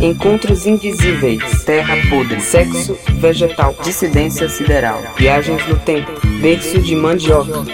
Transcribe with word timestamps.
Encontros 0.00 0.66
invisíveis, 0.66 1.64
terra 1.64 1.96
podre, 2.08 2.40
sexo 2.40 2.96
vegetal, 3.18 3.74
dissidência 3.82 4.48
sideral, 4.48 5.02
viagens 5.18 5.66
no 5.66 5.76
tempo, 5.80 6.12
berço 6.40 6.80
de 6.80 6.94
mandioca. 6.94 7.64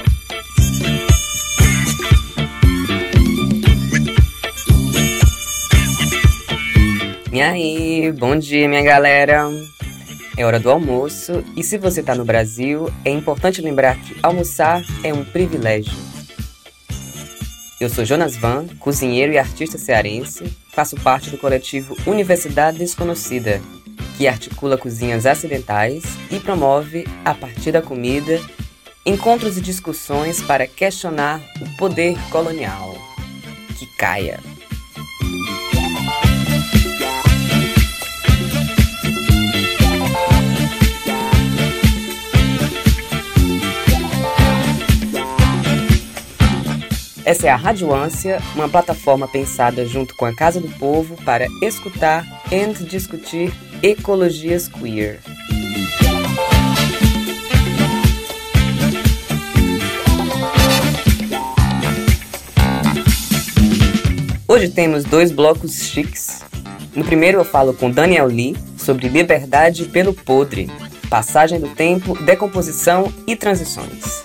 E 7.31 7.43
aí, 7.43 8.11
bom 8.13 8.35
dia, 8.39 8.67
minha 8.67 8.83
galera. 8.83 9.47
É 10.39 10.45
hora 10.47 10.59
do 10.59 10.71
almoço. 10.71 11.45
E 11.55 11.63
se 11.63 11.77
você 11.77 12.01
está 12.01 12.15
no 12.15 12.25
Brasil, 12.25 12.91
é 13.05 13.11
importante 13.11 13.61
lembrar 13.61 13.97
que 13.97 14.17
almoçar 14.23 14.83
é 15.05 15.13
um 15.13 15.23
privilégio. 15.23 15.93
Eu 17.79 17.91
sou 17.91 18.07
Jonas 18.07 18.37
Van, 18.37 18.67
cozinheiro 18.79 19.35
e 19.35 19.39
artista 19.39 19.77
cearense, 19.77 20.45
faço 20.77 20.95
parte 20.97 21.31
do 21.31 21.39
coletivo 21.39 21.97
Universidade 22.07 22.77
Desconhecida, 22.77 23.63
que 24.19 24.29
articula 24.29 24.77
cozinhas 24.77 25.25
acidentais 25.25 26.05
e 26.31 26.39
promove, 26.39 27.07
a 27.25 27.35
partir 27.35 27.73
da 27.73 27.81
comida, 27.81 28.39
encontros 29.07 29.57
e 29.57 29.63
discussões 29.63 30.43
para 30.43 30.67
questionar 30.67 31.41
o 31.63 31.77
poder 31.79 32.15
colonial. 32.31 32.95
Que 33.79 33.87
caia! 33.97 34.56
Essa 47.27 47.49
é 47.49 47.51
a 47.51 47.57
Rádio 47.57 47.93
Ânsia, 47.93 48.41
uma 48.55 48.69
plataforma 48.69 49.27
pensada 49.27 49.85
junto 49.85 50.15
com 50.15 50.25
a 50.25 50.33
Casa 50.33 50.61
do 50.61 50.69
Povo 50.69 51.17
para 51.25 51.45
escutar 51.61 52.25
e 52.53 52.85
discutir 52.85 53.53
ecologias 53.83 54.69
queer. 54.69 55.19
Hoje 64.47 64.69
temos 64.69 65.03
dois 65.03 65.33
blocos 65.33 65.83
chiques. 65.83 66.45
No 66.95 67.05
primeiro 67.05 67.41
eu 67.41 67.45
falo 67.45 67.75
com 67.75 67.91
Daniel 67.91 68.29
Lee 68.29 68.57
sobre 68.79 69.09
liberdade 69.09 69.87
pelo 69.87 70.15
podre, 70.15 70.71
passagem 71.11 71.59
do 71.59 71.71
tempo, 71.71 72.17
decomposição 72.23 73.13
e 73.27 73.35
transições. 73.35 74.25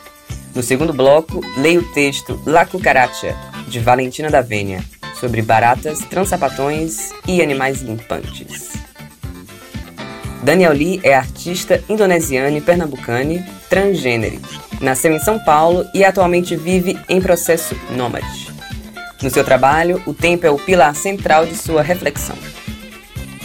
No 0.54 0.62
segundo 0.62 0.92
bloco, 0.92 1.40
leio 1.58 1.82
o 1.82 1.94
texto 1.94 2.42
La 2.46 2.66
Cucaracha, 2.66 3.36
de 3.68 3.80
Valentina 3.80 4.30
da 4.30 4.42
Vênia, 4.42 4.84
sobre 5.20 5.42
baratas, 5.42 6.00
transapatões 6.00 7.12
e 7.26 7.42
animais 7.42 7.82
limpantes. 7.82 8.74
Daniel 10.44 10.74
Lee 10.74 11.00
é 11.04 11.14
artista 11.14 11.82
indonesiano 11.88 12.58
e 12.58 12.62
pernambucane, 12.62 13.46
transgênero. 13.70 14.42
Nasceu 14.82 15.14
em 15.14 15.20
São 15.20 15.40
Paulo 15.40 15.86
e 15.94 16.04
atualmente 16.04 16.56
vive 16.56 17.00
em 17.08 17.22
processo 17.22 17.76
nômade. 17.96 18.52
No 19.22 19.30
seu 19.30 19.44
trabalho, 19.44 20.02
o 20.06 20.14
tempo 20.14 20.46
é 20.46 20.50
o 20.50 20.58
pilar 20.58 20.96
central 20.96 21.46
de 21.46 21.56
sua 21.56 21.82
reflexão. 21.82 22.36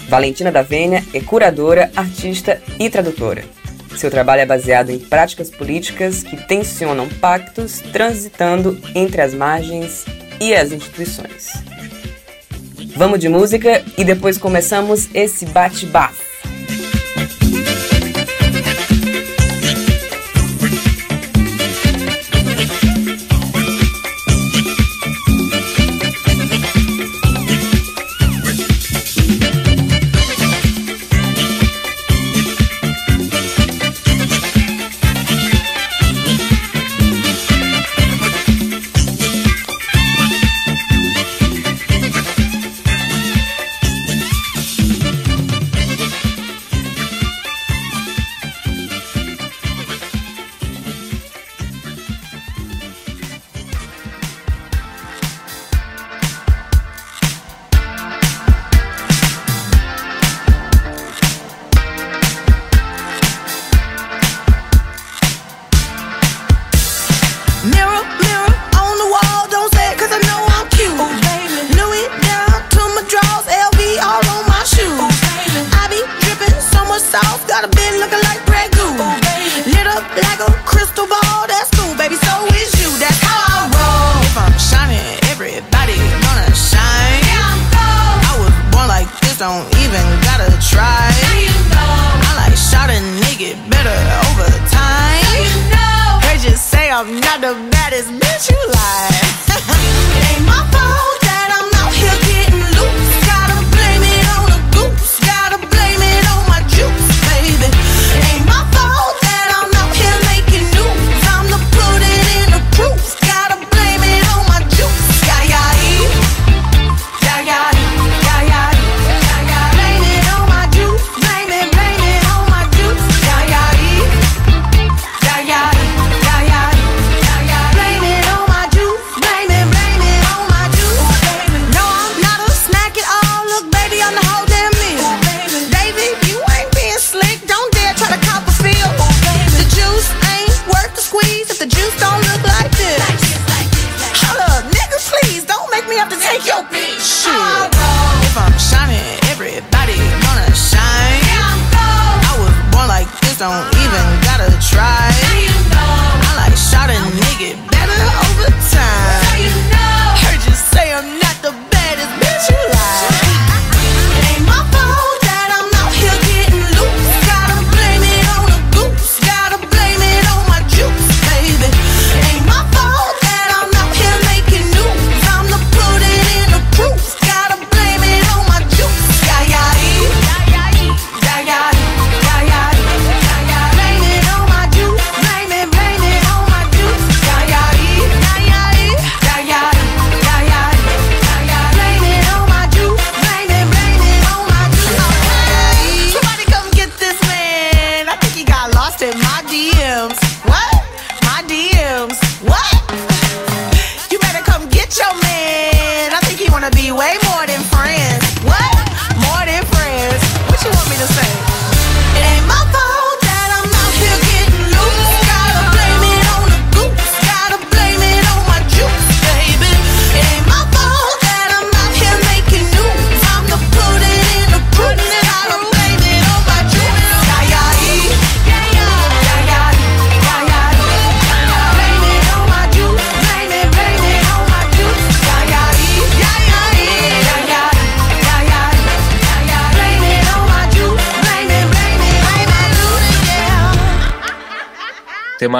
Valentina 0.08 0.50
da 0.50 0.62
Vênia 0.62 1.04
é 1.12 1.20
curadora, 1.20 1.90
artista 1.94 2.60
e 2.78 2.88
tradutora. 2.88 3.44
Seu 3.96 4.10
trabalho 4.10 4.42
é 4.42 4.46
baseado 4.46 4.90
em 4.90 4.98
práticas 4.98 5.50
políticas 5.50 6.22
que 6.22 6.36
tensionam 6.36 7.08
pactos 7.08 7.80
transitando 7.92 8.78
entre 8.94 9.22
as 9.22 9.32
margens 9.32 10.04
e 10.40 10.54
as 10.54 10.70
instituições. 10.70 11.52
Vamos 12.94 13.18
de 13.18 13.28
música 13.28 13.82
e 13.96 14.04
depois 14.04 14.36
começamos 14.38 15.08
esse 15.14 15.46
bate-bafo. 15.46 16.25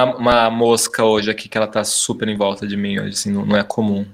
Uma, 0.05 0.17
uma 0.17 0.51
mosca 0.51 1.05
hoje 1.05 1.31
aqui 1.31 1.49
que 1.49 1.57
ela 1.57 1.67
tá 1.67 1.83
super 1.85 2.29
em 2.29 2.37
volta 2.37 2.67
de 2.67 2.77
mim 2.77 2.99
hoje, 2.99 3.11
assim, 3.11 3.33
não, 3.33 3.45
não 3.45 3.57
é 3.57 3.63
comum. 3.63 4.07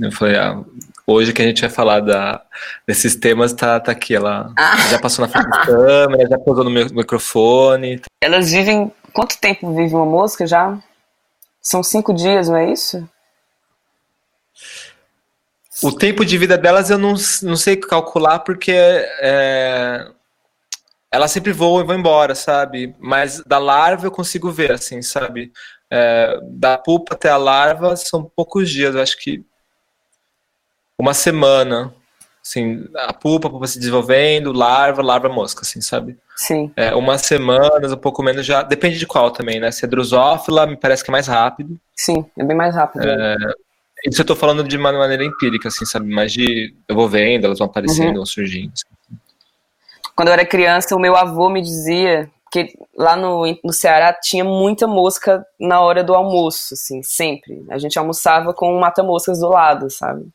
Eu 0.00 0.12
falei, 0.12 0.36
ah, 0.36 0.62
hoje 1.06 1.32
que 1.32 1.40
a 1.40 1.44
gente 1.44 1.62
vai 1.62 1.70
falar 1.70 2.00
da, 2.00 2.42
desses 2.86 3.16
temas, 3.16 3.54
tá, 3.54 3.80
tá 3.80 3.92
aqui. 3.92 4.14
Ela 4.14 4.52
ah. 4.58 4.76
já 4.90 4.98
passou 4.98 5.26
na 5.26 5.32
frente 5.32 5.48
da 5.48 5.64
câmera, 5.64 6.28
já 6.28 6.38
posou 6.38 6.64
no 6.64 6.70
meu 6.70 6.86
microfone. 6.90 8.02
Elas 8.22 8.50
vivem. 8.50 8.92
Quanto 9.12 9.38
tempo 9.38 9.74
vive 9.74 9.94
uma 9.94 10.04
mosca 10.04 10.46
já? 10.46 10.78
São 11.62 11.82
cinco 11.82 12.12
dias, 12.12 12.48
não 12.48 12.56
é 12.56 12.70
isso? 12.70 13.08
O 15.82 15.92
tempo 15.92 16.24
de 16.24 16.36
vida 16.36 16.58
delas 16.58 16.90
eu 16.90 16.98
não, 16.98 17.14
não 17.42 17.56
sei 17.56 17.76
calcular 17.76 18.40
porque 18.40 18.72
é, 18.72 20.06
ela 21.10 21.28
sempre 21.28 21.52
voa 21.52 21.82
e 21.82 21.86
vai 21.86 21.96
embora, 21.96 22.34
sabe? 22.34 22.94
Mas 22.98 23.42
da 23.44 23.58
larva 23.58 24.06
eu 24.06 24.10
consigo 24.10 24.50
ver, 24.50 24.72
assim, 24.72 25.00
sabe? 25.02 25.52
É, 25.90 26.38
da 26.42 26.76
pupa 26.76 27.14
até 27.14 27.30
a 27.30 27.36
larva 27.36 27.96
são 27.96 28.30
poucos 28.36 28.70
dias, 28.70 28.94
eu 28.94 29.00
acho 29.00 29.16
que 29.18 29.42
uma 30.98 31.14
semana, 31.14 31.94
assim, 32.44 32.86
a 32.96 33.12
pupa, 33.12 33.48
a 33.48 33.50
pupa 33.50 33.66
se 33.66 33.78
desenvolvendo, 33.78 34.52
larva, 34.52 35.00
larva, 35.00 35.28
mosca, 35.28 35.62
assim, 35.62 35.80
sabe? 35.80 36.18
Sim. 36.36 36.70
É, 36.76 36.94
umas 36.94 37.22
semanas, 37.22 37.92
um 37.92 37.96
pouco 37.96 38.22
menos 38.22 38.44
já, 38.44 38.62
depende 38.62 38.98
de 38.98 39.06
qual 39.06 39.30
também, 39.30 39.60
né? 39.60 39.70
Se 39.70 39.84
é 39.84 39.88
drosófila, 39.88 40.66
me 40.66 40.76
parece 40.76 41.02
que 41.02 41.10
é 41.10 41.12
mais 41.12 41.26
rápido. 41.26 41.78
Sim, 41.96 42.24
é 42.36 42.44
bem 42.44 42.56
mais 42.56 42.74
rápido. 42.74 43.08
É, 43.08 43.36
isso 44.06 44.20
eu 44.20 44.26
tô 44.26 44.36
falando 44.36 44.62
de 44.62 44.76
uma 44.76 44.92
maneira 44.92 45.24
empírica, 45.24 45.68
assim, 45.68 45.86
sabe? 45.86 46.12
Mas 46.12 46.32
de, 46.32 46.74
eu 46.86 46.94
vou 46.94 47.08
vendo, 47.08 47.44
elas 47.44 47.58
vão 47.58 47.66
aparecendo, 47.66 48.08
uhum. 48.08 48.14
vão 48.16 48.26
surgindo. 48.26 48.72
Assim. 48.74 48.97
Quando 50.18 50.28
eu 50.28 50.34
era 50.34 50.44
criança, 50.44 50.96
o 50.96 51.00
meu 51.00 51.14
avô 51.14 51.48
me 51.48 51.62
dizia 51.62 52.28
que 52.50 52.74
lá 52.96 53.14
no, 53.14 53.44
no 53.62 53.72
Ceará 53.72 54.12
tinha 54.12 54.42
muita 54.42 54.84
mosca 54.84 55.46
na 55.60 55.80
hora 55.80 56.02
do 56.02 56.12
almoço, 56.12 56.74
assim, 56.74 57.04
sempre. 57.04 57.64
A 57.70 57.78
gente 57.78 57.96
almoçava 57.96 58.52
com 58.52 58.74
um 58.74 58.80
mata-moscas 58.80 59.38
do 59.38 59.48
lado, 59.48 59.88
sabe? 59.88 60.28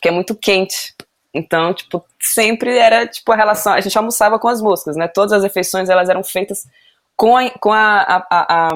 porque 0.00 0.08
é 0.08 0.10
muito 0.12 0.34
quente. 0.34 0.94
Então, 1.32 1.72
tipo, 1.74 2.02
sempre 2.18 2.76
era 2.76 3.06
tipo 3.06 3.30
a 3.30 3.36
relação. 3.36 3.74
A 3.74 3.80
gente 3.80 3.96
almoçava 3.96 4.38
com 4.38 4.48
as 4.48 4.60
moscas, 4.62 4.96
né? 4.96 5.06
Todas 5.06 5.32
as 5.32 5.42
refeições 5.42 5.88
elas 5.88 6.08
eram 6.08 6.24
feitas 6.24 6.66
com 7.14 7.36
a, 7.36 7.50
com 7.50 7.70
a, 7.70 8.00
a, 8.00 8.26
a, 8.30 8.68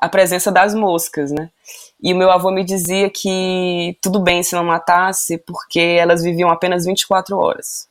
a 0.00 0.08
presença 0.08 0.50
das 0.50 0.74
moscas, 0.74 1.32
né? 1.32 1.50
E 2.00 2.12
o 2.12 2.16
meu 2.16 2.30
avô 2.30 2.50
me 2.50 2.64
dizia 2.64 3.10
que 3.10 3.98
tudo 4.00 4.20
bem 4.20 4.42
se 4.42 4.54
não 4.54 4.64
matasse, 4.64 5.38
porque 5.38 5.80
elas 5.80 6.22
viviam 6.22 6.48
apenas 6.48 6.86
24 6.86 7.36
horas. 7.36 7.88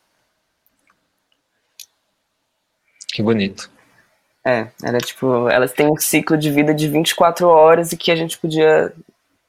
Que 3.13 3.21
bonito. 3.21 3.69
É, 4.45 4.67
era 4.83 4.97
tipo, 4.97 5.47
elas 5.47 5.71
têm 5.71 5.87
um 5.87 5.95
ciclo 5.95 6.37
de 6.37 6.51
vida 6.51 6.73
de 6.73 6.89
24 6.89 7.47
horas 7.47 7.93
e 7.93 7.97
que 7.97 8.11
a 8.11 8.15
gente 8.15 8.37
podia 8.37 8.91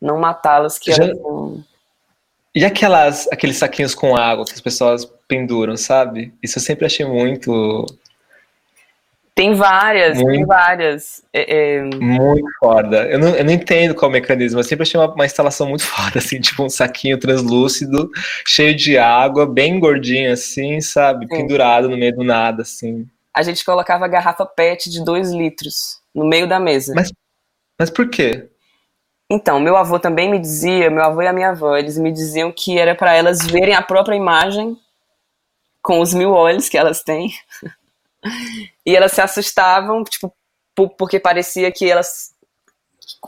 não 0.01 0.19
matá-las, 0.19 0.79
que 0.79 0.93
Já... 0.93 1.03
elas 1.03 1.19
não 1.19 1.65
e 2.55 2.65
aquelas, 2.65 3.27
aqueles 3.33 3.57
saquinhos 3.57 3.97
com 3.97 4.17
água 4.17 4.45
que 4.45 4.53
as 4.53 4.61
pessoas 4.61 5.05
penduram, 5.27 5.77
sabe? 5.77 6.33
Isso 6.41 6.59
eu 6.59 6.63
sempre 6.63 6.87
achei 6.87 7.05
muito. 7.05 7.85
Tem 9.35 9.55
várias, 9.55 10.17
muito, 10.19 10.37
tem 10.37 10.47
várias. 10.47 11.25
É, 11.33 11.79
é... 11.79 11.83
Muito 11.83 12.47
foda. 12.61 13.09
Eu 13.11 13.19
não, 13.19 13.31
eu 13.31 13.45
não 13.45 13.53
entendo 13.53 13.93
qual 13.93 14.09
é 14.09 14.11
o 14.11 14.13
mecanismo. 14.13 14.61
Eu 14.61 14.65
sempre 14.65 14.85
achei 14.85 15.01
uma, 15.01 15.13
uma, 15.13 15.27
instalação 15.27 15.69
muito 15.69 15.83
foda, 15.85 16.21
assim, 16.21 16.41
tipo 16.41 16.63
um 16.63 16.71
saquinho 16.71 17.19
translúcido, 17.19 18.09
cheio 18.47 18.77
de 18.77 18.97
água, 18.97 19.45
bem 19.53 19.81
gordinho, 19.81 20.33
assim, 20.33 20.81
sabe? 20.81 21.27
Sim. 21.27 21.37
Pendurado 21.37 21.89
no 21.89 21.97
meio 21.97 22.15
do 22.15 22.23
nada, 22.23 22.63
assim. 22.63 23.05
A 23.35 23.43
gente 23.43 23.65
colocava 23.65 24.07
garrafa 24.07 24.47
PET 24.47 24.89
de 24.89 25.05
2 25.05 25.33
litros 25.33 26.01
no 26.15 26.25
meio 26.25 26.49
da 26.49 26.61
mesa. 26.61 26.93
Mas, 26.95 27.13
mas 27.79 27.91
por 27.91 28.09
quê? 28.09 28.49
Então, 29.29 29.59
meu 29.59 29.77
avô 29.77 29.99
também 29.99 30.31
me 30.31 30.39
dizia, 30.39 30.91
meu 30.91 31.03
avô 31.03 31.23
e 31.23 31.27
a 31.27 31.33
minha 31.33 31.51
avó, 31.51 31.77
eles 31.77 31.99
me 31.99 32.13
diziam 32.13 32.53
que 32.53 32.79
era 32.79 32.95
para 32.95 33.15
elas 33.15 33.45
verem 33.47 33.75
a 33.75 33.83
própria 33.83 34.15
imagem 34.15 34.79
com 35.83 36.01
os 36.01 36.15
mil 36.15 36.31
olhos 36.31 36.69
que 36.69 36.79
elas 36.79 37.03
têm. 37.03 37.33
e 38.87 38.95
elas 38.95 39.13
se 39.13 39.21
assustavam, 39.21 40.05
tipo, 40.05 40.33
porque 40.97 41.19
parecia 41.19 41.73
que 41.73 41.91
elas, 41.91 42.35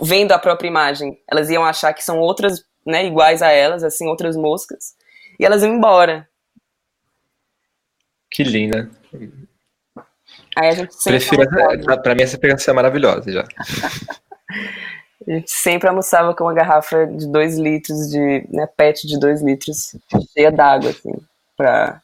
vendo 0.00 0.32
a 0.32 0.38
própria 0.38 0.68
imagem, 0.68 1.20
elas 1.28 1.50
iam 1.50 1.64
achar 1.64 1.92
que 1.92 2.04
são 2.04 2.18
outras, 2.18 2.64
né, 2.84 3.04
iguais 3.06 3.42
a 3.42 3.50
elas, 3.50 3.82
assim, 3.82 4.06
outras 4.06 4.36
moscas, 4.36 4.94
e 5.38 5.44
elas 5.44 5.62
iam 5.62 5.74
embora. 5.74 6.28
Que 8.30 8.44
linda. 8.44 8.90
Aí 10.56 10.68
a 10.68 10.72
gente 10.72 10.94
sempre. 10.94 11.20
Prefiro, 11.20 12.02
pra 12.02 12.14
mim, 12.14 12.22
essa 12.22 12.34
experiência 12.34 12.70
é 12.70 12.74
maravilhosa 12.74 13.30
já. 13.30 13.44
A 15.26 15.32
gente 15.32 15.50
sempre 15.50 15.88
almoçava 15.88 16.34
com 16.34 16.44
uma 16.44 16.54
garrafa 16.54 17.04
de 17.06 17.26
2 17.26 17.58
litros 17.58 18.10
de, 18.10 18.46
né, 18.48 18.68
pet 18.76 19.08
de 19.08 19.18
2 19.18 19.42
litros, 19.42 19.96
cheia 20.32 20.52
d'água, 20.52 20.90
assim, 20.90 21.12
pra, 21.56 22.00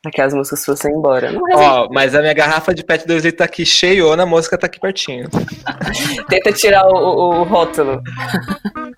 pra 0.00 0.12
que 0.12 0.20
as 0.20 0.32
moscas 0.32 0.64
fossem 0.64 0.92
embora. 0.94 1.32
Ó, 1.52 1.86
oh, 1.86 1.92
mas 1.92 2.14
a 2.14 2.20
minha 2.20 2.32
garrafa 2.32 2.72
de 2.72 2.84
pet 2.84 3.00
de 3.00 3.08
2 3.08 3.24
litros 3.24 3.38
tá 3.38 3.44
aqui 3.44 3.66
cheiona, 3.66 4.22
a 4.22 4.26
mosca 4.26 4.56
tá 4.56 4.66
aqui 4.66 4.78
pertinho. 4.78 5.28
Tenta 6.30 6.52
tirar 6.52 6.86
o, 6.86 6.94
o, 6.94 7.40
o 7.40 7.42
rótulo. 7.42 8.00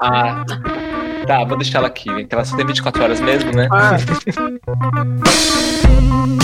ah, 0.03 0.45
tá, 1.27 1.45
vou 1.45 1.57
deixar 1.57 1.79
ela 1.79 1.87
aqui, 1.87 2.27
que 2.27 2.35
ela 2.35 2.45
só 2.45 2.57
tem 2.57 2.67
24 2.67 3.03
horas 3.03 3.21
mesmo, 3.21 3.53
né? 3.53 3.69
Ah. 3.73 3.97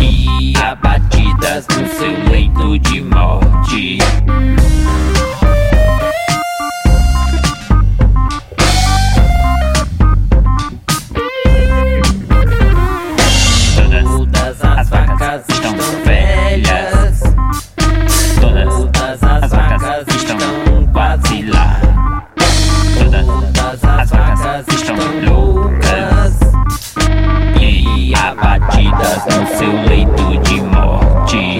e 0.00 0.54
abatidas 0.56 1.66
no 1.68 1.86
seu 1.88 2.30
leito 2.30 2.78
de 2.78 3.00
morte. 3.02 3.98
Todas 13.74 14.64
as 14.64 14.88
vacas 14.88 15.44
estão 15.48 15.74
velhas. 16.04 17.20
Todas 18.40 19.22
as 19.22 19.50
vacas 19.50 20.06
estão 20.08 20.86
quase 20.92 21.42
lá. 21.42 21.80
Todas 22.98 23.84
as 23.84 24.10
vacas 24.10 24.68
estão 24.68 24.96
loucas 25.24 25.49
batidas 28.40 29.26
no 29.26 29.46
seu 29.46 29.72
leito 29.86 30.38
de 30.38 30.60
morte. 30.62 31.59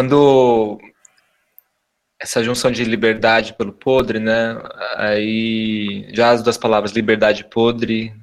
Quando 0.00 0.80
essa 2.18 2.42
junção 2.42 2.70
de 2.70 2.82
liberdade 2.84 3.52
pelo 3.52 3.70
podre, 3.70 4.18
né? 4.18 4.56
Aí 4.96 6.08
já 6.14 6.30
as 6.30 6.42
duas 6.42 6.56
palavras 6.56 6.92
liberdade 6.92 7.42
e 7.42 7.44
podre, 7.44 8.14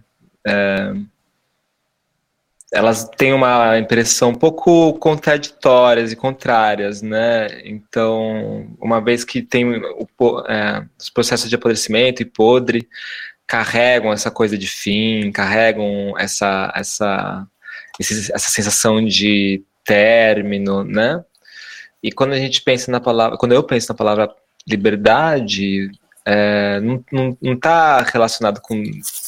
é, 0.45 0.91
elas 2.73 3.07
têm 3.15 3.31
uma 3.31 3.77
impressão 3.77 4.29
um 4.29 4.35
pouco 4.35 4.93
contraditórias 4.93 6.11
e 6.11 6.15
contrárias, 6.15 7.03
né? 7.03 7.61
Então, 7.63 8.75
uma 8.81 8.99
vez 8.99 9.23
que 9.23 9.43
tem 9.43 9.65
o, 9.65 10.07
é, 10.47 10.83
os 10.99 11.11
processos 11.11 11.47
de 11.47 11.55
apodrecimento 11.55 12.23
e 12.23 12.25
podre 12.25 12.87
carregam 13.45 14.11
essa 14.11 14.31
coisa 14.31 14.57
de 14.57 14.67
fim, 14.67 15.31
carregam 15.31 16.17
essa 16.17 16.73
essa 16.75 17.47
essa 17.99 18.49
sensação 18.49 19.05
de 19.05 19.63
término, 19.85 20.83
né? 20.83 21.23
E 22.01 22.11
quando 22.11 22.33
a 22.33 22.37
gente 22.37 22.61
pensa 22.61 22.91
na 22.91 22.99
palavra, 22.99 23.37
quando 23.37 23.53
eu 23.53 23.63
penso 23.63 23.87
na 23.89 23.95
palavra 23.95 24.33
liberdade, 24.67 25.89
é, 26.25 26.79
não, 26.81 27.03
não, 27.11 27.37
não 27.41 27.57
tá 27.57 28.01
relacionado 28.01 28.59
com 28.61 28.83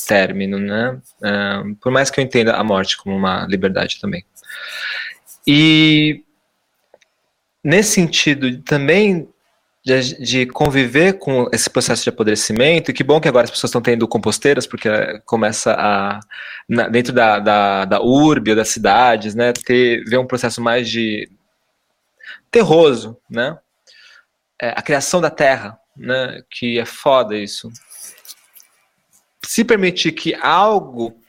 término, 0.07 0.59
né? 0.59 0.99
É, 1.23 1.73
por 1.81 1.91
mais 1.91 2.11
que 2.11 2.19
eu 2.19 2.23
entenda 2.23 2.55
a 2.55 2.63
morte 2.63 2.97
como 2.97 3.15
uma 3.15 3.45
liberdade 3.47 3.99
também. 4.01 4.25
E 5.47 6.23
nesse 7.63 7.93
sentido 7.93 8.61
também 8.61 9.27
de, 9.83 10.21
de, 10.21 10.45
conviver 10.45 11.13
com 11.13 11.49
esse 11.53 11.69
processo 11.69 12.03
de 12.03 12.09
apodrecimento, 12.09 12.91
e 12.91 12.93
que 12.93 13.03
bom 13.03 13.19
que 13.19 13.27
agora 13.27 13.45
as 13.45 13.51
pessoas 13.51 13.69
estão 13.69 13.81
tendo 13.81 14.07
composteiras, 14.07 14.67
porque 14.67 14.89
começa 15.25 15.73
a, 15.73 16.19
na, 16.67 16.87
dentro 16.89 17.13
da, 17.13 17.39
da, 17.39 17.85
da 17.85 18.01
urbe, 18.01 18.53
das 18.55 18.69
cidades, 18.69 19.33
né, 19.33 19.53
ter, 19.53 20.03
ver 20.03 20.17
um 20.17 20.27
processo 20.27 20.61
mais 20.61 20.89
de 20.89 21.29
terroso, 22.51 23.17
né? 23.29 23.57
É, 24.61 24.69
a 24.69 24.81
criação 24.81 25.21
da 25.21 25.29
terra, 25.29 25.79
né? 25.95 26.41
Que 26.49 26.79
é 26.79 26.85
foda 26.85 27.37
isso. 27.37 27.71
Se 29.45 29.63
permitir 29.63 30.11
que 30.11 30.35
algo 30.35 31.19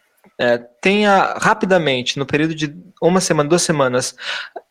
é, 0.40 0.56
tenha 0.56 1.34
rapidamente, 1.38 2.18
no 2.18 2.24
período 2.24 2.54
de 2.54 2.74
uma 3.00 3.20
semana, 3.20 3.48
duas 3.48 3.60
semanas 3.60 4.14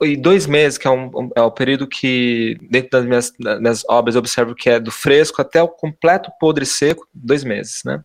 e 0.01 0.18
dois 0.18 0.48
meses, 0.48 0.79
que 0.79 0.88
é, 0.88 0.89
um, 0.89 1.29
é 1.36 1.41
o 1.41 1.51
período 1.51 1.88
que, 1.88 2.58
dentro 2.70 2.89
das 2.89 3.06
minhas, 3.06 3.32
das 3.39 3.60
minhas 3.60 3.84
obras, 3.88 4.15
eu 4.15 4.20
observo 4.20 4.56
que 4.56 4.68
é 4.68 4.79
do 4.79 4.91
fresco 4.91 5.41
até 5.41 5.62
o 5.62 5.68
completo 5.68 6.32
podre 6.39 6.65
seco, 6.65 7.08
dois 7.13 7.44
meses, 7.44 7.84
né? 7.86 8.03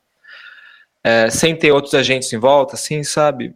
É, 1.03 1.31
sem 1.31 1.57
ter 1.57 1.73
outros 1.73 1.95
agentes 1.95 2.33
em 2.33 2.39
volta, 2.39 2.75
assim, 2.75 3.03
sabe? 3.03 3.55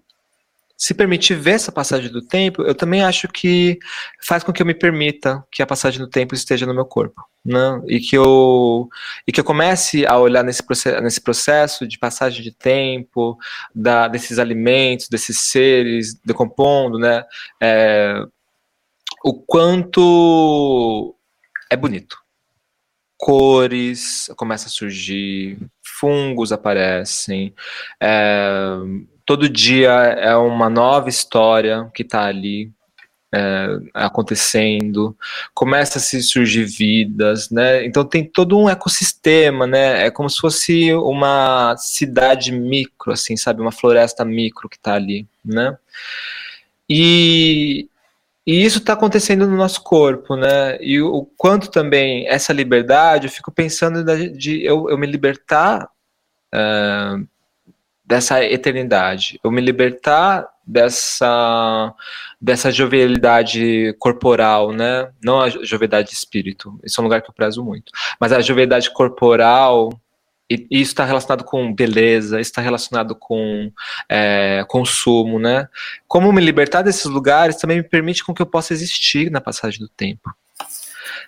Se 0.78 0.94
permitir 0.94 1.34
ver 1.34 1.52
essa 1.52 1.72
passagem 1.72 2.08
do 2.08 2.22
tempo, 2.22 2.62
eu 2.62 2.72
também 2.72 3.02
acho 3.02 3.26
que 3.26 3.80
faz 4.22 4.44
com 4.44 4.52
que 4.52 4.62
eu 4.62 4.66
me 4.66 4.74
permita 4.74 5.44
que 5.50 5.60
a 5.60 5.66
passagem 5.66 5.98
do 5.98 6.08
tempo 6.08 6.36
esteja 6.36 6.64
no 6.66 6.72
meu 6.72 6.84
corpo, 6.86 7.20
né? 7.44 7.82
E 7.88 7.98
que 7.98 8.16
eu 8.16 8.88
e 9.26 9.32
que 9.32 9.40
eu 9.40 9.44
comece 9.44 10.06
a 10.06 10.16
olhar 10.16 10.44
nesse 10.44 10.62
processo, 10.62 11.02
nesse 11.02 11.20
processo 11.20 11.84
de 11.84 11.98
passagem 11.98 12.44
de 12.44 12.52
tempo, 12.52 13.36
da, 13.74 14.06
desses 14.06 14.38
alimentos, 14.38 15.08
desses 15.08 15.50
seres 15.50 16.14
decompondo, 16.24 16.96
né? 16.96 17.24
É, 17.60 18.22
o 19.24 19.34
quanto 19.34 21.16
é 21.72 21.76
bonito. 21.76 22.16
Cores 23.16 24.30
começam 24.36 24.68
a 24.68 24.70
surgir, 24.70 25.58
fungos 25.82 26.52
aparecem, 26.52 27.52
é, 28.00 28.78
todo 29.28 29.46
dia 29.46 29.90
é 29.90 30.34
uma 30.34 30.70
nova 30.70 31.10
história 31.10 31.90
que 31.92 32.02
está 32.02 32.24
ali 32.24 32.72
é, 33.30 33.78
acontecendo, 33.92 35.14
começa 35.52 35.98
a 35.98 36.00
se 36.00 36.22
surgir 36.22 36.64
vidas, 36.64 37.50
né? 37.50 37.84
Então 37.84 38.06
tem 38.06 38.24
todo 38.24 38.58
um 38.58 38.70
ecossistema, 38.70 39.66
né? 39.66 40.06
É 40.06 40.10
como 40.10 40.30
se 40.30 40.38
fosse 40.38 40.94
uma 40.94 41.76
cidade 41.76 42.50
micro, 42.50 43.12
assim, 43.12 43.36
sabe? 43.36 43.60
Uma 43.60 43.70
floresta 43.70 44.24
micro 44.24 44.66
que 44.66 44.78
está 44.78 44.94
ali, 44.94 45.26
né? 45.44 45.76
E, 46.88 47.86
e 48.46 48.64
isso 48.64 48.78
está 48.78 48.94
acontecendo 48.94 49.46
no 49.46 49.58
nosso 49.58 49.82
corpo, 49.82 50.36
né? 50.36 50.78
E 50.80 51.02
o, 51.02 51.16
o, 51.16 51.26
quanto 51.36 51.70
também 51.70 52.26
essa 52.28 52.54
liberdade, 52.54 53.26
eu 53.26 53.30
fico 53.30 53.52
pensando 53.52 54.02
de, 54.02 54.30
de 54.30 54.64
eu, 54.64 54.88
eu, 54.88 54.96
me 54.96 55.06
libertar 55.06 55.86
uh, 56.54 57.28
dessa 58.08 58.42
eternidade, 58.42 59.38
eu 59.44 59.50
me 59.50 59.60
libertar 59.60 60.48
dessa 60.66 61.94
dessa 62.40 62.70
jovialidade 62.70 63.94
corporal, 63.98 64.72
né? 64.72 65.10
Não 65.22 65.40
a 65.40 65.50
jovialidade 65.50 66.08
de 66.08 66.14
espírito, 66.14 66.80
esse 66.82 66.98
é 66.98 67.02
um 67.02 67.04
lugar 67.04 67.20
que 67.20 67.28
eu 67.28 67.34
prezo 67.34 67.62
muito, 67.62 67.92
mas 68.18 68.32
a 68.32 68.40
jovialidade 68.40 68.90
corporal 68.90 69.90
e 70.50 70.66
isso 70.70 70.92
está 70.92 71.04
relacionado 71.04 71.44
com 71.44 71.74
beleza, 71.74 72.40
está 72.40 72.62
relacionado 72.62 73.14
com 73.14 73.70
é, 74.08 74.64
consumo, 74.66 75.38
né? 75.38 75.68
Como 76.06 76.32
me 76.32 76.40
libertar 76.40 76.80
desses 76.80 77.04
lugares 77.04 77.56
também 77.56 77.76
me 77.76 77.82
permite 77.82 78.24
com 78.24 78.32
que 78.32 78.40
eu 78.40 78.46
possa 78.46 78.72
existir 78.72 79.30
na 79.30 79.42
passagem 79.42 79.80
do 79.80 79.88
tempo. 79.88 80.34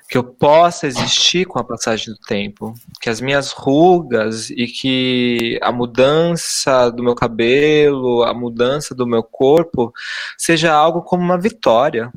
Que 0.08 0.18
eu 0.18 0.24
possa 0.24 0.86
existir 0.86 1.46
com 1.46 1.58
a 1.58 1.64
passagem 1.64 2.14
do 2.14 2.20
tempo. 2.20 2.74
Que 3.00 3.10
as 3.10 3.20
minhas 3.20 3.52
rugas 3.52 4.50
e 4.50 4.66
que 4.66 5.58
a 5.62 5.72
mudança 5.72 6.90
do 6.90 7.02
meu 7.02 7.14
cabelo, 7.14 8.22
a 8.24 8.34
mudança 8.34 8.94
do 8.94 9.06
meu 9.06 9.22
corpo, 9.22 9.92
seja 10.36 10.72
algo 10.72 11.02
como 11.02 11.22
uma 11.22 11.38
vitória. 11.38 12.12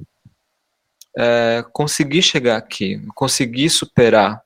É, 1.15 1.63
conseguir 1.71 2.23
chegar 2.23 2.57
aqui, 2.57 2.99
conseguir 3.13 3.69
superar 3.69 4.41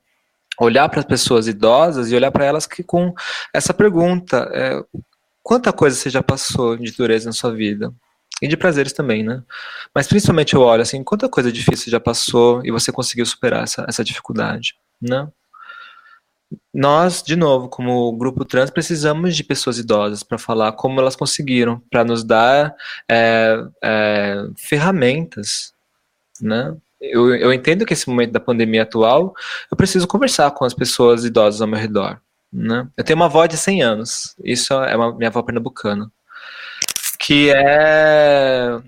olhar 0.58 0.88
para 0.88 1.00
as 1.00 1.06
pessoas 1.06 1.46
idosas 1.46 2.10
e 2.10 2.16
olhar 2.16 2.32
para 2.32 2.44
elas 2.44 2.66
que 2.66 2.82
com 2.82 3.14
essa 3.54 3.72
pergunta, 3.72 4.50
é, 4.52 4.82
quanta 5.42 5.72
coisa 5.72 5.96
você 5.96 6.10
já 6.10 6.22
passou 6.22 6.76
de 6.76 6.90
dureza 6.92 7.26
na 7.26 7.32
sua 7.32 7.52
vida? 7.52 7.92
E 8.40 8.48
de 8.48 8.56
prazeres 8.56 8.92
também, 8.92 9.22
né? 9.22 9.42
Mas 9.94 10.06
principalmente 10.06 10.54
eu 10.54 10.60
olho 10.60 10.82
assim, 10.82 11.02
quanta 11.02 11.28
coisa 11.28 11.50
difícil 11.50 11.90
já 11.90 11.98
passou 11.98 12.64
e 12.64 12.70
você 12.70 12.92
conseguiu 12.92 13.26
superar 13.26 13.64
essa, 13.64 13.84
essa 13.88 14.04
dificuldade, 14.04 14.74
né? 15.00 15.28
Nós, 16.72 17.22
de 17.22 17.36
novo, 17.36 17.68
como 17.68 18.16
grupo 18.16 18.44
trans, 18.44 18.70
precisamos 18.70 19.36
de 19.36 19.44
pessoas 19.44 19.78
idosas 19.78 20.22
para 20.22 20.38
falar 20.38 20.72
como 20.72 20.98
elas 20.98 21.14
conseguiram, 21.14 21.82
para 21.90 22.04
nos 22.04 22.24
dar 22.24 22.74
é, 23.10 23.62
é, 23.82 24.46
ferramentas, 24.56 25.74
né? 26.40 26.74
eu, 27.00 27.34
eu 27.34 27.52
entendo 27.52 27.86
que 27.86 27.92
esse 27.92 28.08
momento 28.08 28.32
da 28.32 28.40
pandemia 28.40 28.82
atual, 28.82 29.34
eu 29.70 29.76
preciso 29.76 30.06
conversar 30.06 30.50
com 30.50 30.64
as 30.64 30.74
pessoas 30.74 31.24
idosas 31.24 31.60
ao 31.60 31.68
meu 31.68 31.78
redor. 31.78 32.20
Né? 32.52 32.88
Eu 32.96 33.04
tenho 33.04 33.18
uma 33.18 33.26
avó 33.26 33.46
de 33.46 33.56
100 33.56 33.82
anos, 33.82 34.36
isso 34.42 34.72
é 34.74 34.96
uma, 34.96 35.14
minha 35.14 35.28
avó 35.28 35.42
pernambucana, 35.42 36.10
que 37.28 37.50
é 37.50 38.80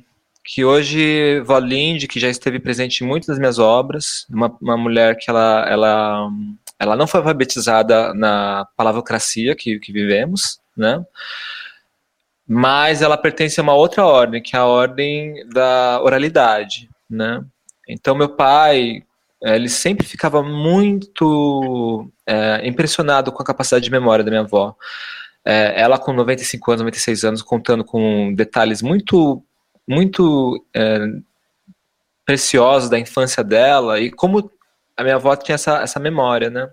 que 0.42 0.64
hoje 0.64 1.40
vó 1.40 1.58
Lindy, 1.58 2.08
que 2.08 2.18
já 2.18 2.30
esteve 2.30 2.58
presente 2.58 3.04
em 3.04 3.06
muitas 3.06 3.26
das 3.26 3.38
minhas 3.38 3.58
obras, 3.58 4.26
uma, 4.30 4.56
uma 4.62 4.78
mulher 4.78 5.14
que 5.18 5.28
ela, 5.28 5.66
ela, 5.68 6.30
ela 6.78 6.96
não 6.96 7.06
foi 7.06 7.20
alfabetizada 7.20 8.14
na 8.14 8.66
palavocracia 8.78 9.54
que, 9.54 9.78
que 9.78 9.92
vivemos, 9.92 10.58
né? 10.74 11.04
mas 12.48 13.02
ela 13.02 13.18
pertence 13.18 13.60
a 13.60 13.62
uma 13.62 13.74
outra 13.74 14.06
ordem, 14.06 14.42
que 14.42 14.56
é 14.56 14.58
a 14.58 14.64
ordem 14.64 15.46
da 15.50 16.00
oralidade, 16.02 16.88
né? 17.08 17.44
Então, 17.86 18.14
meu 18.14 18.30
pai, 18.30 19.02
ele 19.42 19.68
sempre 19.68 20.06
ficava 20.06 20.42
muito 20.42 22.10
é, 22.26 22.66
impressionado 22.66 23.30
com 23.30 23.42
a 23.42 23.46
capacidade 23.46 23.84
de 23.84 23.90
memória 23.90 24.24
da 24.24 24.30
minha 24.30 24.42
avó. 24.42 24.74
É, 25.44 25.80
ela 25.80 25.98
com 25.98 26.12
95 26.12 26.70
anos, 26.70 26.80
96 26.82 27.24
anos, 27.24 27.42
contando 27.42 27.84
com 27.84 28.34
detalhes 28.34 28.82
muito, 28.82 29.42
muito 29.88 30.64
é, 30.74 30.98
preciosos 32.24 32.90
da 32.90 32.98
infância 32.98 33.42
dela 33.42 33.98
e 33.98 34.10
como 34.10 34.50
a 34.96 35.02
minha 35.02 35.16
avó 35.16 35.34
tinha 35.34 35.54
essa, 35.54 35.78
essa 35.82 35.98
memória, 35.98 36.50
né? 36.50 36.70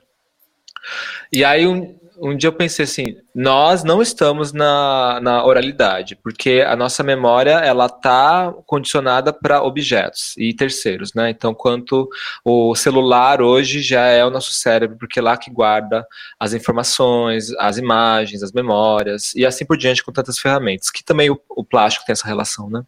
E 1.31 1.43
aí 1.43 1.65
um, 1.65 1.97
um 2.19 2.35
dia 2.35 2.47
eu 2.47 2.53
pensei 2.53 2.83
assim, 2.83 3.17
nós 3.33 3.83
não 3.83 4.01
estamos 4.01 4.51
na, 4.51 5.19
na 5.21 5.45
oralidade, 5.45 6.15
porque 6.15 6.63
a 6.65 6.75
nossa 6.75 7.03
memória 7.03 7.51
ela 7.51 7.87
tá 7.87 8.53
condicionada 8.65 9.31
para 9.31 9.61
objetos 9.63 10.33
e 10.37 10.53
terceiros, 10.53 11.13
né? 11.13 11.29
Então, 11.29 11.53
quanto 11.53 12.09
o 12.43 12.75
celular 12.75 13.41
hoje 13.41 13.81
já 13.81 14.05
é 14.07 14.25
o 14.25 14.29
nosso 14.29 14.53
cérebro, 14.53 14.97
porque 14.97 15.19
é 15.19 15.21
lá 15.21 15.37
que 15.37 15.51
guarda 15.51 16.05
as 16.39 16.53
informações, 16.53 17.51
as 17.59 17.77
imagens, 17.77 18.43
as 18.43 18.51
memórias 18.51 19.33
e 19.35 19.45
assim 19.45 19.65
por 19.65 19.77
diante 19.77 20.03
com 20.03 20.11
tantas 20.11 20.39
ferramentas, 20.39 20.89
que 20.89 21.03
também 21.03 21.29
o, 21.29 21.39
o 21.49 21.63
plástico 21.63 22.05
tem 22.05 22.13
essa 22.13 22.27
relação, 22.27 22.69
né? 22.69 22.83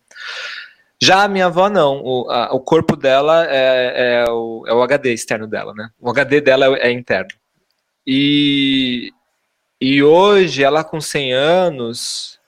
Já 1.02 1.24
a 1.24 1.28
minha 1.30 1.46
avó, 1.46 1.70
não. 1.70 2.02
O, 2.04 2.30
a, 2.30 2.54
o 2.54 2.60
corpo 2.60 2.96
dela 2.96 3.46
é, 3.48 4.24
é, 4.24 4.30
o, 4.30 4.66
é, 4.68 4.74
o, 4.74 4.82
HD 4.82 5.14
externo 5.14 5.48
dela, 5.48 5.74
né? 5.74 5.90
O 6.00 6.10
HD 6.10 6.42
dela 6.42 6.66
é, 6.78 6.90
é 6.90 6.92
interno. 6.92 7.30
E, 8.06 9.12
e 9.82 10.04
hoje, 10.04 10.64
ela 10.64 10.84
com 10.84 11.00
100 11.00 11.34
anos, 11.34 12.40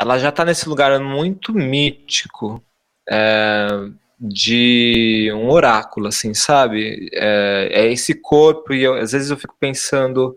ela 0.00 0.18
já 0.18 0.28
está 0.30 0.44
nesse 0.44 0.68
lugar 0.68 0.98
muito 1.00 1.52
mítico 1.52 2.62
é, 3.08 3.66
de 4.18 5.30
um 5.34 5.50
oráculo, 5.50 6.08
assim, 6.08 6.34
sabe? 6.34 7.08
É, 7.12 7.68
é 7.72 7.92
esse 7.92 8.14
corpo, 8.14 8.72
e 8.74 8.82
eu, 8.82 8.94
às 8.94 9.12
vezes 9.12 9.30
eu 9.30 9.36
fico 9.36 9.54
pensando 9.58 10.36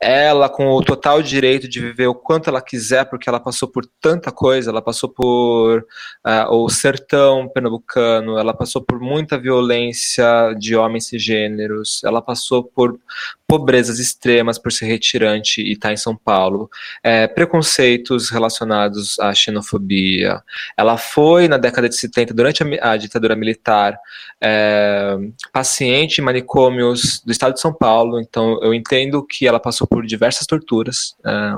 ela 0.00 0.48
com 0.48 0.68
o 0.70 0.82
total 0.82 1.20
direito 1.20 1.68
de 1.68 1.80
viver 1.80 2.06
o 2.06 2.14
quanto 2.14 2.48
ela 2.48 2.62
quiser, 2.62 3.04
porque 3.06 3.28
ela 3.28 3.40
passou 3.40 3.68
por 3.68 3.84
tanta 4.00 4.30
coisa, 4.30 4.70
ela 4.70 4.80
passou 4.80 5.08
por 5.08 5.80
uh, 6.24 6.54
o 6.54 6.68
sertão 6.68 7.48
pernambucano, 7.48 8.38
ela 8.38 8.54
passou 8.54 8.80
por 8.80 9.00
muita 9.00 9.36
violência 9.36 10.54
de 10.56 10.76
homens 10.76 11.12
e 11.12 11.18
gêneros, 11.18 12.02
ela 12.04 12.22
passou 12.22 12.62
por 12.62 12.98
pobrezas 13.48 13.98
extremas 13.98 14.58
por 14.58 14.70
ser 14.70 14.84
retirante 14.84 15.62
e 15.62 15.72
estar 15.72 15.88
tá 15.88 15.94
em 15.94 15.96
São 15.96 16.14
Paulo, 16.14 16.68
é, 17.02 17.26
preconceitos 17.26 18.28
relacionados 18.28 19.18
à 19.18 19.34
xenofobia. 19.34 20.42
Ela 20.76 20.98
foi, 20.98 21.48
na 21.48 21.56
década 21.56 21.88
de 21.88 21.96
70, 21.96 22.34
durante 22.34 22.62
a, 22.62 22.92
a 22.92 22.96
ditadura 22.98 23.34
militar, 23.34 23.98
é, 24.38 25.16
paciente 25.50 26.18
em 26.18 26.24
manicômios 26.24 27.22
do 27.24 27.32
estado 27.32 27.54
de 27.54 27.60
São 27.60 27.72
Paulo, 27.72 28.20
então 28.20 28.62
eu 28.62 28.74
entendo 28.74 29.24
que 29.24 29.48
ela 29.48 29.58
passou 29.58 29.86
por 29.86 30.04
diversas 30.04 30.46
torturas. 30.46 31.16
É, 31.24 31.54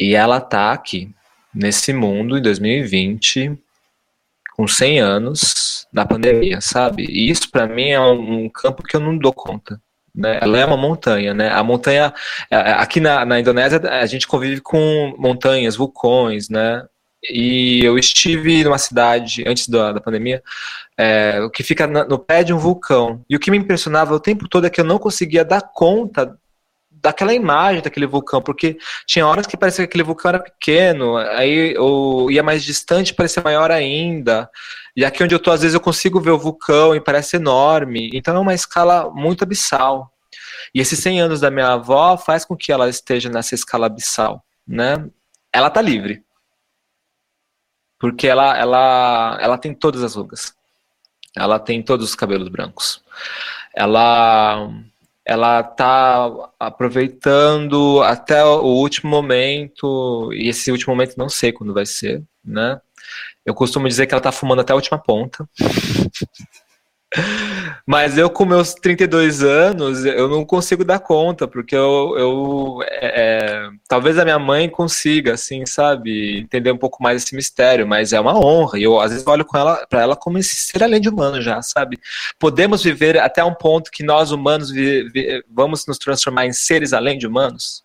e 0.00 0.14
ela 0.14 0.38
está 0.38 0.72
aqui, 0.72 1.14
nesse 1.54 1.92
mundo, 1.92 2.38
em 2.38 2.42
2020, 2.42 3.58
com 4.56 4.66
100 4.66 5.00
anos, 5.00 5.86
na 5.92 6.06
pandemia, 6.06 6.62
sabe? 6.62 7.04
E 7.10 7.28
isso 7.28 7.50
para 7.50 7.66
mim 7.66 7.90
é 7.90 8.00
um, 8.00 8.44
um 8.44 8.48
campo 8.48 8.82
que 8.82 8.96
eu 8.96 9.00
não 9.00 9.18
dou 9.18 9.32
conta. 9.32 9.80
Né? 10.14 10.38
Ela 10.40 10.58
é 10.58 10.64
uma 10.64 10.76
montanha, 10.76 11.34
né? 11.34 11.50
A 11.50 11.62
montanha 11.62 12.12
aqui 12.50 13.00
na, 13.00 13.24
na 13.24 13.40
Indonésia 13.40 13.80
a 13.82 14.06
gente 14.06 14.28
convive 14.28 14.60
com 14.60 15.14
montanhas, 15.18 15.76
vulcões, 15.76 16.48
né? 16.48 16.84
E 17.28 17.82
eu 17.82 17.98
estive 17.98 18.62
numa 18.64 18.78
cidade 18.78 19.44
antes 19.46 19.66
da, 19.68 19.92
da 19.92 20.00
pandemia 20.00 20.42
é, 20.96 21.48
que 21.52 21.62
fica 21.62 21.86
na, 21.86 22.04
no 22.04 22.18
pé 22.18 22.44
de 22.44 22.52
um 22.52 22.58
vulcão. 22.58 23.24
E 23.28 23.34
o 23.34 23.40
que 23.40 23.50
me 23.50 23.56
impressionava 23.56 24.14
o 24.14 24.20
tempo 24.20 24.48
todo 24.48 24.66
é 24.66 24.70
que 24.70 24.80
eu 24.80 24.84
não 24.84 24.98
conseguia 24.98 25.44
dar 25.44 25.62
conta 25.62 26.38
daquela 27.04 27.34
imagem 27.34 27.82
daquele 27.82 28.06
vulcão, 28.06 28.40
porque 28.40 28.78
tinha 29.06 29.26
horas 29.26 29.46
que 29.46 29.58
parecia 29.58 29.84
que 29.84 29.90
aquele 29.90 30.02
vulcão 30.02 30.30
era 30.30 30.38
pequeno, 30.38 31.18
aí 31.18 31.76
ou 31.76 32.30
ia 32.30 32.42
mais 32.42 32.64
distante 32.64 33.12
parecia 33.12 33.42
maior 33.42 33.70
ainda. 33.70 34.48
E 34.96 35.04
aqui 35.04 35.22
onde 35.22 35.34
eu 35.34 35.38
tô, 35.38 35.50
às 35.50 35.60
vezes 35.60 35.74
eu 35.74 35.80
consigo 35.80 36.18
ver 36.18 36.30
o 36.30 36.38
vulcão 36.38 36.94
e 36.94 37.00
parece 37.00 37.36
enorme. 37.36 38.10
Então 38.14 38.34
é 38.34 38.38
uma 38.38 38.54
escala 38.54 39.10
muito 39.10 39.44
abissal. 39.44 40.10
E 40.74 40.80
esses 40.80 40.98
100 40.98 41.20
anos 41.20 41.40
da 41.40 41.50
minha 41.50 41.74
avó 41.74 42.16
faz 42.16 42.42
com 42.42 42.56
que 42.56 42.72
ela 42.72 42.88
esteja 42.88 43.28
nessa 43.28 43.54
escala 43.54 43.86
abissal, 43.86 44.42
né? 44.66 45.06
Ela 45.52 45.68
tá 45.68 45.82
livre. 45.82 46.24
Porque 47.98 48.26
ela, 48.26 48.56
ela, 48.56 49.38
ela 49.42 49.58
tem 49.58 49.74
todas 49.74 50.02
as 50.02 50.14
rugas. 50.14 50.54
Ela 51.36 51.58
tem 51.58 51.82
todos 51.82 52.08
os 52.08 52.14
cabelos 52.14 52.48
brancos. 52.48 53.02
Ela 53.74 54.70
ela 55.26 55.62
tá 55.62 56.30
aproveitando 56.58 58.02
até 58.02 58.44
o 58.44 58.64
último 58.64 59.10
momento, 59.10 60.30
e 60.32 60.48
esse 60.48 60.70
último 60.70 60.94
momento 60.94 61.16
não 61.16 61.28
sei 61.28 61.52
quando 61.52 61.72
vai 61.72 61.86
ser, 61.86 62.22
né? 62.44 62.80
Eu 63.44 63.54
costumo 63.54 63.88
dizer 63.88 64.06
que 64.06 64.14
ela 64.14 64.20
tá 64.22 64.32
fumando 64.32 64.60
até 64.60 64.72
a 64.72 64.76
última 64.76 64.98
ponta. 64.98 65.48
Mas 67.86 68.16
eu, 68.16 68.30
com 68.30 68.46
meus 68.46 68.72
32 68.72 69.42
anos, 69.42 70.06
eu 70.06 70.26
não 70.26 70.42
consigo 70.42 70.84
dar 70.84 70.98
conta, 70.98 71.46
porque 71.46 71.76
eu. 71.76 72.14
eu 72.16 72.78
é, 72.82 73.22
é, 73.22 73.70
talvez 73.86 74.18
a 74.18 74.24
minha 74.24 74.38
mãe 74.38 74.70
consiga, 74.70 75.34
assim, 75.34 75.66
sabe, 75.66 76.38
entender 76.38 76.72
um 76.72 76.78
pouco 76.78 77.02
mais 77.02 77.22
esse 77.22 77.36
mistério, 77.36 77.86
mas 77.86 78.14
é 78.14 78.20
uma 78.20 78.38
honra. 78.38 78.78
E 78.78 78.84
eu, 78.84 78.98
às 78.98 79.12
vezes, 79.12 79.26
olho 79.26 79.44
com 79.44 79.58
ela, 79.58 79.86
para 79.86 80.00
ela 80.00 80.16
como 80.16 80.38
esse 80.38 80.56
ser 80.56 80.82
além 80.82 81.00
de 81.00 81.10
humano 81.10 81.42
já, 81.42 81.60
sabe? 81.60 81.98
Podemos 82.38 82.82
viver 82.82 83.18
até 83.18 83.44
um 83.44 83.54
ponto 83.54 83.90
que 83.90 84.02
nós, 84.02 84.30
humanos, 84.30 84.70
vi, 84.70 85.08
vi, 85.10 85.44
vamos 85.50 85.86
nos 85.86 85.98
transformar 85.98 86.46
em 86.46 86.52
seres 86.54 86.94
além 86.94 87.18
de 87.18 87.26
humanos? 87.26 87.84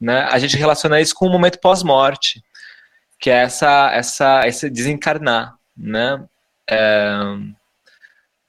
Né? 0.00 0.26
A 0.30 0.38
gente 0.38 0.56
relaciona 0.56 1.00
isso 1.00 1.14
com 1.14 1.26
o 1.26 1.30
momento 1.30 1.60
pós-morte, 1.60 2.42
que 3.20 3.28
é 3.28 3.42
essa, 3.42 3.90
essa, 3.92 4.48
esse 4.48 4.70
desencarnar, 4.70 5.54
né? 5.76 6.24
É, 6.68 7.36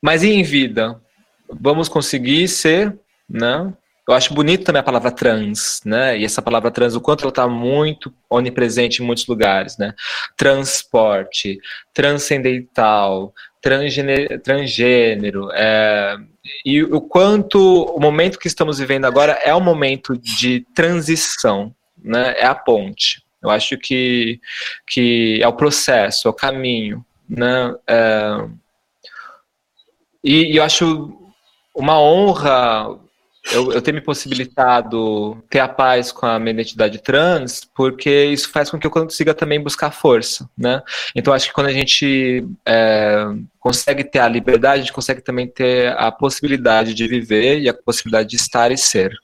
mas 0.05 0.21
e 0.21 0.29
em 0.29 0.43
vida? 0.43 1.01
Vamos 1.49 1.89
conseguir 1.89 2.47
ser, 2.47 2.95
né? 3.27 3.73
Eu 4.07 4.13
acho 4.13 4.35
bonito 4.35 4.63
também 4.63 4.79
a 4.79 4.83
palavra 4.83 5.09
trans, 5.09 5.81
né? 5.83 6.15
E 6.15 6.23
essa 6.23 6.43
palavra 6.43 6.69
trans, 6.69 6.93
o 6.93 7.01
quanto 7.01 7.21
ela 7.21 7.29
está 7.29 7.47
muito 7.47 8.13
onipresente 8.29 9.01
em 9.01 9.05
muitos 9.05 9.25
lugares, 9.25 9.79
né? 9.79 9.95
Transporte, 10.37 11.57
transcendental, 11.91 13.33
transgênero, 13.59 14.39
transgênero 14.41 15.49
é, 15.53 16.17
e 16.63 16.83
o 16.83 17.01
quanto 17.01 17.85
o 17.85 17.99
momento 17.99 18.37
que 18.37 18.47
estamos 18.47 18.77
vivendo 18.77 19.05
agora 19.05 19.31
é 19.43 19.55
um 19.55 19.59
momento 19.59 20.15
de 20.15 20.63
transição, 20.75 21.73
né? 21.97 22.35
É 22.37 22.45
a 22.45 22.53
ponte. 22.53 23.23
Eu 23.41 23.49
acho 23.49 23.75
que, 23.75 24.39
que 24.85 25.39
é 25.41 25.47
o 25.47 25.53
processo, 25.53 26.27
é 26.27 26.29
o 26.29 26.33
caminho, 26.33 27.03
né? 27.27 27.73
É, 27.87 28.47
e, 30.25 30.53
e 30.53 30.57
eu 30.57 30.63
acho 30.63 31.13
uma 31.75 31.99
honra 31.99 32.99
eu, 33.51 33.71
eu 33.71 33.81
ter 33.81 33.93
me 33.93 34.01
possibilitado 34.01 35.37
ter 35.49 35.59
a 35.59 35.67
paz 35.67 36.11
com 36.11 36.25
a 36.25 36.39
minha 36.39 36.51
identidade 36.51 36.97
trans, 36.97 37.61
porque 37.75 38.25
isso 38.25 38.49
faz 38.49 38.71
com 38.71 38.79
que 38.79 38.87
eu 38.87 38.91
consiga 38.91 39.33
também 39.33 39.61
buscar 39.61 39.91
força, 39.91 40.49
né? 40.57 40.81
Então 41.15 41.33
acho 41.33 41.47
que 41.47 41.53
quando 41.53 41.67
a 41.67 41.73
gente 41.73 42.43
é, 42.65 43.25
consegue 43.59 44.03
ter 44.03 44.19
a 44.19 44.27
liberdade, 44.27 44.81
a 44.81 44.83
gente 44.83 44.93
consegue 44.93 45.21
também 45.21 45.47
ter 45.47 45.95
a 45.97 46.11
possibilidade 46.11 46.93
de 46.93 47.07
viver 47.07 47.59
e 47.59 47.69
a 47.69 47.73
possibilidade 47.73 48.29
de 48.29 48.35
estar 48.35 48.71
e 48.71 48.77
ser. 48.77 49.15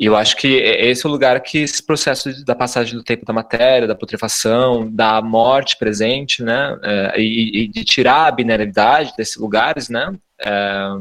E 0.00 0.06
eu 0.06 0.16
acho 0.16 0.34
que 0.38 0.48
esse 0.48 1.04
é 1.04 1.08
o 1.08 1.12
lugar 1.12 1.38
que 1.42 1.58
esse 1.58 1.82
processo 1.82 2.42
da 2.42 2.54
passagem 2.54 2.96
do 2.96 3.04
tempo 3.04 3.26
da 3.26 3.34
matéria, 3.34 3.86
da 3.86 3.94
putrefação, 3.94 4.90
da 4.90 5.20
morte 5.20 5.76
presente, 5.76 6.42
né, 6.42 6.78
é, 6.82 7.20
e, 7.20 7.64
e, 7.64 7.68
de 7.68 7.84
tirar 7.84 8.26
a 8.26 8.30
binariedade 8.30 9.12
desses 9.14 9.36
lugares, 9.36 9.90
né, 9.90 10.10
é, 10.40 10.96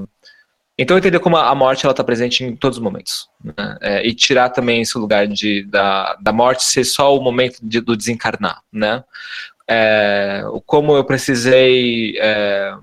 então 0.78 0.98
entender 0.98 1.20
como 1.20 1.38
a 1.38 1.56
morte 1.56 1.86
ela 1.86 1.94
está 1.94 2.04
presente 2.04 2.44
em 2.44 2.54
todos 2.58 2.78
os 2.78 2.84
momentos, 2.84 3.30
né, 3.42 3.78
é, 3.80 4.06
e 4.06 4.14
tirar 4.14 4.50
também 4.50 4.82
esse 4.82 4.98
lugar 4.98 5.26
de, 5.28 5.64
da, 5.64 6.18
da 6.22 6.34
morte 6.34 6.64
ser 6.64 6.84
só 6.84 7.18
o 7.18 7.24
momento 7.24 7.58
de, 7.64 7.80
do 7.80 7.96
desencarnar, 7.96 8.60
né, 8.70 9.02
é, 9.66 10.44
como 10.66 10.94
eu 10.98 11.06
precisei 11.06 12.18
é, 12.20 12.74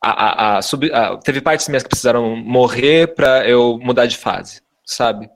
a, 0.00 0.10
a, 0.10 0.58
a, 0.58 0.62
sub, 0.62 0.88
teve 1.24 1.40
partes 1.40 1.68
minhas 1.68 1.82
que 1.82 1.88
precisaram 1.88 2.36
morrer 2.36 3.14
para 3.14 3.48
eu 3.48 3.78
mudar 3.82 4.06
de 4.06 4.16
fase, 4.16 4.60
sabe? 4.84 5.28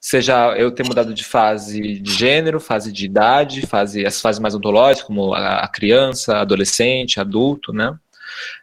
Seja 0.00 0.56
eu 0.56 0.70
ter 0.70 0.86
mudado 0.86 1.12
de 1.12 1.24
fase 1.24 1.98
de 1.98 2.12
gênero, 2.12 2.60
fase 2.60 2.92
de 2.92 3.04
idade, 3.04 3.66
fase, 3.66 4.06
as 4.06 4.20
fases 4.20 4.38
mais 4.38 4.54
ontológicas, 4.54 5.06
como 5.06 5.34
a, 5.34 5.66
criança, 5.66 6.38
adolescente, 6.38 7.18
adulto, 7.18 7.72
né? 7.72 7.96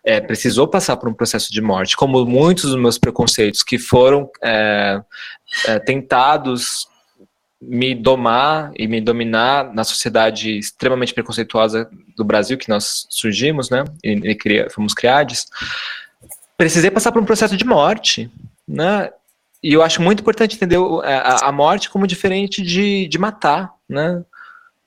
É, 0.06 0.22
precisou 0.22 0.68
passar 0.68 0.96
por 0.96 1.10
um 1.10 1.14
processo 1.14 1.52
de 1.52 1.62
morte, 1.62 1.98
como 1.98 2.24
muitos 2.26 2.66
dos 2.66 2.80
meus 2.80 2.98
preconceitos 2.98 3.64
que 3.64 3.78
foram 3.78 4.30
é, 4.42 5.02
é, 5.66 5.80
tentados 5.80 6.88
me 7.68 7.96
domar 7.96 8.72
e 8.78 8.88
me 8.88 9.00
dominar 9.00 9.74
na 9.74 9.84
sociedade 9.84 10.58
extremamente 10.58 11.14
preconceituosa 11.14 11.90
do 12.16 12.24
Brasil 12.24 12.58
que 12.58 12.70
nós 12.70 13.06
surgimos, 13.10 13.70
né, 13.70 13.84
e, 14.04 14.20
e 14.24 14.70
fomos 14.70 14.94
criados, 14.94 15.48
precisei 16.58 16.92
passar 16.92 17.12
por 17.12 17.22
um 17.22 17.26
processo 17.26 17.56
de 17.56 17.66
morte, 17.66 18.30
né, 18.68 19.10
e 19.62 19.74
eu 19.74 19.82
acho 19.82 20.02
muito 20.02 20.20
importante 20.20 20.56
entender 20.56 20.78
a, 21.04 21.48
a 21.48 21.52
morte 21.52 21.90
como 21.90 22.08
diferente 22.08 22.62
de, 22.62 23.08
de 23.08 23.18
matar, 23.18 23.72
né, 23.88 24.24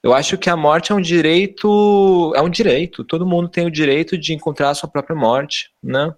eu 0.02 0.14
acho 0.14 0.38
que 0.38 0.50
a 0.50 0.56
morte 0.56 0.92
é 0.92 0.94
um 0.94 1.00
direito, 1.00 2.32
é 2.36 2.42
um 2.42 2.50
direito, 2.50 3.02
todo 3.02 3.26
mundo 3.26 3.48
tem 3.48 3.66
o 3.66 3.70
direito 3.70 4.16
de 4.16 4.34
encontrar 4.34 4.70
a 4.70 4.74
sua 4.74 4.88
própria 4.88 5.16
morte, 5.16 5.70
né, 5.82 6.12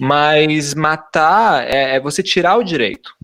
mas 0.00 0.74
matar 0.74 1.64
é, 1.64 1.96
é 1.96 2.00
você 2.00 2.22
tirar 2.22 2.56
o 2.56 2.64
direito, 2.64 3.14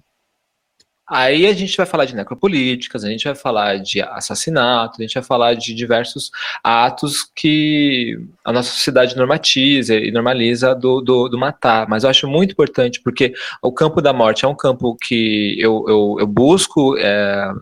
Aí 1.11 1.47
a 1.47 1.53
gente 1.53 1.77
vai 1.77 1.85
falar 1.87 2.05
de 2.05 2.15
necropolíticas, 2.15 3.05
a 3.05 3.11
gente 3.11 3.25
vai 3.25 3.35
falar 3.35 3.79
de 3.79 4.01
assassinato, 4.01 4.97
a 4.99 5.03
gente 5.03 5.15
vai 5.15 5.23
falar 5.25 5.55
de 5.55 5.75
diversos 5.75 6.31
atos 6.63 7.29
que 7.35 8.17
a 8.45 8.53
nossa 8.53 8.71
sociedade 8.71 9.17
normatiza 9.17 9.97
e 9.97 10.13
normaliza 10.13 10.73
do, 10.73 11.01
do, 11.01 11.29
do 11.29 11.37
matar. 11.37 11.89
Mas 11.89 12.05
eu 12.05 12.11
acho 12.11 12.29
muito 12.29 12.53
importante, 12.53 13.01
porque 13.03 13.33
o 13.61 13.73
campo 13.73 14.01
da 14.01 14.13
morte 14.13 14.45
é 14.45 14.49
um 14.49 14.55
campo 14.55 14.97
que 15.03 15.57
eu, 15.59 15.85
eu, 15.89 16.17
eu 16.21 16.27
busco 16.29 16.97
é, 16.97 17.53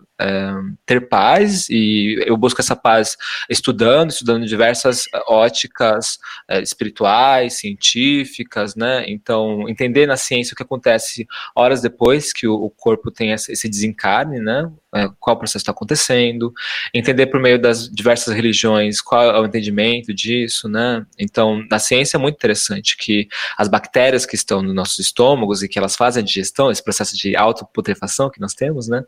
ter 0.85 1.07
paz 1.07 1.69
e 1.69 2.21
eu 2.25 2.35
busco 2.35 2.59
essa 2.59 2.75
paz 2.75 3.17
estudando, 3.49 4.11
estudando 4.11 4.45
diversas 4.45 5.05
óticas 5.27 6.19
é, 6.47 6.61
espirituais, 6.61 7.53
científicas, 7.53 8.75
né? 8.75 9.05
Então, 9.07 9.67
entender 9.69 10.05
na 10.05 10.17
ciência 10.17 10.53
o 10.53 10.57
que 10.57 10.63
acontece 10.63 11.27
horas 11.55 11.81
depois 11.81 12.33
que 12.33 12.47
o, 12.47 12.53
o 12.53 12.69
corpo 12.69 13.09
tem 13.09 13.31
esse 13.31 13.69
desencarne, 13.69 14.39
né? 14.39 14.69
É, 14.95 15.07
qual 15.19 15.37
processo 15.37 15.57
está 15.57 15.71
acontecendo, 15.71 16.51
entender 16.91 17.27
por 17.27 17.39
meio 17.39 17.61
das 17.61 17.87
diversas 17.87 18.33
religiões 18.33 18.99
qual 18.99 19.23
é 19.23 19.39
o 19.39 19.45
entendimento 19.45 20.11
disso, 20.11 20.67
né? 20.67 21.05
Então, 21.17 21.63
na 21.69 21.77
ciência 21.77 22.17
é 22.17 22.19
muito 22.19 22.35
interessante 22.35 22.97
que 22.97 23.27
as 23.55 23.67
bactérias 23.67 24.25
que 24.25 24.35
estão 24.35 24.63
nos 24.63 24.73
nossos 24.73 24.97
estômagos 24.97 25.61
e 25.61 25.69
que 25.69 25.77
elas 25.77 25.95
fazem 25.95 26.23
a 26.23 26.25
digestão, 26.25 26.71
esse 26.71 26.83
processo 26.83 27.15
de 27.15 27.35
autoputrefação 27.35 28.31
que 28.31 28.41
nós 28.41 28.55
temos, 28.55 28.87
né? 28.87 29.03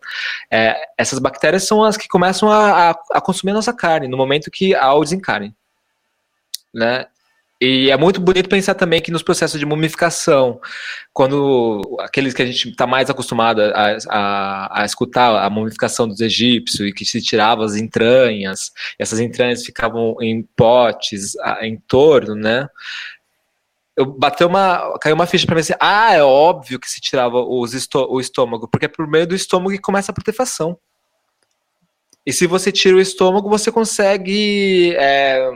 É, 0.51 0.75
essas 1.01 1.19
bactérias 1.19 1.63
são 1.63 1.83
as 1.83 1.97
que 1.97 2.07
começam 2.07 2.51
a, 2.51 2.91
a, 2.91 2.95
a 3.13 3.21
consumir 3.21 3.51
a 3.51 3.55
nossa 3.55 3.73
carne 3.73 4.07
no 4.07 4.17
momento 4.17 4.51
que 4.51 4.75
há 4.75 4.93
o 4.93 5.03
desencarne, 5.03 5.55
né? 6.73 7.07
E 7.61 7.91
é 7.91 7.95
muito 7.95 8.19
bonito 8.19 8.49
pensar 8.49 8.73
também 8.73 8.99
que 8.99 9.11
nos 9.11 9.21
processos 9.21 9.59
de 9.59 9.67
mumificação, 9.67 10.59
quando 11.13 11.79
aqueles 11.99 12.33
que 12.33 12.41
a 12.41 12.45
gente 12.45 12.69
está 12.69 12.87
mais 12.87 13.07
acostumado 13.07 13.61
a, 13.61 13.97
a, 14.09 14.81
a, 14.81 14.85
escutar 14.85 15.45
a 15.45 15.47
mumificação 15.47 16.07
dos 16.07 16.19
egípcios 16.21 16.89
e 16.89 16.91
que 16.91 17.05
se 17.05 17.21
tirava 17.21 17.63
as 17.63 17.75
entranhas, 17.75 18.71
essas 18.97 19.19
entranhas 19.19 19.63
ficavam 19.63 20.15
em 20.19 20.41
potes 20.55 21.33
em 21.61 21.77
torno, 21.87 22.33
né? 22.33 22.67
Eu 23.95 24.07
bateu 24.07 24.47
uma, 24.47 24.97
caiu 24.99 25.13
uma 25.13 25.27
ficha 25.27 25.45
para 25.45 25.53
mim 25.53 25.61
assim, 25.61 25.73
ah, 25.79 26.15
é 26.15 26.23
óbvio 26.23 26.79
que 26.79 26.89
se 26.89 26.99
tirava 26.99 27.37
os 27.43 27.75
estô 27.75 28.07
o 28.11 28.19
estômago, 28.19 28.67
porque 28.67 28.85
é 28.85 28.89
por 28.89 29.07
meio 29.07 29.27
do 29.27 29.35
estômago 29.35 29.69
que 29.69 29.77
começa 29.77 30.11
a 30.11 30.15
putrefação. 30.15 30.79
E 32.25 32.31
se 32.31 32.45
você 32.45 32.71
tira 32.71 32.95
o 32.95 33.01
estômago, 33.01 33.49
você 33.49 33.71
consegue 33.71 34.95
é, 34.95 35.49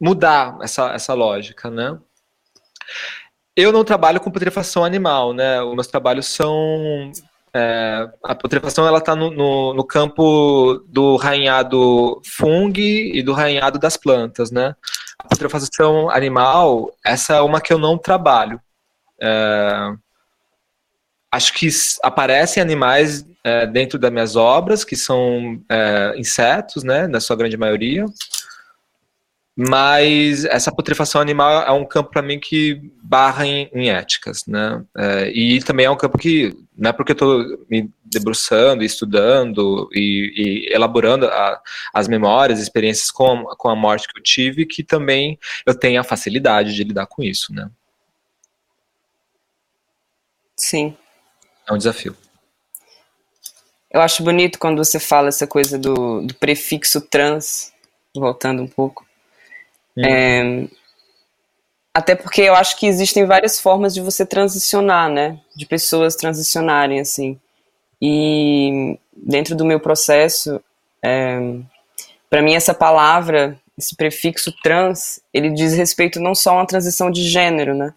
mudar 0.00 0.56
essa, 0.62 0.92
essa 0.92 1.14
lógica, 1.14 1.70
né? 1.70 1.98
Eu 3.54 3.72
não 3.72 3.84
trabalho 3.84 4.20
com 4.20 4.30
putrefação 4.30 4.84
animal, 4.84 5.34
né? 5.34 5.60
Os 5.62 5.74
meus 5.74 5.86
trabalhos 5.86 6.26
são 6.26 7.12
é, 7.52 8.08
a 8.22 8.34
putrefação 8.34 8.86
ela 8.86 8.98
está 8.98 9.16
no, 9.16 9.30
no, 9.30 9.74
no, 9.74 9.84
campo 9.84 10.84
do 10.86 11.16
rainhado 11.16 12.20
fungo 12.24 12.78
e 12.78 13.22
do 13.22 13.32
rainhado 13.32 13.78
das 13.78 13.96
plantas, 13.96 14.50
né? 14.50 14.74
A 15.18 15.28
putrefação 15.28 16.08
animal, 16.10 16.92
essa 17.04 17.34
é 17.34 17.40
uma 17.40 17.60
que 17.60 17.72
eu 17.72 17.78
não 17.78 17.98
trabalho. 17.98 18.60
É, 19.20 19.92
acho 21.30 21.52
que 21.54 21.68
aparecem 22.02 22.62
animais 22.62 23.24
é, 23.44 23.66
dentro 23.66 23.98
das 23.98 24.10
minhas 24.10 24.36
obras, 24.36 24.84
que 24.84 24.96
são 24.96 25.62
é, 25.68 26.14
insetos, 26.16 26.82
né? 26.82 27.06
Na 27.06 27.20
sua 27.20 27.36
grande 27.36 27.56
maioria. 27.56 28.06
Mas 29.56 30.44
essa 30.46 30.72
putrefação 30.72 31.20
animal 31.20 31.62
é 31.62 31.70
um 31.70 31.84
campo 31.84 32.10
para 32.10 32.22
mim 32.22 32.38
que 32.40 32.80
barra 33.02 33.46
em, 33.46 33.68
em 33.74 33.90
éticas, 33.90 34.46
né? 34.46 34.82
É, 34.96 35.30
e 35.30 35.62
também 35.62 35.86
é 35.86 35.90
um 35.90 35.96
campo 35.96 36.16
que, 36.16 36.56
não 36.76 36.90
é 36.90 36.92
porque 36.92 37.12
eu 37.12 37.14
estou 37.14 37.66
me 37.68 37.90
debruçando, 38.02 38.82
estudando 38.82 39.88
e, 39.92 40.66
e 40.70 40.74
elaborando 40.74 41.26
a, 41.26 41.60
as 41.92 42.08
memórias, 42.08 42.60
experiências 42.60 43.10
com, 43.10 43.44
com 43.58 43.68
a 43.68 43.76
morte 43.76 44.08
que 44.08 44.18
eu 44.18 44.22
tive, 44.22 44.64
que 44.64 44.82
também 44.82 45.38
eu 45.66 45.74
tenho 45.74 46.00
a 46.00 46.04
facilidade 46.04 46.74
de 46.74 46.82
lidar 46.82 47.06
com 47.06 47.22
isso, 47.22 47.52
né? 47.52 47.70
Sim. 50.56 50.96
É 51.70 51.72
um 51.72 51.78
desafio. 51.78 52.16
Eu 53.90 54.00
acho 54.00 54.24
bonito 54.24 54.58
quando 54.58 54.78
você 54.78 54.98
fala 54.98 55.28
essa 55.28 55.46
coisa 55.46 55.78
do, 55.78 56.22
do 56.22 56.34
prefixo 56.34 57.00
trans, 57.00 57.72
voltando 58.14 58.62
um 58.62 58.66
pouco. 58.66 59.06
É, 59.96 60.66
até 61.94 62.14
porque 62.14 62.42
eu 62.42 62.54
acho 62.54 62.76
que 62.76 62.86
existem 62.86 63.24
várias 63.24 63.60
formas 63.60 63.94
de 63.94 64.00
você 64.00 64.26
transicionar, 64.26 65.08
né? 65.08 65.38
De 65.56 65.66
pessoas 65.66 66.16
transicionarem, 66.16 67.00
assim. 67.00 67.38
E 68.02 68.98
dentro 69.14 69.54
do 69.54 69.64
meu 69.64 69.78
processo, 69.78 70.60
é, 71.02 71.38
para 72.28 72.42
mim 72.42 72.54
essa 72.54 72.74
palavra, 72.74 73.58
esse 73.76 73.94
prefixo 73.94 74.52
trans, 74.62 75.20
ele 75.32 75.50
diz 75.50 75.72
respeito 75.74 76.20
não 76.20 76.34
só 76.34 76.50
a 76.50 76.54
uma 76.54 76.66
transição 76.66 77.10
de 77.10 77.28
gênero, 77.28 77.74
né? 77.74 77.94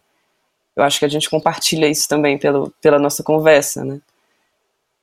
Eu 0.76 0.84
acho 0.84 1.00
que 1.00 1.06
a 1.06 1.10
gente 1.10 1.30
compartilha 1.30 1.88
isso 1.88 2.08
também 2.08 2.38
pelo, 2.38 2.72
pela 2.82 3.00
nossa 3.00 3.24
conversa, 3.24 3.84
né? 3.86 4.02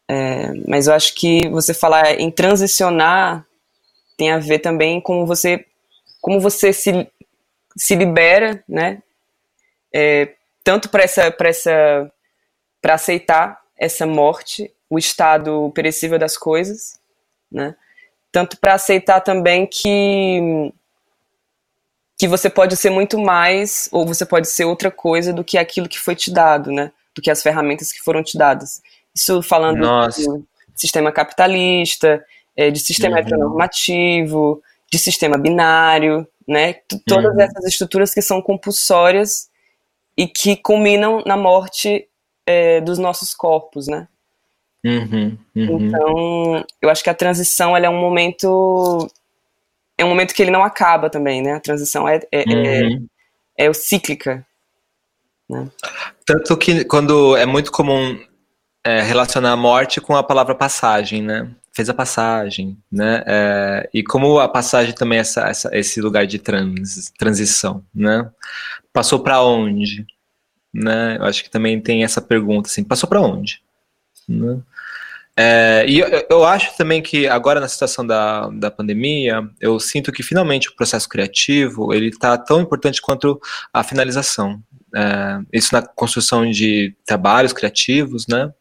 É, 0.09 0.53
mas 0.67 0.89
eu 0.89 0.95
acho 0.95 1.15
que 1.15 1.49
você 1.51 1.73
falar 1.73 2.19
em 2.19 2.31
transicionar 2.31 3.47
tem 4.17 4.33
a 4.33 4.39
ver 4.39 4.59
também 4.59 5.01
com 5.01 5.25
você, 5.25 5.65
como 6.21 6.41
você 6.41 6.73
se 6.73 7.09
se 7.77 7.95
libera, 7.95 8.63
né? 8.69 9.03
É, 9.95 10.35
tanto 10.63 10.89
para 10.89 11.03
essa, 11.03 11.31
para 11.31 11.49
essa, 11.49 12.13
para 12.81 12.95
aceitar 12.95 13.61
essa 13.77 14.07
morte, 14.07 14.73
o 14.89 14.99
estado 14.99 15.71
perecível 15.75 16.19
das 16.19 16.37
coisas, 16.37 17.01
né? 17.51 17.75
Tanto 18.33 18.59
para 18.59 18.75
aceitar 18.75 19.21
também 19.21 19.67
que 19.67 20.73
que 22.21 22.29
você 22.29 22.51
pode 22.51 22.77
ser 22.77 22.91
muito 22.91 23.19
mais 23.19 23.89
ou 23.91 24.07
você 24.07 24.27
pode 24.27 24.47
ser 24.47 24.67
outra 24.67 24.91
coisa 24.91 25.33
do 25.33 25.43
que 25.43 25.57
aquilo 25.57 25.89
que 25.89 25.99
foi 25.99 26.15
te 26.15 26.31
dado, 26.31 26.71
né? 26.71 26.93
Do 27.15 27.23
que 27.23 27.31
as 27.31 27.43
ferramentas 27.43 27.91
que 27.91 27.99
foram 27.99 28.23
te 28.23 28.37
dadas. 28.37 28.83
Isso 29.15 29.41
falando 29.41 29.79
Nossa. 29.79 30.21
de 30.21 30.45
sistema 30.75 31.11
capitalista, 31.11 32.23
é, 32.55 32.71
de 32.71 32.79
sistema 32.79 33.17
Uhum. 33.17 33.23
heteronormativo, 33.23 34.63
de 34.93 34.99
sistema 34.99 35.39
binário, 35.39 36.29
né? 36.47 36.75
Todas 37.07 37.35
Uhum. 37.35 37.41
essas 37.41 37.65
estruturas 37.65 38.13
que 38.13 38.21
são 38.21 38.43
compulsórias 38.43 39.49
e 40.15 40.27
que 40.29 40.57
culminam 40.57 41.23
na 41.25 41.39
morte 41.39 42.07
é, 42.47 42.83
dos 42.83 42.99
nossos 42.99 43.33
corpos, 43.33 43.87
né? 43.87 44.07
Uhum, 44.85 45.39
uhum. 45.57 45.87
Então, 45.87 46.67
eu 46.83 46.91
acho 46.91 47.03
que 47.03 47.09
a 47.09 47.15
transição 47.15 47.75
é 47.75 47.89
um 47.89 47.99
momento 47.99 49.09
é 50.01 50.05
um 50.05 50.09
momento 50.09 50.35
que 50.35 50.43
ele 50.43 50.51
não 50.51 50.63
acaba 50.65 51.09
também, 51.11 51.43
né? 51.43 51.53
A 51.55 51.61
transição 51.61 52.09
é, 52.09 52.21
é, 52.33 52.43
é, 52.43 52.83
Uhum. 52.83 53.07
é 53.57 53.71
o 53.71 53.75
cíclica. 53.75 54.47
Tanto 56.25 56.57
que 56.57 56.85
quando 56.85 57.37
é 57.37 57.45
muito 57.45 57.73
comum 57.73 58.19
é, 58.85 59.03
relacionar 59.03 59.53
a 59.53 59.57
morte 59.57 60.01
com 60.01 60.17
a 60.17 60.23
palavra 60.23 60.55
passagem, 60.55 61.23
né? 61.23 61.51
Fez 61.73 61.89
a 61.89 61.95
passagem, 61.95 62.77
né? 62.91 63.23
É, 63.27 63.91
e 63.93 64.03
como 64.03 64.39
a 64.39 64.49
passagem 64.49 64.95
também 64.95 65.19
é 65.19 65.21
essa, 65.21 65.43
essa- 65.49 65.71
esse 65.77 66.01
lugar 66.01 66.27
de 66.27 66.39
trans, 66.39 67.13
transição, 67.19 67.85
né? 67.95 68.31
Passou 68.93 69.21
para 69.21 69.43
onde? 69.43 70.07
Né? 70.73 71.17
Eu 71.19 71.25
acho 71.25 71.43
que 71.43 71.51
também 71.51 71.81
tem 71.81 72.05
essa 72.05 72.21
pergunta, 72.23 72.69
assim, 72.69 72.85
passou 72.85 73.09
para 73.09 73.21
onde? 73.21 73.61
Né? 74.29 74.61
É, 75.42 75.87
e 75.88 75.98
eu, 75.98 76.26
eu 76.29 76.44
acho 76.44 76.76
também 76.76 77.00
que 77.00 77.26
agora 77.26 77.61
na 77.61 77.68
situação 77.68 78.07
da, 78.07 78.50
da 78.50 78.70
pandemia, 78.70 79.48
eu 79.59 79.81
sinto 79.81 80.12
que 80.12 80.22
finalmente 80.22 80.68
o 80.68 80.76
processo 80.76 81.09
criativo 81.09 81.94
ele 81.94 82.09
está 82.09 82.37
tão 82.37 82.61
importante 82.61 83.00
quanto 83.00 83.40
a 83.72 83.83
finalização. 83.83 84.62
É, 84.94 85.38
isso 85.50 85.72
na 85.72 85.81
construção 85.81 86.50
de 86.50 86.94
trabalhos 87.07 87.55
criativos, 87.55 88.26
né? 88.26 88.53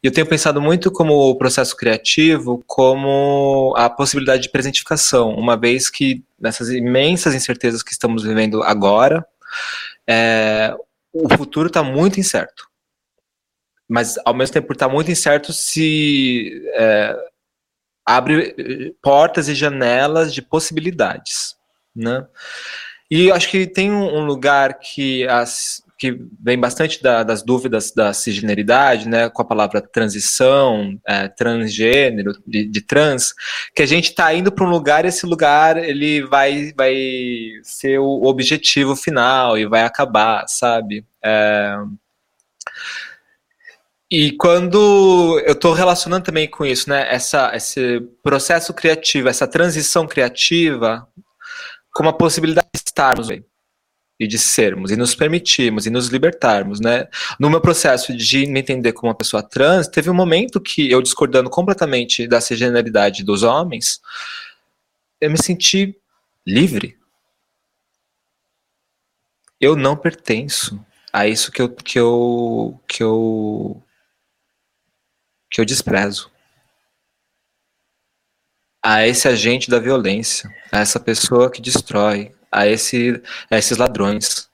E 0.00 0.06
eu 0.06 0.12
tenho 0.12 0.26
pensado 0.26 0.62
muito 0.62 0.88
como 0.88 1.14
o 1.14 1.34
processo 1.34 1.76
criativo 1.76 2.62
como 2.64 3.74
a 3.76 3.90
possibilidade 3.90 4.42
de 4.42 4.50
presentificação, 4.50 5.30
uma 5.30 5.56
vez 5.56 5.90
que 5.90 6.22
nessas 6.38 6.68
imensas 6.68 7.34
incertezas 7.34 7.82
que 7.82 7.90
estamos 7.90 8.22
vivendo 8.22 8.62
agora, 8.62 9.26
é, 10.08 10.72
o 11.12 11.28
futuro 11.36 11.66
está 11.66 11.82
muito 11.82 12.20
incerto. 12.20 12.68
Mas 13.88 14.16
ao 14.24 14.34
mesmo 14.34 14.54
tempo 14.54 14.72
está 14.72 14.88
muito 14.88 15.10
incerto 15.10 15.52
se 15.52 16.62
é, 16.74 17.16
abre 18.06 18.94
portas 19.02 19.48
e 19.48 19.54
janelas 19.54 20.32
de 20.34 20.42
possibilidades, 20.42 21.54
né? 21.94 22.26
E 23.10 23.30
acho 23.30 23.48
que 23.50 23.66
tem 23.66 23.90
um 23.92 24.04
um 24.20 24.24
lugar 24.24 24.78
que, 24.78 25.26
as, 25.28 25.82
que 25.98 26.18
vem 26.42 26.58
bastante 26.58 27.02
da- 27.02 27.22
das 27.22 27.42
dúvidas 27.42 27.92
da 27.92 28.12
cisgeneridade, 28.14 29.08
né, 29.08 29.28
com 29.30 29.42
a 29.42 29.44
palavra 29.44 29.80
transição, 29.82 30.98
é, 31.06 31.28
transgênero, 31.28 32.32
de, 32.46 32.64
de 32.66 32.80
trans, 32.80 33.32
que 33.74 33.82
a 33.82 33.86
gente 33.86 34.08
está 34.10 34.32
indo 34.34 34.50
para 34.50 34.64
um 34.66 34.70
lugar 34.70 35.04
e 35.04 35.08
esse 35.08 35.26
lugar 35.26 35.76
ele 35.76 36.22
vai, 36.26 36.72
vai 36.76 36.94
ser 37.62 37.98
o 38.00 38.24
objetivo 38.24 38.96
final 38.96 39.56
e 39.58 39.66
vai 39.66 39.82
acabar, 39.82 40.46
sabe? 40.48 41.06
É, 41.22 41.76
e 44.10 44.32
quando 44.32 45.40
eu 45.46 45.52
estou 45.52 45.72
relacionando 45.72 46.24
também 46.24 46.48
com 46.48 46.64
isso, 46.64 46.88
né, 46.88 47.12
essa, 47.12 47.54
esse 47.54 48.00
processo 48.22 48.72
criativo, 48.74 49.28
essa 49.28 49.46
transição 49.46 50.06
criativa, 50.06 51.08
como 51.92 52.08
a 52.08 52.12
possibilidade 52.12 52.68
de 52.74 52.80
estarmos 52.86 53.28
e 53.30 54.26
de 54.26 54.38
sermos, 54.38 54.90
e 54.90 54.96
nos 54.96 55.14
permitirmos, 55.14 55.86
e 55.86 55.90
nos 55.90 56.08
libertarmos, 56.08 56.80
né? 56.80 57.08
No 57.38 57.50
meu 57.50 57.60
processo 57.60 58.16
de 58.16 58.46
me 58.46 58.60
entender 58.60 58.92
como 58.92 59.08
uma 59.08 59.16
pessoa 59.16 59.42
trans, 59.42 59.88
teve 59.88 60.08
um 60.08 60.14
momento 60.14 60.60
que 60.60 60.90
eu, 60.90 61.02
discordando 61.02 61.50
completamente 61.50 62.28
da 62.28 62.40
cisgeneridade 62.40 63.24
dos 63.24 63.42
homens, 63.42 64.00
eu 65.20 65.30
me 65.30 65.42
senti 65.42 65.96
livre. 66.46 66.96
Eu 69.60 69.74
não 69.74 69.96
pertenço 69.96 70.84
a 71.12 71.26
isso 71.26 71.50
que 71.50 71.62
eu, 71.62 71.68
que 71.70 71.98
eu, 71.98 72.80
que 72.86 73.02
eu, 73.02 73.82
que 75.54 75.60
eu 75.60 75.64
desprezo. 75.64 76.32
A 78.84 79.06
esse 79.06 79.28
agente 79.28 79.70
da 79.70 79.78
violência, 79.78 80.52
a 80.72 80.80
essa 80.80 80.98
pessoa 80.98 81.48
que 81.48 81.62
destrói, 81.62 82.34
a, 82.50 82.66
esse, 82.66 83.22
a 83.48 83.56
esses 83.56 83.78
ladrões 83.78 84.50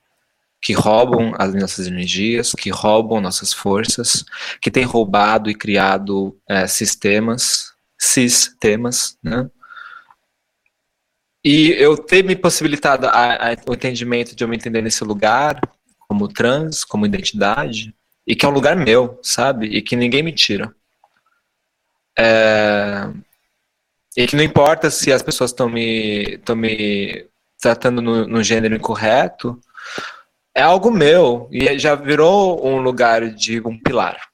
que 0.61 0.75
roubam 0.75 1.33
as 1.39 1.55
nossas 1.55 1.87
energias, 1.87 2.53
que 2.53 2.69
roubam 2.69 3.19
nossas 3.19 3.51
forças, 3.51 4.27
que 4.61 4.71
têm 4.71 4.85
roubado 4.85 5.49
e 5.49 5.55
criado 5.55 6.39
é, 6.47 6.67
sistemas, 6.67 7.73
sistemas, 7.99 9.17
né? 9.23 9.51
E 11.43 11.71
eu 11.79 11.97
ter 11.97 12.23
me 12.23 12.37
possibilitado 12.37 13.07
a, 13.07 13.53
a, 13.53 13.57
o 13.67 13.73
entendimento 13.73 14.37
de 14.37 14.45
eu 14.45 14.49
me 14.49 14.57
entender 14.57 14.83
nesse 14.83 15.03
lugar, 15.03 15.59
como 16.07 16.29
trans, 16.29 16.85
como 16.85 17.07
identidade, 17.07 17.95
e 18.27 18.37
que 18.37 18.45
é 18.45 18.49
um 18.51 18.53
lugar 18.53 18.77
meu, 18.77 19.19
sabe? 19.23 19.67
E 19.69 19.81
que 19.81 19.97
ninguém 19.97 20.23
me 20.23 20.35
tira. 20.35 20.75
É, 22.23 23.09
e 24.15 24.27
que 24.27 24.37
não 24.37 24.45
importa 24.45 24.91
se 24.91 25.11
as 25.11 25.23
pessoas 25.23 25.51
estão 25.51 25.71
me, 25.71 26.39
me 26.55 27.27
tratando 27.59 28.03
no, 28.03 28.27
no 28.27 28.43
gênero 28.43 28.75
incorreto, 28.75 29.59
é 30.55 30.61
algo 30.61 30.91
meu 30.91 31.49
e 31.51 31.79
já 31.79 31.95
virou 31.95 32.67
um 32.67 32.81
lugar 32.83 33.31
de 33.31 33.61
um 33.61 33.79
pilar. 33.79 34.30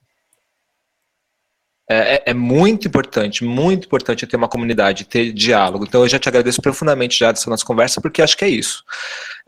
É, 1.89 2.17
é, 2.17 2.23
é, 2.27 2.35
muito 2.35 2.89
importante, 2.89 3.45
muito 3.45 3.87
importante 3.87 4.27
ter 4.27 4.37
uma 4.37 4.49
comunidade, 4.49 5.05
ter 5.05 5.33
diálogo. 5.33 5.85
Então 5.85 6.03
eu 6.03 6.09
já 6.09 6.19
te 6.19 6.29
agradeço 6.29 6.61
profundamente 6.61 7.17
já 7.17 7.31
dessa 7.31 7.49
nossa 7.49 7.65
conversa, 7.65 8.01
porque 8.01 8.21
acho 8.21 8.37
que 8.37 8.45
é 8.45 8.49
isso. 8.49 8.83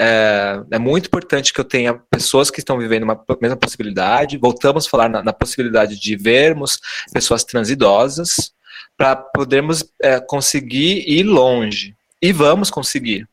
É, 0.01 0.62
é 0.70 0.79
muito 0.79 1.07
importante 1.07 1.53
que 1.53 1.61
eu 1.61 1.64
tenha 1.64 1.94
pessoas 1.94 2.48
que 2.48 2.61
estão 2.61 2.79
vivendo 2.79 3.03
uma 3.03 3.20
mesma 3.40 3.57
possibilidade. 3.57 4.38
Voltamos 4.38 4.87
a 4.87 4.90
falar 4.90 5.09
na, 5.09 5.20
na 5.20 5.33
possibilidade 5.33 5.98
de 5.98 6.16
vermos 6.16 6.79
pessoas 7.12 7.42
transidosas 7.42 8.53
para 8.96 9.16
podermos 9.16 9.85
é, 10.01 10.20
conseguir 10.20 11.05
ir 11.09 11.24
longe. 11.24 11.96
E 12.22 12.33
vamos 12.33 12.70
conseguir. 12.70 13.29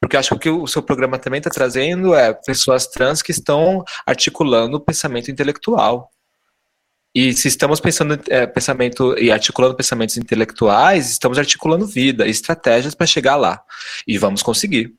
Porque 0.00 0.16
acho 0.16 0.30
que 0.30 0.34
o 0.34 0.38
que 0.38 0.50
o 0.50 0.66
seu 0.66 0.82
programa 0.82 1.18
também 1.18 1.38
está 1.38 1.50
trazendo 1.50 2.14
é 2.14 2.32
pessoas 2.32 2.86
trans 2.86 3.20
que 3.20 3.30
estão 3.32 3.84
articulando 4.06 4.76
o 4.76 4.80
pensamento 4.80 5.30
intelectual. 5.30 6.08
E 7.14 7.32
se 7.34 7.48
estamos 7.48 7.78
pensando 7.78 8.18
é, 8.28 8.46
pensamento 8.46 9.18
e 9.18 9.30
articulando 9.30 9.74
pensamentos 9.74 10.16
intelectuais, 10.16 11.10
estamos 11.10 11.38
articulando 11.38 11.86
vida, 11.86 12.26
estratégias 12.26 12.94
para 12.94 13.06
chegar 13.06 13.36
lá. 13.36 13.62
E 14.06 14.16
vamos 14.16 14.42
conseguir. 14.42 14.94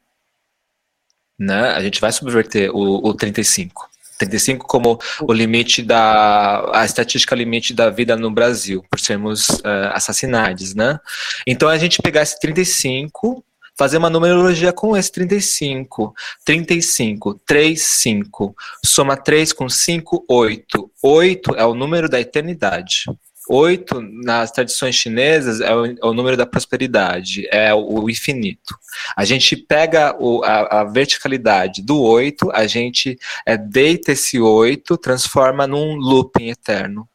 Né? 1.38 1.70
A 1.72 1.82
gente 1.82 2.00
vai 2.00 2.12
subverter 2.12 2.70
o, 2.72 3.08
o 3.08 3.14
35. 3.14 3.90
35 4.20 4.68
como 4.68 5.00
o 5.22 5.34
limite 5.34 5.82
da 5.82 6.70
a 6.72 6.86
estatística 6.86 7.36
limite 7.36 7.74
da 7.74 7.90
vida 7.90 8.16
no 8.16 8.32
Brasil, 8.32 8.86
por 8.90 9.00
sermos 9.00 9.50
uh, 9.50 9.92
assassinados, 9.94 10.76
né? 10.76 11.00
Então 11.48 11.68
a 11.68 11.78
gente 11.78 12.02
pegar 12.02 12.22
esse 12.22 12.40
35 12.40 13.44
fazer 13.78 13.98
uma 13.98 14.10
numerologia 14.10 14.72
com 14.72 14.96
esse 14.96 15.12
35. 15.12 16.14
35, 16.46 17.40
3, 17.46 17.82
5. 17.82 18.56
Soma 18.86 19.18
3 19.18 19.54
com 19.54 19.68
5, 19.68 20.26
8. 20.28 20.92
8 21.02 21.56
é 21.56 21.66
o 21.66 21.74
número 21.74 22.10
da 22.10 22.20
eternidade. 22.20 23.06
Oito, 23.50 24.00
nas 24.00 24.52
tradições 24.52 24.96
chinesas, 24.96 25.60
é 25.60 25.76
o, 25.76 25.86
é 25.86 25.96
o, 26.02 26.14
número 26.14 26.38
da 26.38 26.46
prosperidade, 26.46 27.46
é 27.52 27.74
o, 27.74 28.04
o 28.04 28.10
infinito. 28.10 28.74
A 29.18 29.26
gente 29.26 29.58
pega 29.58 30.16
o, 30.18 30.42
a, 30.46 30.80
a, 30.80 30.84
verticalidade 30.86 31.82
do 31.82 32.02
oito, 32.02 32.50
a 32.54 32.66
gente 32.68 33.20
é, 33.46 33.58
deita 33.58 34.14
esse 34.14 34.40
oito, 34.40 34.98
transforma 34.98 35.68
num 35.68 35.96
looping 35.96 36.52
eterno. 36.52 37.08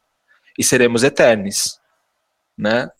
E 0.55 0.63
seremos 0.63 1.03
eternos, 1.03 1.79
né? 2.55 2.91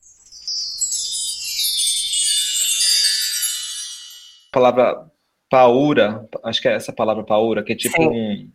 Palavra 4.52 5.10
paura, 5.50 6.28
acho 6.44 6.62
que 6.62 6.68
é 6.68 6.74
essa 6.74 6.94
palavra 6.94 7.24
paura, 7.24 7.64
que 7.64 7.74
é 7.74 7.76
tipo 7.76 8.02
um, 8.02 8.50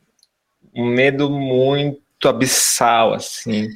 um 0.74 0.86
medo 0.86 1.28
muito 1.28 2.28
abissal, 2.28 3.12
assim. 3.12 3.68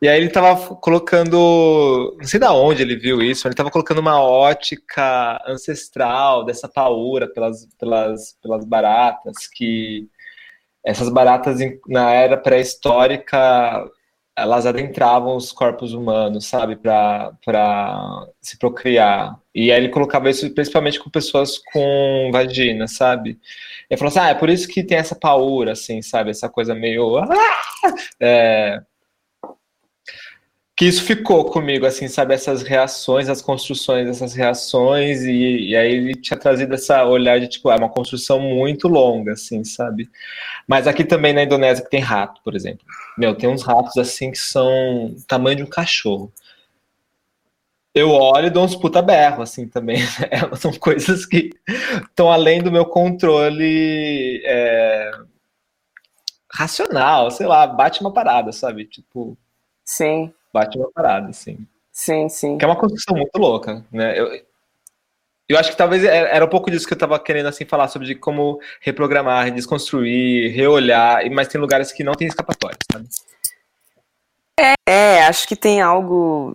E 0.00 0.08
aí 0.08 0.20
ele 0.20 0.30
tava 0.30 0.74
colocando, 0.76 2.16
não 2.18 2.26
sei 2.26 2.40
da 2.40 2.52
onde 2.52 2.82
ele 2.82 2.96
viu 2.96 3.22
isso, 3.22 3.46
ele 3.46 3.54
tava 3.54 3.70
colocando 3.70 3.98
uma 3.98 4.20
ótica 4.20 5.42
ancestral 5.46 6.44
dessa 6.44 6.68
paura 6.68 7.28
pelas, 7.28 7.66
pelas, 7.78 8.36
pelas 8.42 8.64
baratas, 8.64 9.46
que 9.46 10.08
essas 10.84 11.08
baratas 11.08 11.58
na 11.88 12.12
era 12.12 12.36
pré-histórica 12.36 13.84
elas 14.36 14.66
adentravam 14.66 15.34
os 15.34 15.50
corpos 15.50 15.94
humanos, 15.94 16.46
sabe, 16.46 16.76
para 16.76 17.32
se 18.40 18.58
procriar. 18.58 19.40
E 19.54 19.72
aí 19.72 19.78
ele 19.78 19.88
colocava 19.88 20.28
isso 20.28 20.52
principalmente 20.52 21.00
com 21.00 21.08
pessoas 21.08 21.58
com 21.72 22.28
vagina, 22.30 22.86
sabe? 22.86 23.38
Ele 23.88 23.98
falou 23.98 24.10
assim: 24.10 24.18
ah, 24.20 24.28
é 24.28 24.34
por 24.34 24.50
isso 24.50 24.68
que 24.68 24.84
tem 24.84 24.98
essa 24.98 25.14
paura, 25.14 25.72
assim, 25.72 26.02
sabe? 26.02 26.30
Essa 26.30 26.48
coisa 26.48 26.74
meio. 26.74 27.16
Ah! 27.18 27.26
É... 28.20 28.80
Que 30.76 30.84
isso 30.84 31.02
ficou 31.04 31.46
comigo, 31.46 31.86
assim, 31.86 32.06
sabe? 32.06 32.34
Essas 32.34 32.62
reações, 32.62 33.28
as 33.30 33.40
construções 33.40 34.06
dessas 34.06 34.34
reações, 34.34 35.22
e, 35.22 35.70
e 35.70 35.76
aí 35.76 35.92
ele 35.92 36.14
tinha 36.14 36.38
trazido 36.38 36.74
essa 36.74 37.04
olhar 37.04 37.40
de, 37.40 37.48
tipo, 37.48 37.70
é 37.70 37.76
uma 37.76 37.88
construção 37.88 38.38
muito 38.38 38.86
longa, 38.86 39.32
assim, 39.32 39.64
sabe? 39.64 40.10
Mas 40.68 40.86
aqui 40.86 41.04
também 41.04 41.32
na 41.32 41.42
Indonésia 41.44 41.82
que 41.82 41.90
tem 41.90 42.00
rato, 42.00 42.42
por 42.44 42.54
exemplo. 42.54 42.84
Meu, 43.16 43.34
tem 43.34 43.48
uns 43.48 43.62
ratos, 43.62 43.96
assim, 43.96 44.30
que 44.30 44.38
são 44.38 45.16
tamanho 45.26 45.56
de 45.56 45.62
um 45.62 45.66
cachorro 45.66 46.30
eu 47.96 48.10
olho 48.10 48.48
e 48.48 48.50
dou 48.50 48.62
uns 48.62 48.76
puta 48.76 49.00
berro, 49.00 49.42
assim, 49.42 49.66
também. 49.66 49.96
Né? 50.20 50.56
São 50.60 50.70
coisas 50.74 51.24
que 51.24 51.50
estão 52.02 52.30
além 52.30 52.62
do 52.62 52.70
meu 52.70 52.84
controle 52.84 54.42
é, 54.44 55.10
racional, 56.52 57.30
sei 57.30 57.46
lá, 57.46 57.66
bate 57.66 58.02
uma 58.02 58.12
parada, 58.12 58.52
sabe? 58.52 58.84
Tipo. 58.84 59.36
Sim. 59.82 60.30
Bate 60.56 60.78
uma 60.78 60.90
parada, 60.90 61.28
assim. 61.28 61.58
Sim, 61.92 62.30
sim. 62.30 62.56
Que 62.56 62.64
é 62.64 62.68
uma 62.68 62.78
construção 62.78 63.14
muito 63.14 63.36
louca, 63.36 63.84
né? 63.92 64.18
Eu, 64.18 64.40
eu 65.46 65.58
acho 65.58 65.70
que 65.70 65.76
talvez 65.76 66.02
é, 66.02 66.34
era 66.34 66.46
um 66.46 66.48
pouco 66.48 66.70
disso 66.70 66.86
que 66.86 66.94
eu 66.94 66.98
tava 66.98 67.18
querendo, 67.20 67.46
assim, 67.46 67.66
falar 67.66 67.88
sobre 67.88 68.14
como 68.14 68.58
reprogramar, 68.80 69.50
desconstruir, 69.50 70.50
reolhar, 70.54 71.30
mas 71.30 71.48
tem 71.48 71.60
lugares 71.60 71.92
que 71.92 72.02
não 72.02 72.14
tem 72.14 72.26
escapatória, 72.26 72.78
sabe? 72.90 73.06
É, 74.58 74.72
é, 74.88 75.26
acho 75.26 75.46
que 75.46 75.54
tem 75.54 75.82
algo 75.82 76.54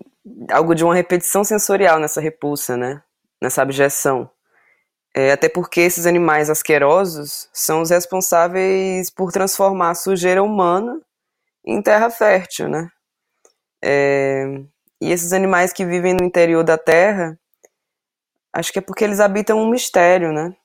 algo 0.49 0.73
de 0.73 0.83
uma 0.83 0.95
repetição 0.95 1.43
sensorial 1.43 1.99
nessa 1.99 2.19
repulsa, 2.19 2.75
né? 2.75 3.03
Nessa 3.39 3.61
abjeção. 3.61 4.27
É, 5.15 5.31
até 5.31 5.47
porque 5.47 5.79
esses 5.79 6.07
animais 6.07 6.49
asquerosos 6.49 7.49
são 7.53 7.83
os 7.83 7.91
responsáveis 7.91 9.11
por 9.11 9.31
transformar 9.31 9.91
a 9.91 9.95
sujeira 9.95 10.41
humana 10.41 10.99
em 11.63 11.83
terra 11.83 12.09
fértil, 12.09 12.67
né? 12.67 12.89
É, 13.83 14.61
e 15.01 15.11
esses 15.11 15.33
animais 15.33 15.73
que 15.73 15.85
vivem 15.85 16.13
no 16.13 16.25
interior 16.25 16.63
da 16.63 16.77
terra, 16.77 17.37
acho 18.53 18.71
que 18.71 18.79
é 18.79 18.81
porque 18.81 19.03
eles 19.03 19.19
habitam 19.19 19.59
um 19.59 19.69
mistério, 19.69 20.31
né? 20.31 20.55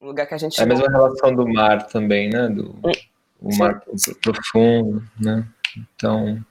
Um 0.00 0.06
lugar 0.06 0.26
que 0.26 0.34
a 0.34 0.38
gente. 0.38 0.60
É 0.60 0.64
a 0.64 0.66
mesma 0.66 0.88
relação 0.88 1.34
do 1.34 1.46
mar 1.46 1.86
também, 1.86 2.28
né? 2.30 2.48
Do 2.48 2.70
hum, 2.84 2.92
o 3.40 3.56
mar 3.56 3.82
profundo, 4.22 5.02
né? 5.20 5.46
Então. 5.76 6.44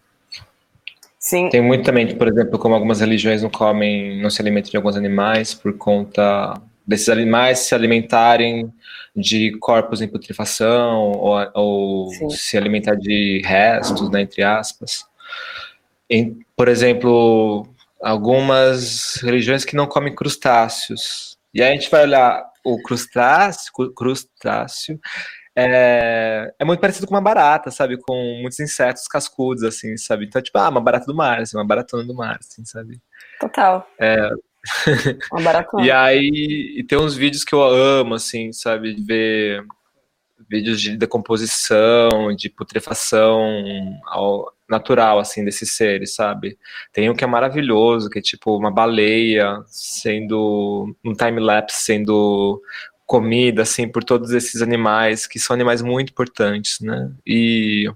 Sim. 1.17 1.49
Tem 1.49 1.61
muito 1.61 1.85
também, 1.85 2.17
por 2.17 2.27
exemplo, 2.27 2.57
como 2.57 2.73
algumas 2.73 2.99
religiões 2.99 3.43
não 3.43 3.49
comem, 3.49 4.19
não 4.21 4.29
se 4.29 4.41
alimentam 4.41 4.71
de 4.71 4.77
alguns 4.77 4.95
animais 4.95 5.53
por 5.53 5.77
conta 5.77 6.59
desses 6.85 7.09
animais 7.09 7.59
se 7.59 7.75
alimentarem 7.75 8.73
de 9.15 9.55
corpos 9.59 10.01
em 10.01 10.07
putrefação 10.07 11.11
ou, 11.11 11.51
ou 11.53 12.09
se 12.29 12.57
alimentar 12.57 12.95
de 12.95 13.41
restos, 13.45 14.09
né, 14.09 14.21
entre 14.21 14.41
aspas. 14.41 15.05
Em, 16.09 16.39
por 16.55 16.67
exemplo, 16.67 17.67
algumas 18.01 19.15
religiões 19.21 19.63
que 19.63 19.75
não 19.75 19.87
comem 19.87 20.13
crustáceos. 20.13 21.37
E 21.53 21.61
aí 21.61 21.69
a 21.69 21.73
gente 21.73 21.89
vai 21.89 22.03
olhar 22.03 22.43
o 22.63 22.81
crustáceo, 22.81 23.71
crustáceo 23.95 24.99
é, 25.55 26.53
é 26.57 26.65
muito 26.65 26.79
parecido 26.79 27.07
com 27.07 27.13
uma 27.13 27.21
barata, 27.21 27.69
sabe? 27.71 27.97
Com 27.97 28.39
muitos 28.41 28.59
insetos 28.59 29.07
cascudos, 29.07 29.63
assim, 29.63 29.97
sabe? 29.97 30.25
Então, 30.25 30.41
tipo, 30.41 30.57
ah, 30.57 30.69
uma 30.69 30.81
barata 30.81 31.05
do 31.05 31.15
mar, 31.15 31.39
assim, 31.39 31.57
uma 31.57 31.67
baratona 31.67 32.03
do 32.03 32.15
mar, 32.15 32.37
assim, 32.39 32.63
sabe? 32.63 33.01
Total. 33.39 33.85
É. 33.99 34.29
Uma 35.31 35.41
baratona. 35.41 35.83
e 35.85 35.91
aí, 35.91 36.75
e 36.77 36.83
tem 36.83 36.97
uns 36.97 37.15
vídeos 37.15 37.43
que 37.43 37.53
eu 37.53 37.61
amo, 37.61 38.15
assim, 38.15 38.53
sabe? 38.53 38.93
De 38.93 39.03
ver 39.03 39.65
vídeos 40.51 40.81
de 40.81 40.97
decomposição, 40.97 42.35
de 42.35 42.49
putrefação 42.49 43.41
ao, 44.05 44.53
natural, 44.69 45.17
assim, 45.17 45.45
desses 45.45 45.71
seres, 45.77 46.13
sabe? 46.13 46.57
Tem 46.91 47.09
um 47.09 47.15
que 47.15 47.23
é 47.23 47.27
maravilhoso, 47.27 48.09
que 48.09 48.19
é 48.19 48.21
tipo 48.21 48.57
uma 48.57 48.69
baleia 48.69 49.63
sendo, 49.67 50.93
um 51.05 51.13
time-lapse 51.13 51.85
sendo 51.85 52.61
comida, 53.05 53.61
assim, 53.61 53.87
por 53.87 54.03
todos 54.03 54.31
esses 54.31 54.61
animais, 54.61 55.25
que 55.25 55.39
são 55.39 55.53
animais 55.53 55.81
muito 55.81 56.11
importantes, 56.11 56.81
né? 56.81 57.09
E, 57.25 57.89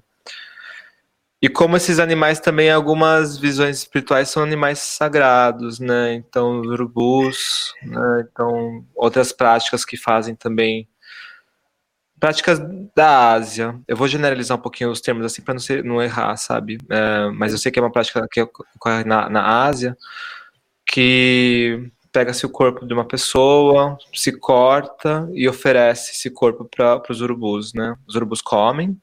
e 1.41 1.49
como 1.49 1.75
esses 1.75 1.99
animais 1.99 2.39
também, 2.39 2.71
algumas 2.71 3.37
visões 3.37 3.79
espirituais 3.79 4.29
são 4.29 4.43
animais 4.43 4.79
sagrados, 4.79 5.77
né? 5.77 6.13
Então, 6.13 6.61
urubus, 6.61 7.73
né? 7.83 8.25
Então, 8.31 8.85
outras 8.95 9.33
práticas 9.33 9.83
que 9.83 9.97
fazem 9.97 10.35
também 10.35 10.87
práticas 12.25 12.59
da 12.95 13.33
Ásia. 13.33 13.79
Eu 13.87 13.95
vou 13.95 14.07
generalizar 14.07 14.57
um 14.57 14.61
pouquinho 14.61 14.89
os 14.89 14.99
termos 14.99 15.23
assim 15.23 15.43
para 15.43 15.53
não, 15.53 15.83
não 15.83 16.01
errar, 16.01 16.35
sabe? 16.37 16.79
É, 16.89 17.29
mas 17.29 17.51
eu 17.51 17.59
sei 17.59 17.71
que 17.71 17.77
é 17.77 17.81
uma 17.83 17.91
prática 17.91 18.27
que 18.31 18.41
ocorre 18.41 19.03
na, 19.05 19.29
na 19.29 19.63
Ásia, 19.63 19.95
que 20.87 21.87
pega-se 22.11 22.43
o 22.43 22.49
corpo 22.49 22.83
de 22.83 22.95
uma 22.95 23.05
pessoa, 23.05 23.95
se 24.11 24.31
corta 24.31 25.29
e 25.35 25.47
oferece 25.47 26.13
esse 26.13 26.31
corpo 26.31 26.65
para 26.65 26.99
os 27.11 27.21
urubus, 27.21 27.75
né? 27.75 27.95
Os 28.07 28.15
urubus 28.15 28.41
comem, 28.41 28.97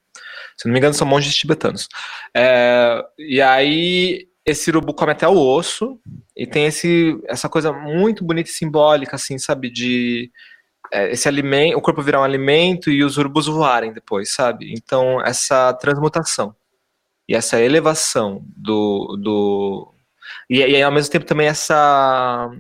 se 0.56 0.66
não 0.66 0.72
me 0.72 0.80
engano 0.80 0.92
são 0.92 1.06
monges 1.06 1.36
tibetanos. 1.36 1.86
É, 2.34 3.04
e 3.16 3.40
aí 3.40 4.26
esse 4.44 4.68
urubu 4.68 4.92
come 4.94 5.12
até 5.12 5.28
o 5.28 5.38
osso 5.38 5.96
e 6.36 6.44
tem 6.44 6.66
esse, 6.66 7.16
essa 7.28 7.48
coisa 7.48 7.72
muito 7.72 8.24
bonita 8.24 8.50
e 8.50 8.52
simbólica, 8.52 9.14
assim, 9.14 9.38
sabe, 9.38 9.70
de 9.70 10.28
esse 10.92 11.28
alimento, 11.28 11.78
o 11.78 11.80
corpo 11.80 12.02
virar 12.02 12.20
um 12.20 12.24
alimento 12.24 12.90
e 12.90 13.02
os 13.02 13.16
urubus 13.16 13.46
voarem 13.46 13.92
depois, 13.92 14.32
sabe? 14.32 14.72
Então 14.72 15.20
essa 15.24 15.72
transmutação 15.74 16.54
e 17.28 17.34
essa 17.34 17.60
elevação 17.60 18.44
do, 18.56 19.16
do 19.16 19.94
e, 20.50 20.58
e 20.58 20.82
ao 20.82 20.92
mesmo 20.92 21.10
tempo 21.10 21.24
também 21.24 21.46
essa 21.46 22.50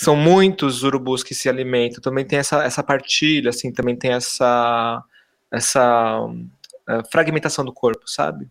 são 0.00 0.16
muitos 0.16 0.82
urubus 0.82 1.22
que 1.22 1.34
se 1.34 1.46
alimentam, 1.46 2.00
também 2.00 2.24
tem 2.24 2.38
essa, 2.38 2.64
essa 2.64 2.82
partilha, 2.82 3.50
assim, 3.50 3.70
também 3.70 3.94
tem 3.94 4.12
essa, 4.12 5.04
essa 5.52 6.24
uh, 6.24 7.10
fragmentação 7.12 7.62
do 7.64 7.72
corpo, 7.72 8.04
sabe? 8.06 8.46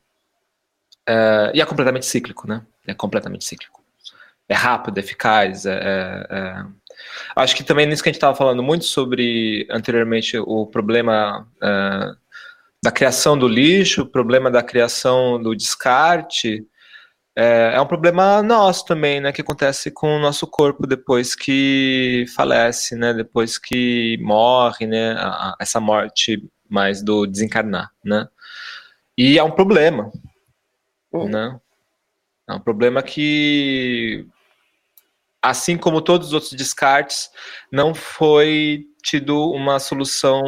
Uh, 1.10 1.50
e 1.56 1.60
é 1.60 1.66
completamente 1.66 2.06
cíclico, 2.06 2.48
né? 2.48 2.64
É 2.86 2.94
completamente 2.94 3.46
cíclico. 3.46 3.84
É 4.48 4.54
rápido, 4.54 5.00
é 5.00 5.02
eficaz, 5.02 5.66
é, 5.66 5.74
é, 5.74 6.28
é... 6.30 6.66
Acho 7.36 7.56
que 7.56 7.64
também 7.64 7.86
nisso 7.86 8.04
que 8.04 8.10
a 8.10 8.12
gente 8.12 8.18
estava 8.18 8.36
falando 8.36 8.64
muito 8.64 8.86
sobre 8.86 9.68
anteriormente 9.70 10.38
o 10.38 10.66
problema 10.66 11.48
uh, 11.58 12.18
da 12.84 12.92
criação 12.92 13.38
do 13.38 13.48
lixo, 13.48 14.04
o 14.04 14.08
problema 14.08 14.50
da 14.50 14.64
criação 14.64 15.42
do 15.42 15.56
descarte, 15.56 16.66
é, 17.36 17.76
é 17.76 17.82
um 17.82 17.86
problema 17.86 18.44
nosso 18.44 18.86
também, 18.86 19.22
né, 19.22 19.32
que 19.32 19.42
acontece 19.42 19.92
com 19.92 20.18
o 20.18 20.20
nosso 20.20 20.46
corpo 20.46 20.86
depois 20.86 21.36
que 21.36 22.26
falece, 22.36 22.98
né, 22.98 23.14
depois 23.14 23.58
que 23.58 24.18
morre, 24.22 24.86
né, 24.86 25.14
a, 25.14 25.28
a, 25.28 25.56
essa 25.60 25.80
morte 25.80 26.44
mais 26.70 27.02
do 27.02 27.26
desencarnar, 27.26 27.92
né, 28.04 28.28
e 29.18 29.40
é 29.40 29.44
um 29.44 29.52
problema, 29.52 30.12
uhum. 31.14 31.30
né, 31.30 31.58
é 32.50 32.54
um 32.54 32.60
problema 32.60 33.02
que, 33.02 34.28
assim 35.42 35.78
como 35.78 36.02
todos 36.02 36.28
os 36.28 36.34
outros 36.34 36.54
descartes, 36.54 37.30
não 37.72 37.94
foi 37.94 38.86
tido 39.04 39.52
uma 39.52 39.80
solução 39.80 40.44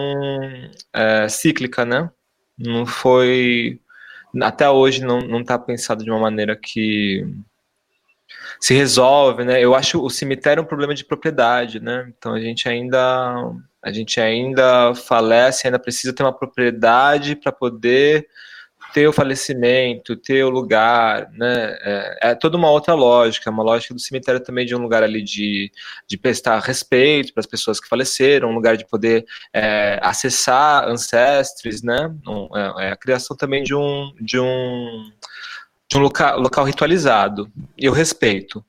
é, 0.94 1.30
cíclica, 1.30 1.86
né, 1.86 2.10
não 2.58 2.86
foi 2.86 3.80
até 4.42 4.70
hoje 4.70 5.04
não 5.04 5.42
está 5.42 5.60
pensado 5.60 6.04
de 6.04 6.10
uma 6.10 6.20
maneira 6.20 6.56
que 6.56 7.26
se 8.60 8.74
resolve, 8.74 9.44
né? 9.44 9.60
Eu 9.62 9.76
acho 9.76 10.02
o 10.04 10.10
cemitério 10.10 10.64
um 10.64 10.66
problema 10.66 10.94
de 10.94 11.04
propriedade, 11.04 11.80
né? 11.80 12.12
Então 12.16 12.34
a 12.34 12.40
gente 12.40 12.70
ainda 12.70 13.36
a 13.84 13.92
gente 13.92 14.22
ainda 14.22 14.94
falece, 14.94 15.68
ainda 15.68 15.80
precisa 15.80 16.14
ter 16.14 16.24
uma 16.24 16.32
propriedade 16.38 17.36
para 17.36 17.52
poder 17.52 18.28
ter 18.94 19.08
o 19.08 19.14
falecimento, 19.14 20.16
ter 20.16 20.44
o 20.44 20.50
lugar, 20.50 21.30
né? 21.32 21.78
É, 21.82 22.18
é, 22.22 22.36
toda 22.36 22.58
uma 22.58 22.70
outra 22.70 22.94
lógica, 22.94 23.50
uma 23.50 23.64
lógica 23.64 23.94
do 23.94 24.00
cemitério 24.00 24.42
também 24.42 24.66
de 24.66 24.76
um 24.76 24.80
lugar 24.80 25.04
ali 25.04 25.22
de, 25.22 25.72
de 26.08 26.18
prestar 26.18 26.60
respeito 26.60 27.34
para 27.34 27.42
as 27.42 27.46
pessoas 27.46 27.80
que 27.80 27.88
faleceram, 27.88 28.50
um 28.50 28.56
lugar 28.56 28.78
de 28.78 28.86
poder 28.86 29.26
é, 29.54 30.00
acessar 30.02 30.88
ancestres, 30.88 31.82
né? 31.82 32.14
Um, 32.28 32.58
é, 32.58 32.88
é, 32.88 32.92
a 32.92 32.96
criação 32.96 33.36
também 33.36 33.64
de 33.64 33.76
um 33.76 34.14
de 34.20 34.40
um 34.40 35.12
de 35.90 35.98
um 35.98 36.02
local, 36.02 36.40
local 36.40 36.66
ritualizado. 36.66 37.52
Eu 37.78 37.92
respeito, 37.94 38.64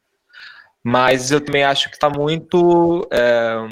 mas 0.82 1.30
eu 1.30 1.40
também 1.40 1.64
acho 1.64 1.88
que 1.88 1.96
está 1.96 2.10
muito 2.10 3.06
é, 3.10 3.68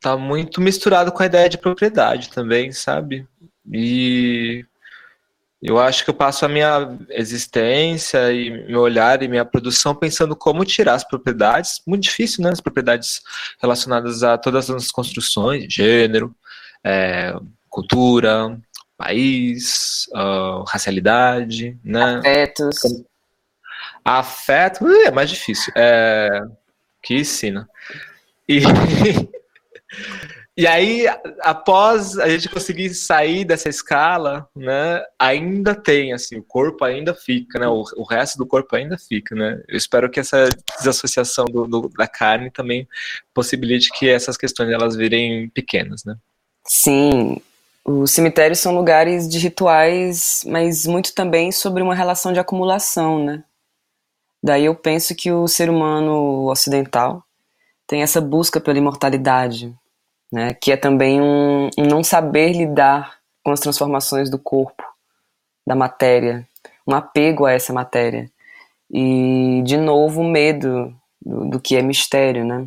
tá 0.00 0.16
muito 0.16 0.60
misturado 0.60 1.12
com 1.12 1.22
a 1.22 1.26
ideia 1.26 1.48
de 1.48 1.58
propriedade 1.58 2.30
também, 2.30 2.72
sabe? 2.72 3.28
E 3.72 4.64
eu 5.62 5.78
acho 5.78 6.04
que 6.04 6.10
eu 6.10 6.14
passo 6.14 6.44
a 6.44 6.48
minha 6.48 6.98
existência 7.10 8.32
e 8.32 8.66
meu 8.66 8.80
olhar 8.80 9.22
e 9.22 9.28
minha 9.28 9.44
produção 9.44 9.94
pensando 9.94 10.34
como 10.34 10.64
tirar 10.64 10.94
as 10.94 11.04
propriedades, 11.04 11.82
muito 11.86 12.04
difícil, 12.04 12.42
né? 12.42 12.50
As 12.50 12.60
propriedades 12.60 13.20
relacionadas 13.60 14.22
a 14.22 14.38
todas 14.38 14.70
as 14.70 14.90
construções, 14.90 15.72
gênero, 15.72 16.34
é, 16.82 17.34
cultura, 17.68 18.58
país, 18.96 20.08
uh, 20.14 20.62
racialidade, 20.66 21.78
né? 21.84 22.18
Afetos. 22.18 23.04
Afeto, 24.04 24.86
é 24.88 25.10
mais 25.10 25.30
difícil. 25.30 25.72
É, 25.76 26.42
que 27.02 27.14
ensina. 27.14 27.68
E 28.48 28.60
E 30.56 30.66
aí, 30.66 31.06
após 31.40 32.18
a 32.18 32.28
gente 32.28 32.48
conseguir 32.48 32.92
sair 32.92 33.44
dessa 33.44 33.68
escala, 33.68 34.48
né, 34.54 35.02
ainda 35.18 35.74
tem, 35.74 36.12
assim, 36.12 36.36
o 36.36 36.42
corpo 36.42 36.84
ainda 36.84 37.14
fica, 37.14 37.58
né, 37.58 37.68
o, 37.68 37.84
o 37.96 38.04
resto 38.04 38.36
do 38.36 38.46
corpo 38.46 38.74
ainda 38.74 38.98
fica, 38.98 39.34
né. 39.34 39.62
Eu 39.68 39.76
espero 39.76 40.10
que 40.10 40.20
essa 40.20 40.48
desassociação 40.78 41.46
do, 41.46 41.66
do, 41.66 41.88
da 41.96 42.06
carne 42.06 42.50
também 42.50 42.86
possibilite 43.32 43.90
que 43.92 44.08
essas 44.08 44.36
questões 44.36 44.70
elas 44.70 44.96
virem 44.96 45.48
pequenas, 45.48 46.04
né. 46.04 46.16
Sim, 46.66 47.40
os 47.84 48.10
cemitérios 48.10 48.58
são 48.58 48.74
lugares 48.74 49.28
de 49.28 49.38
rituais, 49.38 50.44
mas 50.46 50.84
muito 50.84 51.14
também 51.14 51.50
sobre 51.52 51.82
uma 51.82 51.94
relação 51.94 52.32
de 52.32 52.40
acumulação, 52.40 53.24
né. 53.24 53.44
Daí 54.42 54.64
eu 54.64 54.74
penso 54.74 55.14
que 55.14 55.30
o 55.30 55.46
ser 55.46 55.70
humano 55.70 56.50
ocidental 56.50 57.22
tem 57.86 58.02
essa 58.02 58.20
busca 58.20 58.60
pela 58.60 58.78
imortalidade, 58.78 59.74
né, 60.32 60.54
que 60.54 60.70
é 60.70 60.76
também 60.76 61.20
um, 61.20 61.68
um 61.76 61.84
não 61.86 62.04
saber 62.04 62.52
lidar 62.52 63.18
com 63.42 63.50
as 63.50 63.60
transformações 63.60 64.30
do 64.30 64.38
corpo, 64.38 64.82
da 65.66 65.74
matéria, 65.74 66.46
um 66.86 66.94
apego 66.94 67.46
a 67.46 67.52
essa 67.52 67.72
matéria. 67.72 68.30
E, 68.90 69.62
de 69.64 69.76
novo, 69.76 70.20
o 70.20 70.28
medo 70.28 70.94
do, 71.20 71.50
do 71.50 71.60
que 71.60 71.76
é 71.76 71.82
mistério, 71.82 72.44
né? 72.44 72.66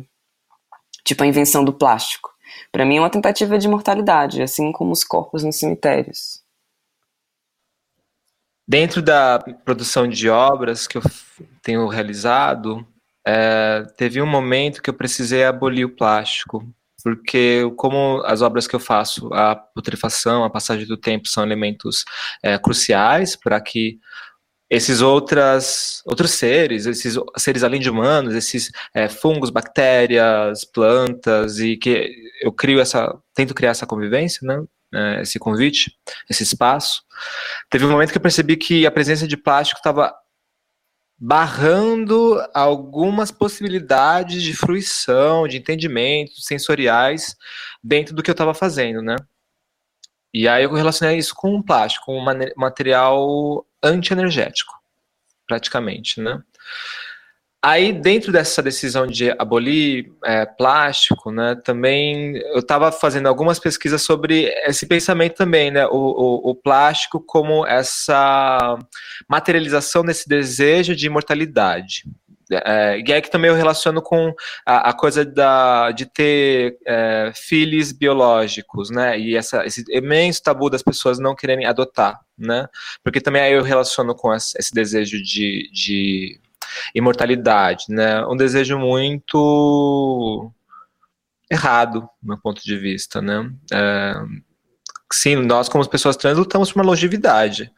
Tipo 1.04 1.22
a 1.22 1.26
invenção 1.26 1.64
do 1.64 1.72
plástico. 1.72 2.32
Para 2.72 2.84
mim 2.84 2.96
é 2.96 3.00
uma 3.00 3.10
tentativa 3.10 3.58
de 3.58 3.66
imortalidade, 3.66 4.42
assim 4.42 4.72
como 4.72 4.92
os 4.92 5.04
corpos 5.04 5.44
nos 5.44 5.56
cemitérios. 5.56 6.42
Dentro 8.66 9.02
da 9.02 9.38
produção 9.64 10.08
de 10.08 10.30
obras 10.30 10.86
que 10.86 10.96
eu 10.96 11.02
tenho 11.62 11.86
realizado, 11.86 12.86
é, 13.26 13.84
teve 13.96 14.22
um 14.22 14.26
momento 14.26 14.82
que 14.82 14.88
eu 14.88 14.94
precisei 14.94 15.44
abolir 15.44 15.84
o 15.84 15.94
plástico 15.94 16.66
porque 17.04 17.70
como 17.76 18.22
as 18.24 18.40
obras 18.40 18.66
que 18.66 18.74
eu 18.74 18.80
faço, 18.80 19.28
a 19.34 19.54
putrefação, 19.54 20.42
a 20.42 20.48
passagem 20.48 20.86
do 20.86 20.96
tempo 20.96 21.28
são 21.28 21.44
elementos 21.44 22.02
é, 22.42 22.56
cruciais 22.56 23.36
para 23.36 23.60
que 23.60 23.98
esses 24.70 25.02
outras, 25.02 26.02
outros 26.06 26.30
seres, 26.30 26.86
esses 26.86 27.16
seres 27.36 27.62
além 27.62 27.78
de 27.78 27.90
humanos, 27.90 28.34
esses 28.34 28.72
é, 28.94 29.06
fungos, 29.06 29.50
bactérias, 29.50 30.64
plantas, 30.64 31.58
e 31.58 31.76
que 31.76 32.10
eu 32.40 32.50
crio 32.50 32.80
essa, 32.80 33.14
tento 33.34 33.54
criar 33.54 33.72
essa 33.72 33.86
convivência, 33.86 34.40
né? 34.42 34.64
É, 34.94 35.22
esse 35.22 35.38
convite, 35.38 35.92
esse 36.30 36.42
espaço. 36.42 37.02
Teve 37.68 37.84
um 37.84 37.90
momento 37.90 38.12
que 38.12 38.18
eu 38.18 38.22
percebi 38.22 38.56
que 38.56 38.86
a 38.86 38.90
presença 38.90 39.28
de 39.28 39.36
plástico 39.36 39.78
estava 39.78 40.14
barrando 41.18 42.42
algumas 42.52 43.30
possibilidades 43.30 44.42
de 44.42 44.54
fruição, 44.54 45.46
de 45.46 45.56
entendimentos 45.56 46.44
sensoriais 46.44 47.36
dentro 47.82 48.14
do 48.14 48.22
que 48.22 48.30
eu 48.30 48.34
estava 48.34 48.54
fazendo, 48.54 49.00
né? 49.00 49.16
E 50.32 50.48
aí 50.48 50.64
eu 50.64 50.72
relacionei 50.72 51.16
isso 51.16 51.34
com 51.34 51.54
o 51.54 51.62
plástico, 51.62 52.06
com 52.06 52.18
um 52.18 52.24
material 52.56 53.64
antienergético, 53.82 54.74
praticamente, 55.46 56.20
né? 56.20 56.42
Aí, 57.66 57.94
dentro 57.94 58.30
dessa 58.30 58.62
decisão 58.62 59.06
de 59.06 59.30
abolir 59.38 60.12
é, 60.22 60.44
plástico, 60.44 61.30
né, 61.30 61.54
também 61.64 62.36
eu 62.36 62.58
estava 62.58 62.92
fazendo 62.92 63.26
algumas 63.26 63.58
pesquisas 63.58 64.02
sobre 64.02 64.52
esse 64.66 64.84
pensamento 64.84 65.34
também, 65.36 65.70
né, 65.70 65.86
o, 65.86 65.96
o, 65.96 66.50
o, 66.50 66.54
plástico 66.54 67.18
como 67.18 67.66
essa 67.66 68.76
materialização 69.26 70.04
desse 70.04 70.28
desejo 70.28 70.94
de 70.94 71.06
imortalidade. 71.06 72.04
É, 72.52 73.00
e 73.00 73.10
aí 73.10 73.22
que 73.22 73.30
também 73.30 73.50
eu 73.50 73.56
relaciono 73.56 74.02
com 74.02 74.34
a, 74.66 74.90
a 74.90 74.92
coisa 74.92 75.24
da, 75.24 75.90
de 75.90 76.04
ter 76.04 76.76
é, 76.86 77.32
filhos 77.34 77.92
biológicos, 77.92 78.90
né, 78.90 79.18
e 79.18 79.36
essa, 79.36 79.64
esse 79.64 79.82
imenso 79.88 80.42
tabu 80.42 80.68
das 80.68 80.82
pessoas 80.82 81.18
não 81.18 81.34
quererem 81.34 81.64
adotar, 81.64 82.20
né, 82.36 82.68
porque 83.02 83.22
também 83.22 83.40
aí 83.40 83.54
eu 83.54 83.62
relaciono 83.62 84.14
com 84.14 84.34
esse, 84.34 84.70
desejo 84.74 85.16
de, 85.22 85.70
de 85.72 86.38
imortalidade, 86.94 87.86
né? 87.88 88.24
Um 88.26 88.36
desejo 88.36 88.78
muito 88.78 90.50
errado, 91.50 92.00
do 92.22 92.28
meu 92.28 92.38
ponto 92.38 92.62
de 92.62 92.76
vista, 92.76 93.20
né? 93.20 93.50
É, 93.72 94.14
sim, 95.12 95.36
nós 95.36 95.68
como 95.68 95.88
pessoas 95.88 96.16
trans 96.16 96.38
lutamos 96.38 96.72
por 96.72 96.80
uma 96.80 96.86
longevidade, 96.86 97.70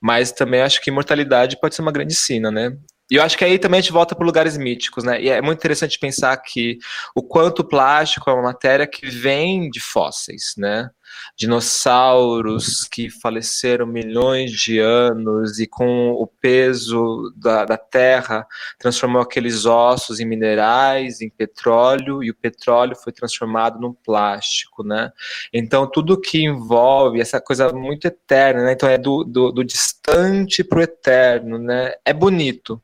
mas 0.00 0.32
também 0.32 0.62
acho 0.62 0.80
que 0.80 0.90
imortalidade 0.90 1.58
pode 1.60 1.74
ser 1.74 1.82
uma 1.82 1.92
grande 1.92 2.14
sina, 2.14 2.50
né? 2.50 2.76
E 3.10 3.14
eu 3.14 3.22
acho 3.22 3.38
que 3.38 3.44
aí 3.44 3.58
também 3.58 3.78
a 3.78 3.80
gente 3.80 3.92
volta 3.92 4.16
para 4.16 4.26
lugares 4.26 4.56
míticos, 4.56 5.04
né? 5.04 5.20
E 5.22 5.28
é 5.28 5.40
muito 5.40 5.58
interessante 5.58 5.98
pensar 5.98 6.36
que 6.38 6.78
o 7.14 7.22
quanto 7.22 7.60
o 7.60 7.68
plástico 7.68 8.28
é 8.28 8.32
uma 8.32 8.42
matéria 8.42 8.86
que 8.86 9.06
vem 9.06 9.70
de 9.70 9.80
fósseis, 9.80 10.54
né? 10.58 10.90
Dinossauros 11.36 12.84
que 12.84 13.10
faleceram 13.10 13.86
milhões 13.86 14.50
de 14.50 14.78
anos 14.78 15.58
e 15.58 15.66
com 15.66 16.10
o 16.12 16.26
peso 16.26 17.32
da, 17.36 17.64
da 17.64 17.76
terra 17.76 18.46
transformou 18.78 19.20
aqueles 19.20 19.66
ossos 19.66 20.20
em 20.20 20.24
minerais, 20.24 21.20
em 21.20 21.30
petróleo 21.30 22.22
e 22.22 22.30
o 22.30 22.34
petróleo 22.34 22.96
foi 22.96 23.12
transformado 23.12 23.80
num 23.80 23.92
plástico, 23.92 24.82
né? 24.82 25.12
Então 25.52 25.86
tudo 25.86 26.20
que 26.20 26.42
envolve 26.44 27.20
essa 27.20 27.40
coisa 27.40 27.72
muito 27.72 28.06
eterna, 28.06 28.64
né? 28.64 28.72
Então 28.72 28.88
é 28.88 28.98
do, 28.98 29.24
do, 29.24 29.52
do 29.52 29.64
distante 29.64 30.62
para 30.64 30.78
o 30.78 30.82
eterno, 30.82 31.58
né? 31.58 31.92
É 32.04 32.12
bonito 32.12 32.82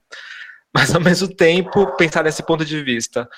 mas 0.74 0.94
ao 0.94 1.00
mesmo 1.00 1.28
tempo 1.28 1.94
pensar 1.96 2.24
nesse 2.24 2.42
ponto 2.42 2.64
de 2.64 2.82
vista 2.82 3.28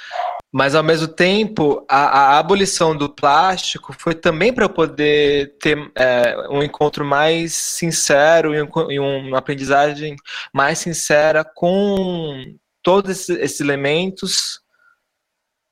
mas 0.54 0.76
ao 0.76 0.84
mesmo 0.84 1.08
tempo 1.08 1.84
a, 1.90 2.36
a 2.36 2.38
abolição 2.38 2.96
do 2.96 3.08
plástico 3.08 3.92
foi 3.92 4.14
também 4.14 4.52
para 4.52 4.68
poder 4.68 5.56
ter 5.58 5.76
é, 5.96 6.48
um 6.48 6.62
encontro 6.62 7.04
mais 7.04 7.52
sincero 7.52 8.54
e, 8.54 8.62
um, 8.62 8.68
e, 8.88 9.00
uma 9.00 9.38
aprendizagem 9.38 10.14
mais 10.52 10.78
sincera 10.78 11.44
com 11.44 12.56
todos 12.84 13.28
esses, 13.28 13.60
elementos 13.60 14.60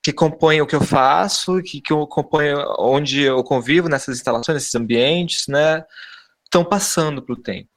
que 0.03 0.13
compõem 0.13 0.61
o 0.61 0.67
que 0.67 0.75
eu 0.75 0.83
faço, 0.83 1.63
que, 1.63 1.81
que 1.81 1.93
eu 1.93 2.05
compõem 2.05 2.53
onde 2.77 3.23
eu 3.23 3.45
convivo 3.45 3.89
nessas 3.89 4.17
instalações, 4.17 4.57
nesses 4.57 4.75
ambientes, 4.75 5.47
né, 5.47 5.85
estão 6.43 6.65
passando 6.65 7.23
para 7.23 7.35
o 7.35 7.41
tempo. 7.41 7.72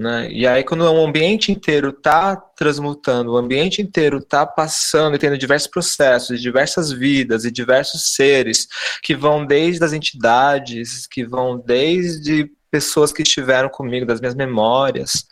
Né? 0.00 0.32
E 0.32 0.46
aí, 0.46 0.64
quando 0.64 0.80
o 0.80 1.04
ambiente 1.04 1.52
inteiro 1.52 1.90
está 1.90 2.34
transmutando, 2.34 3.32
o 3.32 3.36
ambiente 3.36 3.82
inteiro 3.82 4.16
está 4.16 4.46
passando 4.46 5.14
e 5.14 5.18
tendo 5.18 5.36
diversos 5.36 5.68
processos, 5.68 6.40
diversas 6.40 6.90
vidas 6.90 7.44
e 7.44 7.50
diversos 7.50 8.14
seres 8.14 8.66
que 9.02 9.14
vão 9.14 9.44
desde 9.44 9.84
as 9.84 9.92
entidades, 9.92 11.06
que 11.06 11.22
vão 11.22 11.58
desde 11.58 12.50
pessoas 12.70 13.12
que 13.12 13.20
estiveram 13.20 13.68
comigo, 13.68 14.06
das 14.06 14.22
minhas 14.22 14.34
memórias, 14.34 15.26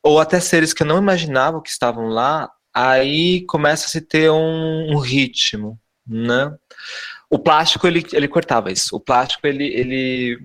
ou 0.00 0.20
até 0.20 0.38
seres 0.38 0.72
que 0.72 0.84
eu 0.84 0.86
não 0.86 0.98
imaginava 0.98 1.60
que 1.60 1.68
estavam 1.68 2.06
lá, 2.06 2.48
aí 2.72 3.44
começa 3.46 3.86
a 3.86 3.88
se 3.88 4.00
ter 4.00 4.30
um, 4.30 4.94
um 4.94 4.98
ritmo, 5.00 5.80
né? 6.06 6.54
O 7.28 7.40
plástico, 7.40 7.88
ele, 7.88 8.06
ele 8.12 8.28
cortava 8.28 8.70
isso. 8.70 8.94
O 8.94 9.00
plástico, 9.00 9.48
ele, 9.48 9.66
ele 9.66 10.38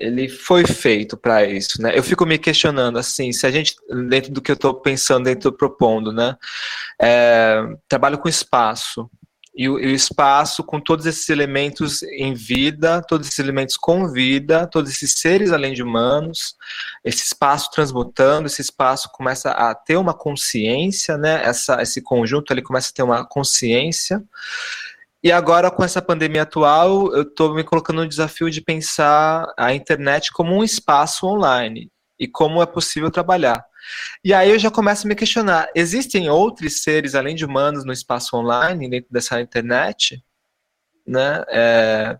ele 0.00 0.28
foi 0.30 0.66
feito 0.66 1.14
para 1.16 1.44
isso, 1.44 1.80
né? 1.80 1.92
Eu 1.94 2.02
fico 2.02 2.24
me 2.24 2.38
questionando 2.38 2.98
assim, 2.98 3.32
se 3.32 3.46
a 3.46 3.50
gente 3.50 3.76
dentro 4.08 4.32
do 4.32 4.40
que 4.40 4.50
eu 4.50 4.54
estou 4.54 4.74
pensando, 4.74 5.24
dentro 5.24 5.50
do 5.50 5.56
propondo, 5.56 6.10
né? 6.10 6.36
É, 7.00 7.62
trabalho 7.86 8.16
com 8.16 8.28
espaço 8.28 9.08
e 9.54 9.68
o, 9.68 9.78
e 9.78 9.86
o, 9.88 9.94
espaço 9.94 10.64
com 10.64 10.80
todos 10.80 11.04
esses 11.04 11.28
elementos 11.28 12.02
em 12.02 12.32
vida, 12.32 13.02
todos 13.02 13.26
esses 13.26 13.38
elementos 13.38 13.76
com 13.76 14.08
vida, 14.08 14.66
todos 14.66 14.90
esses 14.90 15.12
seres 15.18 15.52
além 15.52 15.74
de 15.74 15.82
humanos, 15.82 16.54
esse 17.04 17.24
espaço 17.24 17.70
transmutando, 17.70 18.46
esse 18.46 18.62
espaço 18.62 19.10
começa 19.12 19.50
a 19.50 19.74
ter 19.74 19.98
uma 19.98 20.14
consciência, 20.14 21.18
né? 21.18 21.42
Essa, 21.44 21.82
esse 21.82 22.00
conjunto 22.00 22.50
ele 22.52 22.62
começa 22.62 22.90
a 22.90 22.94
ter 22.94 23.02
uma 23.02 23.26
consciência 23.26 24.22
e 25.22 25.30
agora, 25.30 25.70
com 25.70 25.84
essa 25.84 26.00
pandemia 26.00 26.42
atual, 26.42 27.14
eu 27.14 27.22
estou 27.22 27.54
me 27.54 27.62
colocando 27.62 27.98
no 27.98 28.08
desafio 28.08 28.50
de 28.50 28.62
pensar 28.62 29.52
a 29.56 29.74
internet 29.74 30.32
como 30.32 30.54
um 30.54 30.64
espaço 30.64 31.26
online 31.26 31.90
e 32.18 32.26
como 32.26 32.62
é 32.62 32.66
possível 32.66 33.10
trabalhar. 33.10 33.62
E 34.24 34.32
aí 34.32 34.50
eu 34.50 34.58
já 34.58 34.70
começo 34.70 35.06
a 35.06 35.08
me 35.08 35.14
questionar: 35.14 35.68
existem 35.74 36.30
outros 36.30 36.82
seres 36.82 37.14
além 37.14 37.34
de 37.34 37.44
humanos 37.44 37.84
no 37.84 37.92
espaço 37.92 38.34
online, 38.34 38.88
dentro 38.88 39.12
dessa 39.12 39.40
internet? 39.40 40.22
Né? 41.06 41.44
É, 41.48 42.18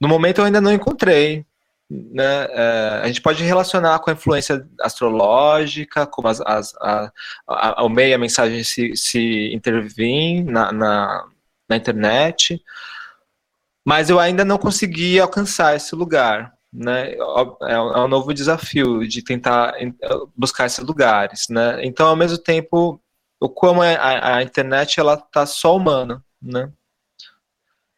no 0.00 0.08
momento 0.08 0.38
eu 0.38 0.44
ainda 0.44 0.60
não 0.60 0.72
encontrei. 0.72 1.44
Né? 1.90 2.46
É, 2.50 3.00
a 3.02 3.06
gente 3.08 3.20
pode 3.20 3.42
relacionar 3.42 3.98
com 3.98 4.10
a 4.10 4.12
influência 4.12 4.66
astrológica, 4.80 6.06
como 6.06 6.28
as, 6.28 6.40
as, 6.42 6.74
a, 6.76 7.12
a, 7.46 7.84
a, 7.84 7.88
meio 7.88 8.14
a 8.14 8.18
mensagem 8.18 8.62
se, 8.64 8.94
se 8.94 9.50
intervém 9.54 10.44
na, 10.44 10.70
na 10.70 11.24
na 11.68 11.76
internet, 11.76 12.62
mas 13.84 14.10
eu 14.10 14.18
ainda 14.18 14.44
não 14.44 14.58
consegui 14.58 15.18
alcançar 15.18 15.76
esse 15.76 15.94
lugar. 15.94 16.52
Né? 16.72 17.12
É, 17.12 17.72
é 17.72 17.80
um 17.80 18.08
novo 18.08 18.34
desafio 18.34 19.06
de 19.06 19.22
tentar 19.22 19.74
buscar 20.36 20.66
esses 20.66 20.84
lugares. 20.84 21.46
Né? 21.48 21.84
Então, 21.84 22.06
ao 22.06 22.16
mesmo 22.16 22.38
tempo, 22.38 23.00
como 23.54 23.82
é, 23.82 23.96
a, 23.96 24.36
a 24.36 24.42
internet 24.42 24.98
ela 24.98 25.14
está 25.14 25.46
só 25.46 25.76
humana, 25.76 26.24
né? 26.40 26.72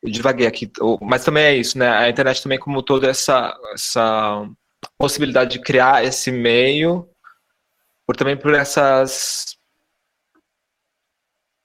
Eu 0.03 0.11
divaguei 0.11 0.47
aqui, 0.47 0.71
mas 1.03 1.25
também 1.25 1.45
é 1.45 1.55
isso, 1.57 1.77
né? 1.79 1.91
A 1.91 2.09
internet 2.09 2.43
também 2.43 2.59
como 2.59 2.83
toda 2.83 3.07
essa, 3.07 3.55
essa 3.75 4.49
possibilidade 4.97 5.53
de 5.53 5.61
criar 5.61 6.05
esse 6.05 6.33
meio, 6.33 7.07
por 8.07 8.17
também 8.17 8.37
por 8.37 8.55
essas 8.55 9.59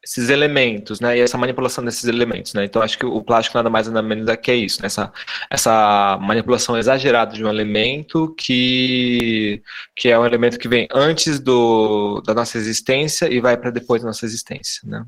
esses 0.06 0.30
elementos, 0.30 1.00
né? 1.00 1.18
E 1.18 1.22
essa 1.22 1.38
manipulação 1.38 1.84
desses 1.84 2.06
elementos, 2.06 2.54
né? 2.54 2.64
Então 2.64 2.82
acho 2.82 2.98
que 2.98 3.06
o 3.06 3.24
plástico 3.24 3.58
nada 3.58 3.72
mais 3.72 3.88
nada 3.88 4.04
menos 4.04 4.28
é 4.30 4.38
que 4.38 4.52
é 4.52 4.56
isso, 4.56 4.80
né? 4.82 4.86
essa, 4.86 5.12
essa 5.50 6.18
manipulação 6.22 6.78
exagerada 6.78 7.34
de 7.34 7.44
um 7.44 7.50
elemento 7.50 8.34
que 8.38 9.64
que 9.96 10.10
é 10.10 10.20
um 10.20 10.26
elemento 10.26 10.60
que 10.60 10.68
vem 10.68 10.88
antes 10.94 11.40
do, 11.40 12.22
da 12.22 12.36
nossa 12.36 12.58
existência 12.58 13.28
e 13.34 13.42
vai 13.42 13.58
para 13.58 13.72
depois 13.72 14.04
da 14.04 14.08
nossa 14.08 14.26
existência, 14.26 14.88
né? 14.88 15.04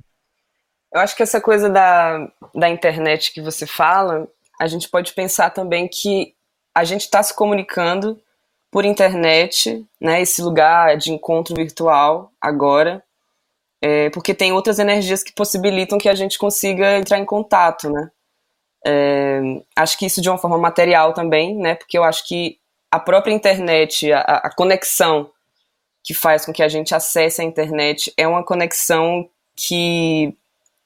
Eu 0.92 1.02
acho 1.02 1.16
que 1.16 1.22
essa 1.22 1.40
coisa 1.40 1.70
da, 1.70 2.28
da 2.56 2.70
internet 2.70 3.32
que 3.32 3.42
você 3.42 3.68
fala, 3.68 4.28
a 4.60 4.66
gente 4.66 4.90
pode 4.90 5.14
pensar 5.14 5.52
também 5.52 5.88
que 5.88 6.34
a 6.74 6.84
gente 6.84 7.02
está 7.02 7.22
se 7.22 7.36
comunicando 7.36 8.20
por 8.72 8.84
internet, 8.84 9.86
né? 10.02 10.22
Esse 10.22 10.42
lugar 10.42 10.98
de 10.98 11.12
encontro 11.12 11.54
virtual 11.54 12.32
agora 12.42 13.04
é, 13.82 14.10
porque 14.10 14.34
tem 14.34 14.52
outras 14.52 14.80
energias 14.80 15.24
que 15.24 15.34
possibilitam 15.34 15.98
que 15.98 16.10
a 16.10 16.16
gente 16.16 16.38
consiga 16.38 16.98
entrar 16.98 17.20
em 17.20 17.26
contato, 17.26 17.90
né? 17.90 18.10
É, 18.86 19.42
acho 19.76 19.98
que 19.98 20.06
isso 20.06 20.22
de 20.22 20.30
uma 20.30 20.38
forma 20.38 20.58
material 20.58 21.14
também, 21.14 21.56
né? 21.56 21.76
Porque 21.76 21.98
eu 21.98 22.04
acho 22.04 22.26
que 22.28 22.58
a 22.92 23.00
própria 23.00 23.34
internet, 23.34 24.12
a, 24.12 24.20
a 24.20 24.56
conexão 24.56 25.30
que 26.04 26.14
faz 26.14 26.46
com 26.46 26.54
que 26.54 26.64
a 26.64 26.70
gente 26.70 26.96
acesse 26.96 27.42
a 27.42 27.44
internet 27.44 28.14
é 28.18 28.28
uma 28.28 28.44
conexão 28.44 29.30
que 29.56 30.34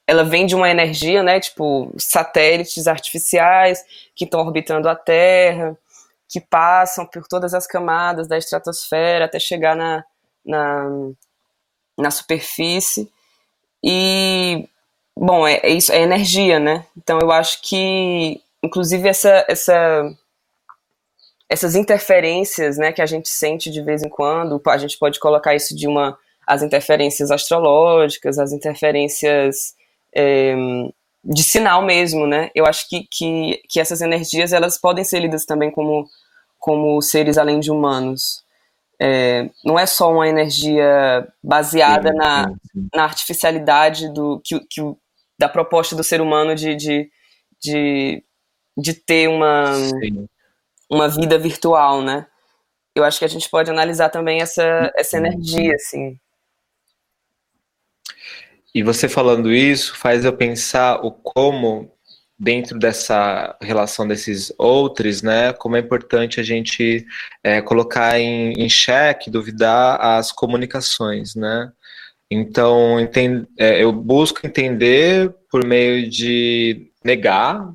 ela 0.06 0.24
vem 0.24 0.46
de 0.46 0.54
uma 0.54 0.68
energia, 0.68 1.22
né? 1.22 1.40
Tipo 1.40 1.92
satélites 1.96 2.86
artificiais 2.88 3.84
que 4.14 4.24
estão 4.24 4.40
orbitando 4.40 4.88
a 4.88 4.96
Terra, 4.96 5.78
que 6.28 6.40
passam 6.40 7.06
por 7.06 7.26
todas 7.28 7.54
as 7.54 7.66
camadas 7.66 8.26
da 8.26 8.36
estratosfera 8.36 9.26
até 9.26 9.38
chegar 9.38 9.76
na, 9.76 10.04
na 10.44 11.12
na 11.98 12.10
superfície. 12.10 13.10
E, 13.82 14.68
bom, 15.16 15.46
é, 15.46 15.60
é, 15.62 15.70
isso, 15.70 15.92
é 15.92 16.02
energia, 16.02 16.58
né? 16.58 16.86
Então 16.96 17.18
eu 17.20 17.30
acho 17.30 17.60
que, 17.62 18.40
inclusive, 18.62 19.08
essa, 19.08 19.44
essa, 19.48 20.14
essas 21.48 21.74
interferências 21.74 22.76
né, 22.78 22.92
que 22.92 23.02
a 23.02 23.06
gente 23.06 23.28
sente 23.28 23.70
de 23.70 23.82
vez 23.82 24.02
em 24.02 24.08
quando, 24.08 24.60
a 24.66 24.78
gente 24.78 24.98
pode 24.98 25.18
colocar 25.20 25.54
isso 25.54 25.76
de 25.76 25.86
uma. 25.86 26.18
as 26.46 26.62
interferências 26.62 27.30
astrológicas, 27.30 28.38
as 28.38 28.52
interferências. 28.52 29.74
É, 30.14 30.54
de 31.24 31.42
sinal 31.42 31.82
mesmo, 31.82 32.26
né? 32.26 32.50
Eu 32.54 32.66
acho 32.66 32.88
que, 32.88 33.06
que, 33.10 33.62
que 33.68 33.80
essas 33.80 34.00
energias 34.00 34.52
elas 34.52 34.78
podem 34.78 35.04
ser 35.04 35.20
lidas 35.20 35.44
também 35.44 35.70
como, 35.70 36.08
como 36.58 37.00
seres 37.00 37.38
além 37.38 37.60
de 37.60 37.70
humanos. 37.70 38.42
É, 39.04 39.50
não 39.64 39.76
é 39.76 39.84
só 39.84 40.12
uma 40.12 40.28
energia 40.28 41.26
baseada 41.42 42.10
sim, 42.10 42.16
na, 42.16 42.48
sim, 42.48 42.56
sim. 42.72 42.88
na 42.94 43.02
artificialidade 43.02 44.12
do, 44.12 44.40
que, 44.44 44.60
que, 44.70 44.80
da 45.36 45.48
proposta 45.48 45.96
do 45.96 46.04
ser 46.04 46.20
humano 46.20 46.54
de, 46.54 46.76
de, 46.76 47.10
de, 47.60 48.22
de 48.78 48.94
ter 48.94 49.28
uma, 49.28 49.72
uma 50.88 51.08
vida 51.08 51.36
virtual, 51.36 52.00
né? 52.00 52.28
Eu 52.94 53.02
acho 53.02 53.18
que 53.18 53.24
a 53.24 53.28
gente 53.28 53.50
pode 53.50 53.68
analisar 53.68 54.08
também 54.08 54.40
essa, 54.40 54.92
essa 54.94 55.16
energia, 55.16 55.74
assim. 55.74 56.16
E 58.72 58.84
você 58.84 59.08
falando 59.08 59.52
isso 59.52 59.96
faz 59.96 60.24
eu 60.24 60.32
pensar 60.32 61.04
o 61.04 61.10
como 61.10 61.91
dentro 62.42 62.76
dessa 62.76 63.56
relação 63.62 64.06
desses 64.06 64.52
outros, 64.58 65.22
né, 65.22 65.52
como 65.52 65.76
é 65.76 65.78
importante 65.78 66.40
a 66.40 66.42
gente 66.42 67.06
é, 67.40 67.62
colocar 67.62 68.18
em, 68.18 68.52
em 68.54 68.68
xeque, 68.68 69.30
duvidar 69.30 70.00
as 70.00 70.32
comunicações, 70.32 71.36
né. 71.36 71.70
Então, 72.28 72.98
entend, 72.98 73.46
é, 73.56 73.80
eu 73.80 73.92
busco 73.92 74.44
entender 74.44 75.32
por 75.48 75.64
meio 75.64 76.10
de 76.10 76.90
negar, 77.04 77.72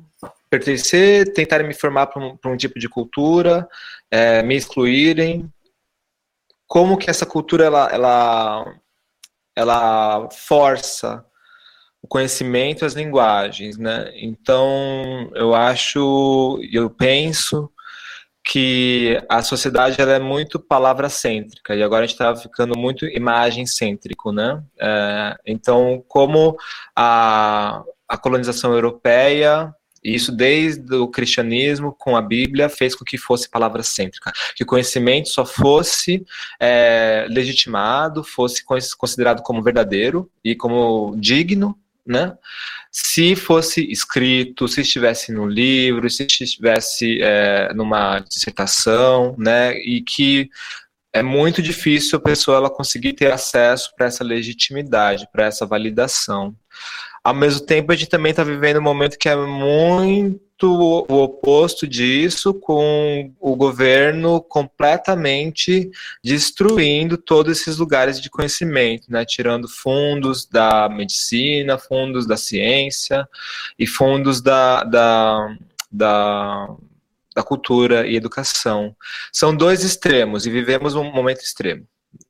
pertencer, 0.50 1.32
tentar 1.32 1.62
me 1.62 1.72
formar 1.72 2.08
para 2.08 2.22
um, 2.22 2.36
um, 2.44 2.56
tipo 2.56 2.78
de 2.78 2.90
cultura, 2.90 3.66
é, 4.10 4.42
me 4.42 4.54
excluírem. 4.54 5.50
Como 6.66 6.98
que 6.98 7.08
essa 7.08 7.24
cultura 7.24 7.64
ela, 7.64 7.88
ela, 7.90 8.74
ela 9.56 10.28
força 10.30 11.24
conhecimento 12.08 12.84
as 12.84 12.94
linguagens, 12.94 13.76
né? 13.76 14.10
Então, 14.16 15.30
eu 15.34 15.54
acho, 15.54 16.58
eu 16.72 16.88
penso 16.90 17.70
que 18.44 19.22
a 19.28 19.42
sociedade 19.42 20.00
ela 20.00 20.12
é 20.14 20.18
muito 20.18 20.58
palavra-cêntrica 20.58 21.74
e 21.74 21.82
agora 21.82 22.04
a 22.04 22.06
gente 22.06 22.14
está 22.14 22.34
ficando 22.34 22.78
muito 22.78 23.04
imagem-cêntrico, 23.04 24.32
né? 24.32 24.62
É, 24.80 25.36
então, 25.46 26.02
como 26.08 26.56
a, 26.96 27.82
a 28.08 28.16
colonização 28.16 28.72
europeia 28.72 29.72
isso 30.02 30.32
desde 30.32 30.94
o 30.94 31.08
cristianismo 31.08 31.92
com 31.92 32.16
a 32.16 32.22
Bíblia 32.22 32.68
fez 32.68 32.94
com 32.94 33.04
que 33.04 33.18
fosse 33.18 33.50
palavra 33.50 33.82
cêntrica, 33.82 34.32
que 34.54 34.62
o 34.62 34.66
conhecimento 34.66 35.28
só 35.28 35.44
fosse 35.44 36.24
é, 36.60 37.26
legitimado, 37.28 38.22
fosse 38.22 38.64
considerado 38.96 39.42
como 39.42 39.62
verdadeiro 39.62 40.30
e 40.42 40.54
como 40.54 41.14
digno 41.16 41.76
né? 42.08 42.34
Se 42.90 43.36
fosse 43.36 43.84
escrito, 43.90 44.66
se 44.66 44.80
estivesse 44.80 45.30
no 45.32 45.46
livro, 45.46 46.08
se 46.08 46.24
estivesse 46.24 47.20
é, 47.22 47.72
numa 47.74 48.20
dissertação, 48.20 49.36
né? 49.38 49.76
E 49.78 50.00
que 50.00 50.48
é 51.12 51.22
muito 51.22 51.62
difícil 51.62 52.18
a 52.18 52.22
pessoa 52.22 52.56
ela 52.56 52.70
conseguir 52.70 53.12
ter 53.12 53.32
acesso 53.32 53.92
para 53.96 54.06
essa 54.06 54.24
legitimidade, 54.24 55.28
para 55.32 55.46
essa 55.46 55.66
validação. 55.66 56.54
Ao 57.22 57.34
mesmo 57.34 57.64
tempo, 57.64 57.92
a 57.92 57.96
gente 57.96 58.08
também 58.08 58.30
está 58.30 58.42
vivendo 58.42 58.78
um 58.78 58.82
momento 58.82 59.18
que 59.18 59.28
é 59.28 59.36
muito 59.36 60.47
o 60.66 61.22
oposto 61.22 61.86
disso, 61.86 62.52
com 62.52 63.32
o 63.38 63.54
governo 63.54 64.40
completamente 64.40 65.90
destruindo 66.24 67.16
todos 67.16 67.60
esses 67.60 67.78
lugares 67.78 68.20
de 68.20 68.28
conhecimento, 68.28 69.10
né? 69.10 69.24
tirando 69.24 69.68
fundos 69.68 70.46
da 70.46 70.88
medicina, 70.88 71.78
fundos 71.78 72.26
da 72.26 72.36
ciência 72.36 73.28
e 73.78 73.86
fundos 73.86 74.40
da, 74.40 74.82
da, 74.84 75.56
da, 75.90 76.76
da 77.34 77.42
cultura 77.42 78.06
e 78.06 78.16
educação. 78.16 78.96
São 79.32 79.54
dois 79.54 79.84
extremos 79.84 80.46
e 80.46 80.50
vivemos 80.50 80.94
um 80.94 81.04
momento 81.04 81.40
extremo. 81.40 81.86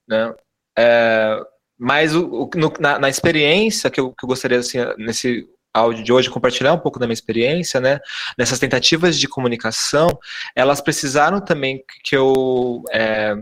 Né? 0.06 0.34
É, 0.76 1.40
mas 1.78 2.14
o, 2.14 2.26
o, 2.26 2.50
no, 2.56 2.72
na, 2.80 2.98
na, 2.98 3.08
experiência 3.08 3.88
que 3.88 4.00
eu, 4.00 4.12
que 4.12 4.24
eu 4.24 4.28
gostaria, 4.28 4.58
assim, 4.58 4.78
nesse 4.98 5.48
áudio 5.78 6.04
de 6.04 6.12
hoje, 6.12 6.30
compartilhar 6.30 6.72
um 6.72 6.78
pouco 6.78 6.98
da 6.98 7.06
minha 7.06 7.14
experiência, 7.14 7.80
né? 7.80 7.98
Nessas 8.36 8.58
tentativas 8.58 9.18
de 9.18 9.28
comunicação, 9.28 10.08
elas 10.54 10.80
precisaram 10.80 11.40
também 11.40 11.82
que 12.04 12.16
eu 12.16 12.82
é, 12.90 13.34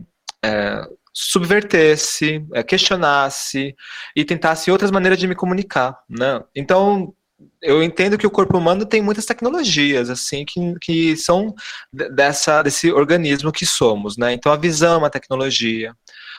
é, 0.45 0.82
subvertesse, 1.12 2.45
é, 2.53 2.62
questionasse 2.62 3.74
e 4.14 4.24
tentasse 4.24 4.70
outras 4.70 4.91
maneiras 4.91 5.18
de 5.18 5.26
me 5.26 5.34
comunicar, 5.34 5.99
né? 6.09 6.43
Então, 6.55 7.14
eu 7.62 7.82
entendo 7.82 8.18
que 8.18 8.26
o 8.26 8.30
corpo 8.30 8.57
humano 8.57 8.87
tem 8.87 9.03
muitas 9.03 9.26
tecnologias, 9.26 10.09
assim, 10.09 10.45
que, 10.45 10.74
que 10.80 11.16
são 11.16 11.55
dessa, 11.93 12.62
desse 12.62 12.93
organismo 12.93 13.53
que 13.53 13.66
somos, 13.66 14.16
né? 14.16 14.32
Então, 14.32 14.53
a 14.53 14.57
visão 14.57 14.95
é 14.95 14.99
uma 14.99 15.11
tecnologia, 15.11 15.95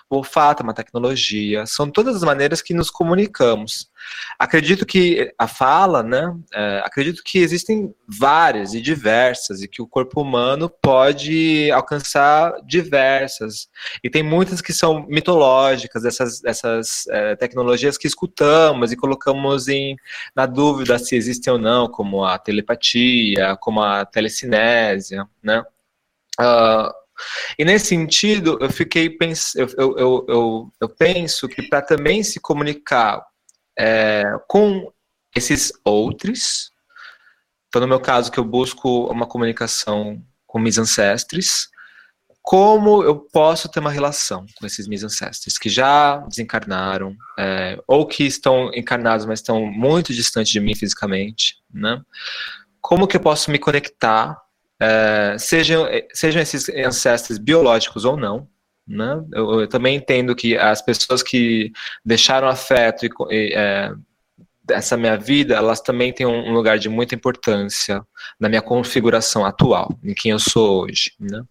o 0.09 0.17
olfato 0.17 0.61
é 0.61 0.65
uma 0.65 0.73
tecnologia, 0.73 1.65
são 1.65 1.91
todas 1.91 2.15
as 2.15 2.23
maneiras 2.23 2.61
que 2.61 2.73
nos 2.73 2.89
comunicamos. 2.89 3.89
Acredito 4.39 4.85
que 4.85 5.33
a 5.37 5.47
fala, 5.47 6.01
né? 6.01 6.33
É, 6.53 6.81
acredito 6.83 7.21
que 7.25 7.39
existem 7.39 7.93
várias 8.07 8.73
e 8.73 8.79
diversas 8.79 9.61
e 9.61 9.67
que 9.67 9.81
o 9.81 9.87
corpo 9.87 10.21
humano 10.21 10.69
pode 10.69 11.69
alcançar 11.71 12.53
diversas. 12.65 13.67
E 14.01 14.09
tem 14.09 14.23
muitas 14.23 14.61
que 14.61 14.71
são 14.71 15.05
mitológicas, 15.07 16.05
essas, 16.05 16.43
essas 16.45 17.05
é, 17.07 17.35
tecnologias 17.35 17.97
que 17.97 18.07
escutamos 18.07 18.91
e 18.91 18.95
colocamos 18.95 19.67
em, 19.67 19.97
na 20.33 20.45
dúvida 20.45 20.97
se 20.97 21.15
existem 21.15 21.51
ou 21.51 21.59
não, 21.59 21.89
como 21.89 22.23
a 22.23 22.37
telepatia, 22.37 23.57
como 23.59 23.81
a 23.81 24.05
telecinésia, 24.05 25.27
né? 25.43 25.63
Uh, 26.39 27.06
e 27.57 27.65
nesse 27.65 27.87
sentido, 27.87 28.57
eu 28.61 28.69
fiquei 28.69 29.09
pens 29.09 29.55
eu, 29.55 29.67
eu, 29.77 30.25
eu, 30.27 30.71
eu 30.81 30.89
penso 30.89 31.47
que 31.47 31.67
para 31.67 31.81
também 31.81 32.23
se 32.23 32.39
comunicar 32.39 33.25
é, 33.77 34.23
com 34.47 34.91
esses 35.35 35.71
outros, 35.83 36.71
então 37.67 37.81
no 37.81 37.87
meu 37.87 37.99
caso 37.99 38.31
que 38.31 38.39
eu 38.39 38.45
busco 38.45 39.11
uma 39.11 39.27
comunicação 39.27 40.21
com 40.45 40.59
meus 40.59 40.77
ancestres, 40.77 41.69
como 42.47 43.03
eu 43.03 43.19
posso 43.19 43.67
ter 43.67 43.81
uma 43.81 43.91
relação 43.91 44.45
com 44.55 44.65
esses 44.65 44.87
meus 44.87 45.03
ancestres 45.03 45.57
que 45.57 45.67
já 45.67 46.15
desencarnaram 46.19 47.13
é, 47.37 47.77
ou 47.85 48.07
que 48.07 48.23
estão 48.23 48.71
encarnados, 48.73 49.25
mas 49.25 49.39
estão 49.39 49.65
muito 49.65 50.13
distantes 50.13 50.53
de 50.53 50.61
mim 50.61 50.73
fisicamente, 50.73 51.57
né? 51.69 52.01
Como 52.79 53.05
que 53.05 53.17
eu 53.17 53.19
posso 53.19 53.51
me 53.51 53.59
conectar 53.59 54.41
é, 54.79 55.35
sejam, 55.39 55.87
sejam 56.13 56.41
esses 56.41 56.69
ancestros 56.69 57.37
biológicos 57.37 58.05
ou 58.05 58.17
não. 58.17 58.47
Né? 58.87 59.21
Eu, 59.33 59.61
eu, 59.61 59.67
também 59.67 59.97
entendo 59.97 60.35
que 60.35 60.57
as 60.57 60.81
pessoas 60.81 61.21
que 61.21 61.71
deixaram 62.05 62.47
afeto 62.47 63.05
e, 63.05 63.09
e 63.29 63.53
é, 63.53 63.91
essa 64.69 64.97
minha 64.97 65.17
vida, 65.17 65.55
elas 65.55 65.81
também 65.81 66.11
têm 66.11 66.25
um 66.25 66.51
lugar 66.51 66.77
de 66.77 66.89
muita 66.89 67.15
importância 67.15 68.05
na 68.39 68.49
minha 68.49 68.61
configuração 68.61 69.45
atual, 69.45 69.97
em 70.03 70.13
quem 70.13 70.31
eu 70.31 70.39
sou 70.39 70.83
hoje. 70.83 71.13
Né? 71.19 71.41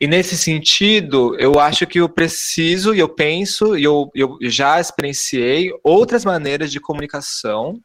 E 0.00 0.06
nesse 0.06 0.36
sentido, 0.36 1.36
eu 1.38 1.58
acho 1.58 1.86
que 1.86 2.00
eu 2.00 2.08
preciso, 2.08 2.94
e 2.94 2.98
eu 2.98 3.08
penso, 3.08 3.76
e 3.76 3.84
eu, 3.84 4.10
eu 4.14 4.38
já 4.42 4.80
experienciei 4.80 5.70
outras 5.82 6.24
maneiras 6.24 6.70
de 6.70 6.80
comunicação 6.80 7.80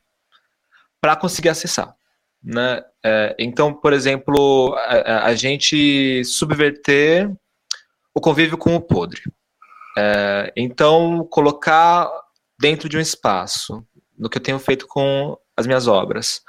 para 0.99 1.15
conseguir 1.15 1.49
acessar. 1.49 1.95
Né? 2.43 2.81
É, 3.03 3.35
então, 3.37 3.73
por 3.73 3.93
exemplo, 3.93 4.73
a, 4.75 5.25
a, 5.27 5.35
gente 5.35 6.23
subverter 6.25 7.31
o 8.13 8.19
convívio 8.19 8.57
com 8.57 8.75
o 8.75 8.81
podre. 8.81 9.21
É, 9.97 10.51
então, 10.55 11.27
colocar 11.29 12.09
dentro 12.59 12.89
de 12.89 12.97
um 12.97 13.01
espaço, 13.01 13.85
no 14.17 14.29
que 14.29 14.37
eu 14.37 14.41
tenho 14.41 14.59
feito 14.59 14.87
com 14.87 15.37
as 15.55 15.67
minhas 15.67 15.87
obras, 15.87 16.41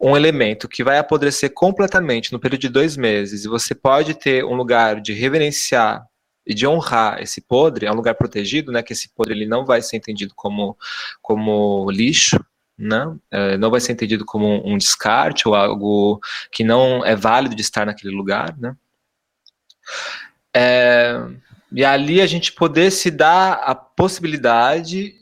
um 0.00 0.16
elemento 0.16 0.68
que 0.68 0.82
vai 0.82 0.98
apodrecer 0.98 1.52
completamente 1.54 2.32
no 2.32 2.40
período 2.40 2.62
de 2.62 2.68
dois 2.68 2.96
meses, 2.96 3.44
e 3.44 3.48
você 3.48 3.74
pode 3.74 4.14
ter 4.14 4.44
um 4.44 4.54
lugar 4.54 5.00
de 5.00 5.12
reverenciar 5.12 6.04
e 6.44 6.52
de 6.54 6.66
honrar 6.66 7.22
esse 7.22 7.40
podre, 7.40 7.86
é 7.86 7.92
um 7.92 7.94
lugar 7.94 8.16
protegido, 8.16 8.72
né, 8.72 8.82
que 8.82 8.92
esse 8.92 9.08
podre 9.14 9.32
ele 9.32 9.46
não 9.46 9.64
vai 9.64 9.80
ser 9.80 9.96
entendido 9.96 10.34
como, 10.34 10.76
como 11.20 11.88
lixo, 11.90 12.44
né? 12.78 13.16
É, 13.30 13.56
não 13.56 13.70
vai 13.70 13.80
ser 13.80 13.92
entendido 13.92 14.24
como 14.24 14.66
um 14.66 14.76
descarte 14.76 15.46
ou 15.46 15.54
algo 15.54 16.20
que 16.50 16.64
não 16.64 17.04
é 17.04 17.14
válido 17.14 17.54
de 17.54 17.62
estar 17.62 17.86
naquele 17.86 18.14
lugar, 18.14 18.56
né? 18.58 18.76
É, 20.54 21.14
e 21.70 21.84
ali 21.84 22.20
a 22.20 22.26
gente 22.26 22.52
poder 22.52 22.90
se 22.90 23.10
dar 23.10 23.54
a 23.54 23.74
possibilidade 23.74 25.14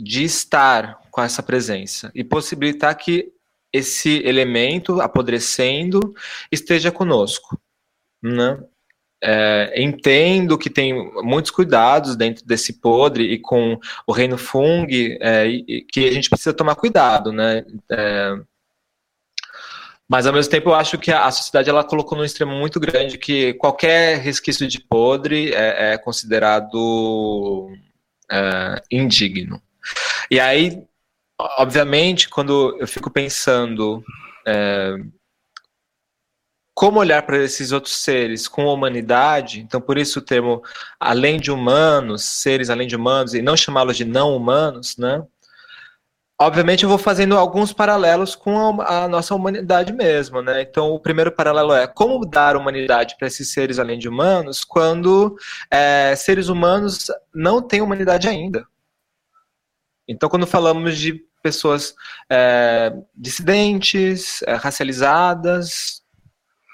de 0.00 0.24
estar 0.24 1.00
com 1.10 1.22
essa 1.22 1.42
presença 1.42 2.10
e 2.14 2.22
possibilitar 2.22 2.96
que 2.96 3.32
esse 3.72 4.22
elemento 4.24 5.00
apodrecendo 5.00 6.14
esteja 6.50 6.90
conosco, 6.90 7.60
né? 8.22 8.58
É, 9.22 9.74
entendo 9.76 10.56
que 10.56 10.70
tem 10.70 10.94
muitos 11.22 11.50
cuidados 11.50 12.14
dentro 12.14 12.46
desse 12.46 12.74
podre 12.74 13.24
e 13.24 13.38
com 13.38 13.78
o 14.06 14.12
reino 14.12 14.38
Fung, 14.38 14.86
é, 15.20 15.46
que 15.90 16.08
a 16.08 16.12
gente 16.12 16.30
precisa 16.30 16.54
tomar 16.54 16.76
cuidado, 16.76 17.32
né? 17.32 17.64
É, 17.90 18.36
mas 20.08 20.26
ao 20.26 20.32
mesmo 20.32 20.50
tempo 20.50 20.70
eu 20.70 20.74
acho 20.74 20.96
que 20.96 21.12
a, 21.12 21.30
sociedade 21.30 21.68
ela 21.68 21.84
colocou 21.84 22.16
num 22.16 22.24
extremo 22.24 22.52
muito 22.52 22.80
grande 22.80 23.18
que 23.18 23.52
qualquer 23.54 24.18
resquício 24.18 24.66
de 24.66 24.80
podre 24.80 25.52
é, 25.52 25.92
é 25.92 25.98
considerado 25.98 27.70
é, 28.30 28.82
indigno. 28.90 29.60
E 30.30 30.40
aí, 30.40 30.82
obviamente, 31.38 32.28
quando 32.28 32.76
eu 32.80 32.88
fico 32.88 33.10
pensando 33.10 34.02
é, 34.46 34.96
como 36.78 37.00
olhar 37.00 37.22
para 37.22 37.42
esses 37.42 37.72
outros 37.72 37.96
seres 37.96 38.46
com 38.46 38.66
humanidade, 38.66 39.58
então 39.58 39.80
por 39.80 39.98
isso 39.98 40.20
o 40.20 40.22
termo 40.22 40.62
além 41.00 41.36
de 41.40 41.50
humanos, 41.50 42.22
seres 42.22 42.70
além 42.70 42.86
de 42.86 42.94
humanos, 42.94 43.34
e 43.34 43.42
não 43.42 43.56
chamá-los 43.56 43.96
de 43.96 44.04
não 44.04 44.36
humanos, 44.36 44.96
né? 44.96 45.20
Obviamente 46.40 46.84
eu 46.84 46.88
vou 46.88 46.96
fazendo 46.96 47.36
alguns 47.36 47.72
paralelos 47.72 48.36
com 48.36 48.80
a, 48.80 49.06
a, 49.06 49.08
nossa 49.08 49.34
humanidade 49.34 49.92
mesmo, 49.92 50.40
né? 50.40 50.62
Então 50.62 50.92
o 50.92 51.00
primeiro 51.00 51.32
paralelo 51.32 51.72
é 51.72 51.88
como 51.88 52.24
dar 52.24 52.54
humanidade 52.56 53.16
para 53.18 53.26
esses 53.26 53.52
seres 53.52 53.80
além 53.80 53.98
de 53.98 54.08
humanos 54.08 54.62
quando 54.62 55.36
é, 55.68 56.14
seres 56.14 56.46
humanos 56.46 57.06
não 57.34 57.60
têm 57.60 57.80
humanidade 57.80 58.28
ainda. 58.28 58.64
Então 60.06 60.28
quando 60.28 60.46
falamos 60.46 60.96
de 60.96 61.24
pessoas 61.42 61.92
é, 62.30 62.92
dissidentes, 63.16 64.42
é, 64.44 64.54
racializadas, 64.54 66.06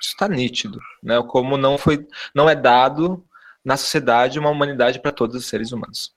está 0.07 0.29
nítido, 0.29 0.81
né? 1.03 1.23
Como 1.29 1.57
não 1.57 1.79
foi, 1.79 2.07
não 2.35 2.49
é 2.49 2.55
dado 2.55 3.25
na 3.65 3.77
sociedade 3.77 4.39
uma 4.39 4.51
humanidade 4.51 5.01
para 5.01 5.13
todos 5.13 5.37
os 5.37 5.47
seres 5.47 5.73
humanos. 5.73 6.13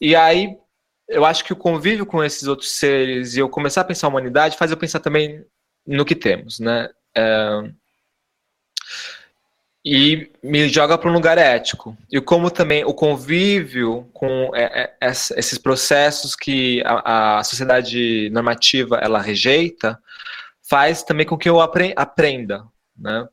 E 0.00 0.16
aí 0.16 0.56
eu 1.08 1.24
acho 1.24 1.44
que 1.44 1.52
o 1.52 1.56
convívio 1.56 2.06
com 2.06 2.24
esses 2.24 2.48
outros 2.48 2.72
seres 2.72 3.34
e 3.34 3.40
eu 3.40 3.48
começar 3.48 3.82
a 3.82 3.84
pensar 3.84 4.06
a 4.06 4.10
humanidade 4.10 4.56
faz 4.56 4.70
eu 4.70 4.76
pensar 4.76 5.00
também 5.00 5.44
no 5.86 6.04
que 6.04 6.14
temos, 6.14 6.58
né? 6.58 6.88
É, 7.16 7.70
e 9.84 10.30
me 10.42 10.66
joga 10.68 10.96
para 10.96 11.10
um 11.10 11.12
lugar 11.12 11.36
ético. 11.36 11.96
E 12.10 12.18
como 12.20 12.50
também 12.50 12.84
o 12.84 12.94
convívio 12.94 14.08
com 14.14 14.50
é, 14.54 14.94
é, 14.98 15.10
esses 15.10 15.58
processos 15.58 16.34
que 16.34 16.82
a, 16.86 17.38
a 17.38 17.44
sociedade 17.44 18.30
normativa 18.30 18.96
ela 18.96 19.20
rejeita 19.20 20.00
faz 20.62 21.02
também 21.02 21.26
com 21.26 21.36
que 21.36 21.48
eu 21.48 21.60
aprenda 21.60 22.64
né? 22.96 23.26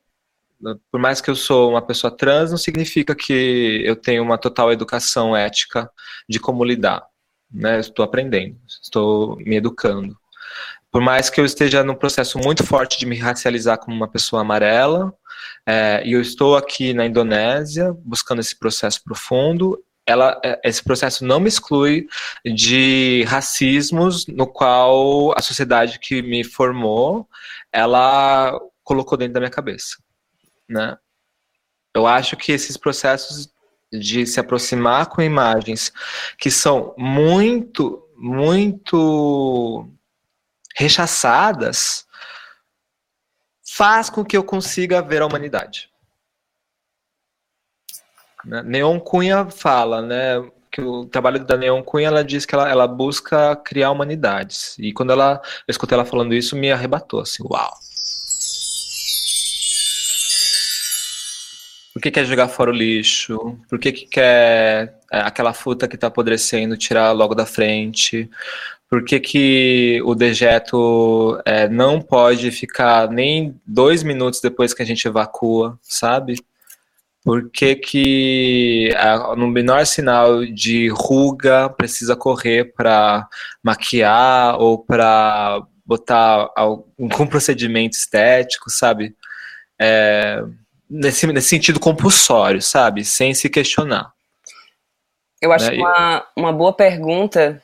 Por 0.92 1.00
mais 1.00 1.20
que 1.20 1.30
eu 1.30 1.36
sou 1.36 1.72
uma 1.72 1.82
pessoa 1.82 2.16
trans, 2.16 2.52
não 2.52 2.58
significa 2.58 3.16
que 3.16 3.82
eu 3.84 3.96
tenho 3.96 4.22
uma 4.22 4.38
total 4.38 4.72
educação 4.72 5.36
ética 5.36 5.90
de 6.30 6.40
como 6.40 6.64
lidar. 6.64 7.04
Né? 7.54 7.82
estou 7.82 8.06
aprendendo, 8.06 8.58
estou 8.82 9.36
me 9.38 9.58
educando. 9.58 10.16
Por 10.90 11.02
mais 11.02 11.30
que 11.30 11.42
eu 11.42 11.46
esteja 11.46 11.84
num 11.84 11.96
processo 11.96 12.38
muito 12.38 12.66
forte 12.66 12.98
de 12.98 13.06
me 13.06 13.18
racializar 13.18 13.78
como 13.78 13.96
uma 13.96 14.08
pessoa 14.08 14.42
amarela, 14.42 15.14
é, 15.66 16.02
e 16.06 16.14
eu 16.14 16.22
estou 16.22 16.56
aqui 16.56 16.94
na 16.94 17.06
Indonésia 17.06 17.94
buscando 18.06 18.40
esse 18.40 18.58
processo 18.58 19.04
profundo, 19.04 19.82
ela, 20.06 20.40
é, 20.44 20.60
esse 20.64 20.84
processo 20.84 21.26
não 21.26 21.40
me 21.40 21.48
exclui 21.48 22.08
de 22.46 23.24
racismos 23.28 24.28
no 24.28 24.48
qual 24.48 25.34
a 25.38 25.42
sociedade 25.42 26.00
que 26.00 26.22
me 26.22 26.44
formou, 26.44 27.28
ela 27.72 28.60
colocou 28.84 29.18
dentro 29.18 29.36
da 29.36 29.40
minha 29.40 29.52
cabeça, 29.52 29.98
né? 30.68 30.98
Eu 31.94 32.08
acho 32.08 32.38
que 32.38 32.52
esses 32.52 32.78
processos 32.78 33.52
de 33.92 34.26
se 34.26 34.40
aproximar 34.40 35.08
com 35.08 35.22
imagens 35.22 35.92
que 36.38 36.50
são 36.50 36.96
muito, 36.98 38.08
muito 38.16 39.90
rechaçadas 40.76 42.08
faz 43.76 44.10
com 44.10 44.24
que 44.24 44.38
eu 44.38 44.44
consiga 44.44 45.02
ver 45.02 45.22
a 45.22 45.26
humanidade. 45.26 45.90
Né? 48.46 48.64
Neon 48.64 49.00
Cunha 49.00 49.50
fala, 49.50 50.02
né? 50.02 50.42
que 50.72 50.82
o 50.82 51.06
trabalho 51.06 51.44
da 51.46 51.58
Neon 51.58 51.84
Cunha, 51.84 52.08
ela 52.08 52.24
diz 52.24 52.46
que 52.46 52.56
ela, 52.56 52.70
ela 52.70 52.88
busca 52.88 53.56
criar 53.58 53.92
humanidades. 53.92 54.78
E 54.80 54.94
quando 54.94 55.12
ela, 55.12 55.42
eu 55.68 55.72
escutei 55.72 55.96
ela 55.96 56.06
falando 56.06 56.34
isso, 56.34 56.56
me 56.56 56.72
arrebatou, 56.72 57.20
assim, 57.20 57.44
uau. 57.44 57.74
Por 62.02 62.06
que 62.06 62.12
quer 62.12 62.26
jogar 62.26 62.48
fora 62.48 62.72
o 62.72 62.74
lixo? 62.74 63.60
Por 63.70 63.78
que, 63.78 63.92
que 63.92 64.08
quer 64.08 65.00
é, 65.12 65.20
aquela 65.20 65.54
fruta 65.54 65.88
que 65.88 65.94
está 65.94 66.08
apodrecendo 66.08 66.76
tirar 66.76 67.12
logo 67.12 67.36
da 67.36 67.46
frente? 67.46 68.28
Por 68.90 69.06
que, 69.06 69.20
que 69.20 70.02
o 70.04 70.16
dejeto 70.16 71.40
é, 71.46 71.70
não 71.70 72.02
pode 72.02 72.50
ficar 72.50 73.08
nem 73.08 73.56
dois 73.64 74.02
minutos 74.02 74.42
depois 74.42 74.74
que 74.74 74.82
a 74.82 74.86
gente 74.86 75.08
evacua, 75.08 75.78
sabe? 75.84 76.44
Por 77.24 77.52
que, 77.52 77.76
que 77.76 78.92
a, 78.98 79.36
no 79.36 79.48
menor 79.48 79.86
sinal 79.86 80.44
de 80.44 80.90
ruga 80.90 81.70
precisa 81.70 82.16
correr 82.16 82.74
para 82.74 83.28
maquiar 83.62 84.60
ou 84.60 84.80
para 84.80 85.62
botar 85.86 86.50
algum 86.56 87.28
procedimento 87.30 87.96
estético, 87.96 88.72
sabe? 88.72 89.16
É, 89.80 90.44
nesse, 90.92 91.26
nesse 91.28 91.48
sentido 91.48 91.80
compulsório, 91.80 92.62
sabe? 92.62 93.06
Sem 93.06 93.34
se 93.34 93.50
questionar. 93.50 94.12
Eu 95.42 95.54
acho 95.54 95.72
né? 95.72 95.78
uma, 95.78 96.28
uma 96.36 96.54
boa 96.54 96.74
pergunta 96.74 97.64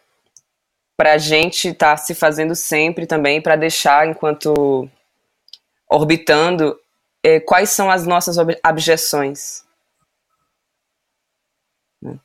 para 0.95 1.13
a 1.13 1.17
gente 1.17 1.67
estar 1.67 1.91
tá 1.91 1.97
se 1.97 2.15
fazendo 2.15 2.55
sempre 2.55 3.05
também, 3.05 3.41
para 3.41 3.55
deixar 3.55 4.07
enquanto 4.07 4.89
orbitando, 5.89 6.80
é, 7.21 7.39
quais 7.39 7.69
são 7.69 7.91
as 7.91 8.07
nossas 8.07 8.38
abjeções? 8.63 9.63
Né? 12.01 12.17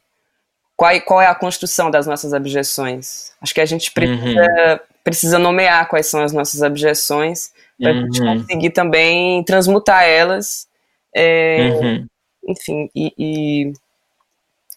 Qual, 0.75 1.01
qual 1.03 1.21
é 1.21 1.27
a 1.27 1.35
construção 1.35 1.91
das 1.91 2.07
nossas 2.07 2.33
abjeções? 2.33 3.33
Acho 3.41 3.53
que 3.53 3.61
a 3.61 3.67
gente 3.67 3.91
precisa, 3.91 4.41
uhum. 4.41 4.79
precisa 5.05 5.39
nomear 5.39 5.87
quais 5.89 6.07
são 6.07 6.23
as 6.23 6.33
nossas 6.33 6.63
abjeções 6.63 7.53
para 7.79 7.91
a 7.91 7.95
uhum. 7.95 8.01
gente 8.05 8.21
conseguir 8.21 8.71
também 8.71 9.45
transmutar 9.45 10.05
elas 10.05 10.67
é, 11.15 11.69
uhum. 11.71 12.07
Enfim, 12.49 12.91
e, 12.95 13.13
e, 13.19 13.73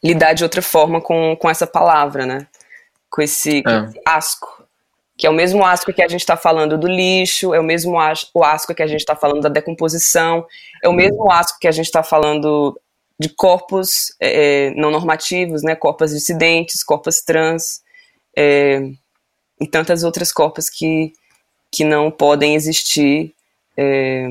lidar 0.04 0.34
de 0.34 0.44
outra 0.44 0.62
forma 0.62 1.02
com, 1.02 1.36
com 1.36 1.50
essa 1.50 1.66
palavra, 1.66 2.26
né? 2.26 2.48
Com 3.10 3.22
esse, 3.22 3.64
com 3.64 3.70
é. 3.70 3.86
esse 3.86 4.02
asco. 4.06 4.66
Que 5.18 5.26
é 5.26 5.30
o 5.30 5.34
mesmo 5.34 5.66
asco 5.66 5.94
que 5.94 6.04
a 6.04 6.08
gente 6.08 6.20
está 6.20 6.36
falando 6.36 6.78
do 6.78 6.88
lixo, 6.88 7.54
é 7.54 7.60
o 7.60 7.64
mesmo 7.64 7.98
asco, 8.00 8.30
o 8.34 8.44
asco 8.44 8.76
que 8.76 8.84
a 8.84 8.88
gente 8.88 9.00
está 9.00 9.16
falando 9.16 9.42
da 9.42 9.50
decomposição, 9.50 10.46
é 10.84 10.90
o 10.90 10.94
mesmo 10.94 11.32
asco 11.32 11.58
que 11.58 11.70
a 11.70 11.72
gente 11.72 11.86
está 11.86 12.04
falando 12.04 12.80
de 13.18 13.30
corpos 13.30 14.14
é, 14.20 14.72
não 14.72 14.92
normativos, 14.92 15.64
né? 15.64 15.74
Corpos 15.74 16.12
dissidentes, 16.12 16.84
corpos 16.84 17.22
trans, 17.22 17.82
é, 18.38 18.82
e 19.60 19.66
tantas 19.66 20.04
outras 20.04 20.32
corpos 20.34 20.70
que, 20.70 21.14
que 21.72 21.86
não 21.86 22.12
podem 22.12 22.56
existir 22.56 23.34
é, 23.78 24.28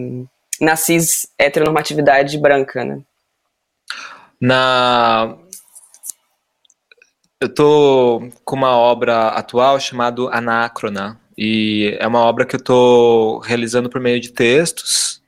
na 0.60 0.76
cis 0.76 1.26
heteronormatividade 1.38 2.38
branca, 2.38 2.84
né? 2.84 3.00
Na 4.40 5.36
eu 7.40 7.48
tô 7.48 8.30
com 8.44 8.56
uma 8.56 8.76
obra 8.76 9.28
atual 9.28 9.78
chamada 9.78 10.22
Anacrona 10.30 11.20
e 11.36 11.96
é 12.00 12.06
uma 12.06 12.20
obra 12.20 12.46
que 12.46 12.56
eu 12.56 12.62
tô 12.62 13.38
realizando 13.40 13.90
por 13.90 14.00
meio 14.00 14.20
de 14.20 14.32
textos 14.32 15.22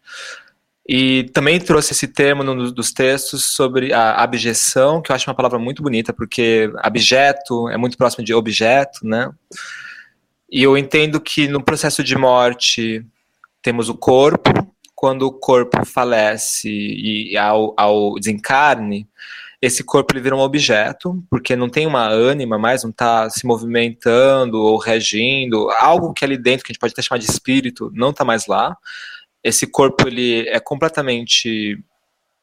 e 0.89 1.25
também 1.35 1.59
trouxe 1.59 1.93
esse 1.93 2.07
termo 2.07 2.45
num 2.45 2.71
dos 2.71 2.93
textos 2.93 3.45
sobre 3.45 3.93
a 3.93 4.23
abjeção, 4.23 5.03
que 5.03 5.11
eu 5.11 5.17
acho 5.17 5.29
uma 5.29 5.35
palavra 5.35 5.59
muito 5.59 5.83
bonita, 5.83 6.13
porque 6.13 6.71
abjeto 6.79 7.69
é 7.69 7.77
muito 7.77 7.99
próximo 7.99 8.25
de 8.25 8.33
objeto, 8.33 9.05
né? 9.05 9.31
E 10.51 10.63
eu 10.63 10.79
entendo 10.79 11.21
que 11.21 11.49
no 11.49 11.63
processo 11.63 12.05
de 12.05 12.17
morte 12.17 13.05
temos 13.61 13.89
o 13.89 13.95
corpo, 13.95 14.66
quando 14.97 15.23
o 15.23 15.33
corpo 15.33 15.85
falece 15.85 16.71
e 16.71 17.37
ao, 17.37 17.75
ao 17.77 18.15
desencarne, 18.15 19.07
esse 19.61 19.85
corpo 19.85 20.15
ele 20.15 20.23
vira 20.23 20.35
um 20.35 20.41
objeto, 20.41 21.23
porque 21.31 21.55
não 21.55 21.69
tem 21.69 21.87
uma 21.87 22.09
ânima 22.09 22.59
mais, 22.59 22.83
não 22.83 22.91
está 22.91 23.29
se 23.29 23.47
movimentando 23.47 24.59
ou 24.59 24.79
reagindo, 24.79 25.71
algo 25.71 26.15
que 26.15 26.25
ali 26.25 26.39
dentro, 26.39 26.65
que 26.65 26.71
a 26.71 26.73
gente 26.73 26.81
pode 26.81 26.95
até 26.95 27.03
chamar 27.03 27.19
de 27.19 27.31
espírito, 27.31 27.93
não 27.95 28.11
está 28.11 28.25
mais 28.25 28.47
lá. 28.47 28.77
Esse 29.45 29.67
corpo 29.67 30.09
ele 30.09 30.49
é 30.49 30.59
completamente 30.59 31.79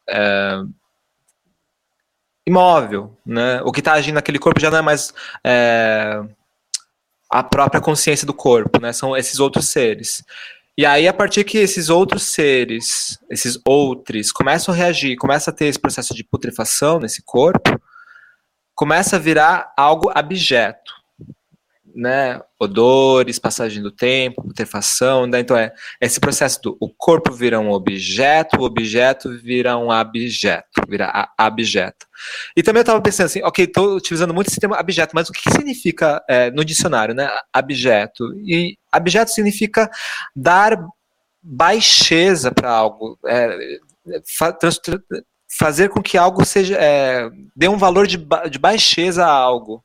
é, 0.07 0.61
imóvel, 2.45 3.17
né? 3.25 3.61
O 3.63 3.71
que 3.71 3.79
está 3.79 3.93
agindo 3.93 4.15
naquele 4.15 4.39
corpo 4.39 4.59
já 4.59 4.69
não 4.69 4.77
é 4.77 4.81
mais 4.81 5.13
é, 5.43 6.21
a 7.29 7.43
própria 7.43 7.81
consciência 7.81 8.27
do 8.27 8.33
corpo, 8.33 8.79
né? 8.79 8.93
São 8.93 9.17
esses 9.17 9.39
outros 9.39 9.69
seres. 9.69 10.23
E 10.75 10.85
aí, 10.85 11.07
a 11.07 11.13
partir 11.13 11.43
que 11.43 11.59
esses 11.59 11.89
outros 11.89 12.23
seres, 12.23 13.19
esses 13.29 13.59
outros, 13.63 14.31
começam 14.31 14.73
a 14.73 14.77
reagir, 14.77 15.15
começa 15.17 15.51
a 15.51 15.53
ter 15.53 15.65
esse 15.65 15.79
processo 15.79 16.15
de 16.15 16.23
putrefação 16.23 16.99
nesse 16.99 17.21
corpo, 17.23 17.79
começa 18.73 19.17
a 19.17 19.19
virar 19.19 19.71
algo 19.77 20.11
abjeto 20.15 21.02
né, 21.95 22.41
odores, 22.59 23.39
passagem 23.39 23.81
do 23.81 23.91
tempo, 23.91 24.41
putrefação, 24.41 25.27
né? 25.27 25.39
então 25.39 25.55
é 25.55 25.71
esse 26.01 26.19
processo 26.19 26.61
do 26.61 26.77
o 26.79 26.89
corpo 26.89 27.31
vira 27.31 27.59
um 27.59 27.71
objeto, 27.71 28.57
o 28.59 28.63
objeto 28.63 29.29
vira 29.37 29.77
um 29.77 29.91
abjeto, 29.91 30.81
vira 30.87 31.29
abjeto. 31.37 32.07
E 32.55 32.63
também 32.63 32.79
eu 32.79 32.83
estava 32.83 33.01
pensando 33.01 33.27
assim, 33.27 33.43
ok, 33.43 33.65
estou 33.65 33.95
utilizando 33.95 34.33
muito 34.33 34.47
esse 34.47 34.59
termo 34.59 34.75
abjeto, 34.75 35.11
mas 35.13 35.29
o 35.29 35.33
que, 35.33 35.51
significa 35.51 36.23
é, 36.27 36.49
no 36.51 36.65
dicionário, 36.65 37.13
né, 37.13 37.29
abjeto? 37.51 38.33
E 38.39 38.77
abjeto 38.91 39.31
significa 39.31 39.89
dar 40.35 40.77
baixeza 41.41 42.51
para 42.51 42.71
algo, 42.71 43.17
é, 43.25 43.77
fa 44.37 44.57
fazer 45.59 45.89
com 45.89 46.01
que 46.01 46.17
algo 46.17 46.43
seja, 46.43 46.75
é, 46.79 47.29
dê 47.55 47.67
um 47.67 47.77
valor 47.77 48.07
de, 48.07 48.17
de 48.49 48.57
baixeza 48.57 49.23
a 49.23 49.29
algo 49.29 49.83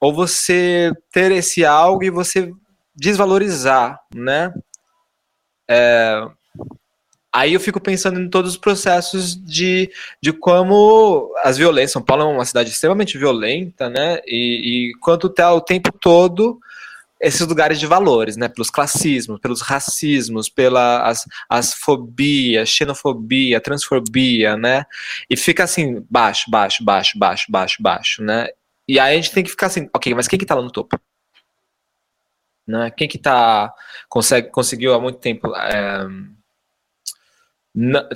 ou 0.00 0.14
você 0.14 0.90
ter 1.12 1.30
esse 1.30 1.64
algo 1.64 2.02
e 2.02 2.10
você 2.10 2.50
desvalorizar, 2.96 4.00
né? 4.14 4.52
É, 5.68 6.26
aí 7.32 7.52
eu 7.54 7.60
fico 7.60 7.80
pensando 7.80 8.18
em 8.18 8.28
todos 8.28 8.52
os 8.52 8.56
processos 8.56 9.36
de, 9.36 9.90
de 10.20 10.32
como 10.32 11.32
as 11.44 11.56
violências. 11.58 11.92
São 11.92 12.02
Paulo 12.02 12.22
é 12.22 12.26
uma 12.26 12.44
cidade 12.44 12.70
extremamente 12.70 13.18
violenta, 13.18 13.88
né? 13.88 14.20
E, 14.26 14.90
e 14.90 14.98
quanto 15.00 15.28
tá 15.28 15.52
o 15.52 15.60
tempo 15.60 15.92
todo 15.92 16.58
esses 17.20 17.46
lugares 17.46 17.78
de 17.78 17.86
valores, 17.86 18.36
né? 18.36 18.48
Pelos 18.48 18.70
classismos, 18.70 19.38
pelos 19.38 19.60
racismos, 19.60 20.48
pela 20.48 21.02
as, 21.02 21.26
as 21.48 21.74
fobias, 21.74 22.70
xenofobia, 22.70 23.60
transfobia, 23.60 24.56
né? 24.56 24.84
E 25.28 25.36
fica 25.36 25.64
assim, 25.64 26.04
baixo, 26.10 26.50
baixo, 26.50 26.82
baixo, 26.82 27.18
baixo, 27.18 27.46
baixo, 27.50 27.82
baixo, 27.82 28.22
né? 28.22 28.48
E 28.90 28.98
aí 28.98 29.12
a 29.12 29.16
gente 29.16 29.30
tem 29.30 29.44
que 29.44 29.50
ficar 29.50 29.68
assim, 29.68 29.88
ok, 29.94 30.12
mas 30.16 30.26
quem 30.26 30.36
que 30.36 30.44
tá 30.44 30.56
lá 30.56 30.62
no 30.62 30.70
topo? 30.72 31.00
Né? 32.66 32.90
Quem 32.90 33.06
que 33.06 33.18
tá, 33.18 33.72
consegue, 34.08 34.48
conseguiu 34.48 34.92
há 34.92 35.00
muito 35.00 35.20
tempo 35.20 35.54
é, 35.54 36.08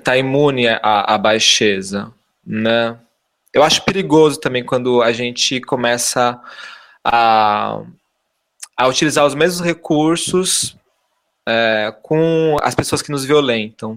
tá 0.02 0.16
imune 0.16 0.66
à, 0.66 1.14
à 1.14 1.16
baixeza, 1.16 2.12
né? 2.44 2.98
Eu 3.52 3.62
acho 3.62 3.84
perigoso 3.84 4.40
também 4.40 4.64
quando 4.64 5.00
a 5.00 5.12
gente 5.12 5.60
começa 5.60 6.42
a, 7.04 7.80
a 8.76 8.88
utilizar 8.88 9.24
os 9.24 9.36
mesmos 9.36 9.64
recursos 9.64 10.76
é, 11.46 11.94
com 12.02 12.56
as 12.62 12.74
pessoas 12.74 13.00
que 13.00 13.12
nos 13.12 13.24
violentam 13.24 13.96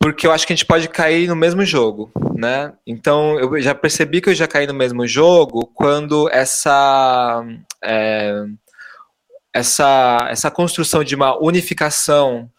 porque 0.00 0.26
eu 0.26 0.32
acho 0.32 0.46
que 0.46 0.52
a 0.54 0.56
gente 0.56 0.64
pode 0.64 0.88
cair 0.88 1.28
no 1.28 1.36
mesmo 1.36 1.62
jogo, 1.62 2.10
né? 2.34 2.72
Então 2.86 3.38
eu 3.38 3.60
já 3.60 3.74
percebi 3.74 4.22
que 4.22 4.30
eu 4.30 4.34
já 4.34 4.48
caí 4.48 4.66
no 4.66 4.72
mesmo 4.72 5.06
jogo 5.06 5.66
quando 5.74 6.26
essa 6.32 7.44
é, 7.84 8.44
essa 9.52 10.26
essa 10.30 10.50
construção 10.50 11.04
de 11.04 11.14
uma 11.14 11.38
unificação 11.38 12.50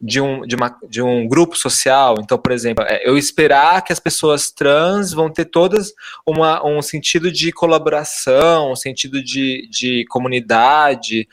de 0.00 0.20
um, 0.20 0.42
de, 0.42 0.54
uma, 0.54 0.76
de 0.88 1.02
um 1.02 1.26
grupo 1.26 1.56
social. 1.56 2.16
Então, 2.20 2.38
por 2.38 2.52
exemplo, 2.52 2.84
é, 2.86 3.08
eu 3.08 3.18
esperar 3.18 3.82
que 3.82 3.92
as 3.92 3.98
pessoas 3.98 4.50
trans 4.50 5.12
vão 5.12 5.30
ter 5.30 5.46
todas 5.46 5.92
uma, 6.26 6.64
um 6.64 6.80
sentido 6.80 7.32
de 7.32 7.50
colaboração, 7.50 8.72
um 8.72 8.76
sentido 8.76 9.22
de, 9.22 9.68
de 9.70 10.04
comunidade. 10.08 11.26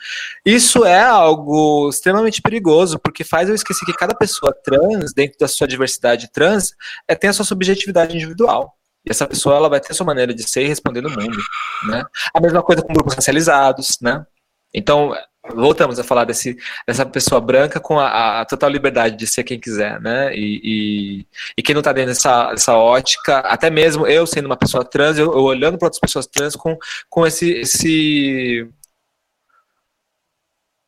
Isso 0.44 0.84
é 0.84 1.02
algo 1.02 1.88
extremamente 1.88 2.42
perigoso, 2.42 2.98
porque 2.98 3.22
faz 3.22 3.48
eu 3.48 3.54
esquecer 3.54 3.84
que 3.84 3.92
cada 3.92 4.14
pessoa 4.14 4.52
trans, 4.64 5.12
dentro 5.14 5.38
da 5.38 5.46
sua 5.46 5.68
diversidade 5.68 6.30
trans, 6.32 6.72
é, 7.06 7.14
tem 7.14 7.30
a 7.30 7.32
sua 7.32 7.44
subjetividade 7.44 8.16
individual. 8.16 8.74
E 9.06 9.10
essa 9.10 9.26
pessoa 9.28 9.54
ela 9.54 9.68
vai 9.68 9.80
ter 9.80 9.92
a 9.92 9.94
sua 9.94 10.06
maneira 10.06 10.34
de 10.34 10.42
ser 10.42 10.64
e 10.64 10.68
responder 10.68 11.00
no 11.00 11.10
mundo. 11.10 11.38
Né? 11.84 12.04
A 12.34 12.40
mesma 12.40 12.60
coisa 12.62 12.82
com 12.82 12.92
grupos 12.92 13.14
racializados, 13.14 13.98
né? 14.02 14.26
Então, 14.74 15.14
voltamos 15.54 15.98
a 15.98 16.04
falar 16.04 16.24
desse, 16.24 16.56
dessa 16.86 17.06
pessoa 17.06 17.40
branca 17.40 17.80
com 17.80 17.98
a, 17.98 18.40
a, 18.40 18.44
total 18.44 18.70
liberdade 18.70 19.16
de 19.16 19.26
ser 19.26 19.44
quem 19.44 19.58
quiser, 19.58 20.00
né? 20.00 20.34
E, 20.34 20.60
e, 20.62 21.26
e 21.56 21.62
quem 21.62 21.74
não 21.74 21.80
está 21.80 21.92
dentro 21.92 22.10
dessa, 22.10 22.50
dessa 22.50 22.76
ótica, 22.76 23.38
até 23.40 23.70
mesmo 23.70 24.06
eu 24.06 24.26
sendo 24.26 24.46
uma 24.46 24.56
pessoa 24.56 24.84
trans, 24.84 25.18
eu, 25.18 25.32
eu 25.32 25.42
olhando 25.42 25.78
para 25.78 25.86
outras 25.86 26.00
pessoas 26.00 26.26
trans 26.26 26.56
com, 26.56 26.76
com 27.08 27.26
esse, 27.26 27.50
esse, 27.52 28.68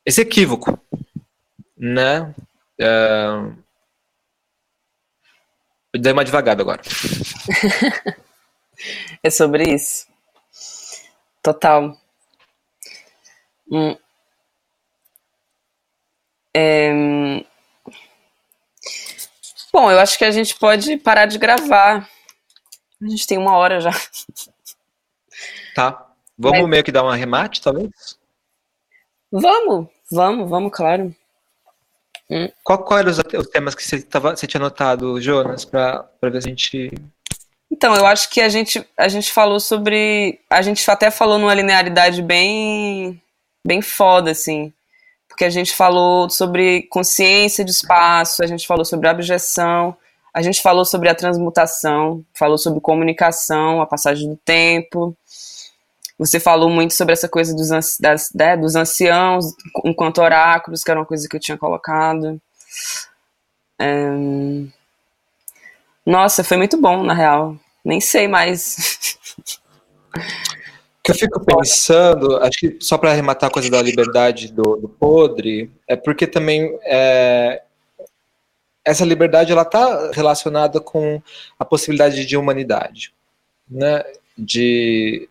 esse 0.05 0.21
equívoco, 0.21 0.79
né? 1.77 2.33
Uh, 2.79 3.53
eu 5.93 5.99
dei 5.99 6.13
uma 6.13 6.23
devagada 6.23 6.61
agora. 6.61 6.81
é 9.23 9.29
sobre 9.29 9.73
isso. 9.73 10.07
Total. 11.41 11.97
Hum. 13.71 13.95
É... 16.55 16.91
Bom, 19.71 19.91
eu 19.91 19.99
acho 19.99 20.17
que 20.17 20.25
a 20.25 20.31
gente 20.31 20.55
pode 20.57 20.97
parar 20.97 21.25
de 21.25 21.37
gravar. 21.37 22.09
A 23.01 23.07
gente 23.07 23.27
tem 23.27 23.37
uma 23.37 23.55
hora 23.55 23.79
já. 23.79 23.91
Tá. 25.75 26.07
Vamos 26.37 26.61
Mas... 26.61 26.69
meio 26.69 26.83
que 26.83 26.91
dar 26.91 27.03
um 27.03 27.09
arremate, 27.09 27.61
talvez? 27.61 27.89
Vamos, 29.31 29.87
vamos, 30.11 30.49
vamos, 30.49 30.71
claro. 30.73 31.15
Hum. 32.29 32.49
Qual, 32.63 32.83
qual 32.83 32.99
eram 32.99 33.11
os, 33.11 33.19
os, 33.19 33.47
temas 33.47 33.75
que 33.75 33.83
você, 33.83 34.01
tava, 34.01 34.35
você 34.35 34.47
tinha 34.47 34.59
anotado, 34.59 35.21
Jonas, 35.21 35.63
para 35.63 36.09
ver 36.23 36.41
se 36.41 36.47
a 36.47 36.49
gente. 36.49 36.91
Então, 37.71 37.95
eu 37.95 38.05
acho 38.05 38.29
que 38.29 38.41
a 38.41 38.49
gente, 38.49 38.85
a 38.97 39.07
gente 39.07 39.31
falou 39.31 39.59
sobre. 39.59 40.39
A 40.49 40.61
gente 40.61 40.89
até 40.89 41.11
falou 41.11 41.37
numa 41.37 41.53
linearidade 41.53 42.21
bem, 42.21 43.21
bem 43.63 43.81
foda, 43.81 44.31
assim 44.31 44.73
porque 45.39 45.45
a 45.45 45.49
gente 45.49 45.73
falou 45.73 46.29
sobre 46.29 46.81
consciência 46.89 47.63
de 47.63 47.71
espaço, 47.71 48.43
a 48.43 48.45
gente 48.45 48.67
falou 48.67 48.83
sobre 48.83 49.07
abjeção, 49.07 49.95
a 50.33 50.41
gente 50.41 50.61
falou 50.61 50.83
sobre 50.83 51.07
a 51.07 51.15
transmutação, 51.15 52.25
falou 52.33 52.57
sobre 52.57 52.81
comunicação, 52.81 53.81
a 53.81 53.85
passagem 53.85 54.27
do 54.27 54.35
tempo. 54.35 55.15
Você 56.17 56.41
falou 56.41 56.69
muito 56.69 56.93
sobre 56.93 57.13
essa 57.13 57.29
coisa 57.29 57.55
dos, 57.55 57.69
das, 57.97 58.33
né, 58.33 58.57
dos 58.57 58.75
anciãos 58.75 59.45
enquanto 59.85 60.21
oráculos, 60.21 60.83
que 60.83 60.91
era 60.91 60.99
uma 60.99 61.05
coisa 61.05 61.25
que 61.29 61.37
eu 61.37 61.39
tinha 61.39 61.57
colocado. 61.57 62.37
É... 63.79 64.09
Nossa, 66.05 66.43
foi 66.43 66.57
muito 66.57 66.75
bom, 66.75 67.01
na 67.01 67.13
real. 67.13 67.55
Nem 67.85 68.01
sei 68.01 68.27
mais. 68.27 69.17
que 71.09 71.11
eu 71.11 71.15
fico 71.15 71.43
pensando, 71.43 72.37
acho 72.37 72.59
que 72.59 72.77
só 72.79 72.97
para 72.97 73.11
arrematar 73.11 73.49
a 73.49 73.53
coisa 73.53 73.69
da 73.69 73.81
liberdade 73.81 74.51
do, 74.51 74.75
do 74.75 74.87
podre, 74.87 75.71
é 75.87 75.95
porque 75.95 76.27
também 76.27 76.77
é, 76.83 77.63
essa 78.85 79.03
liberdade 79.03 79.51
ela 79.51 79.63
está 79.63 80.11
relacionada 80.11 80.79
com 80.79 81.21
a 81.57 81.65
possibilidade 81.65 82.25
de 82.25 82.37
humanidade, 82.37 83.13
né? 83.69 84.03
De 84.37 85.27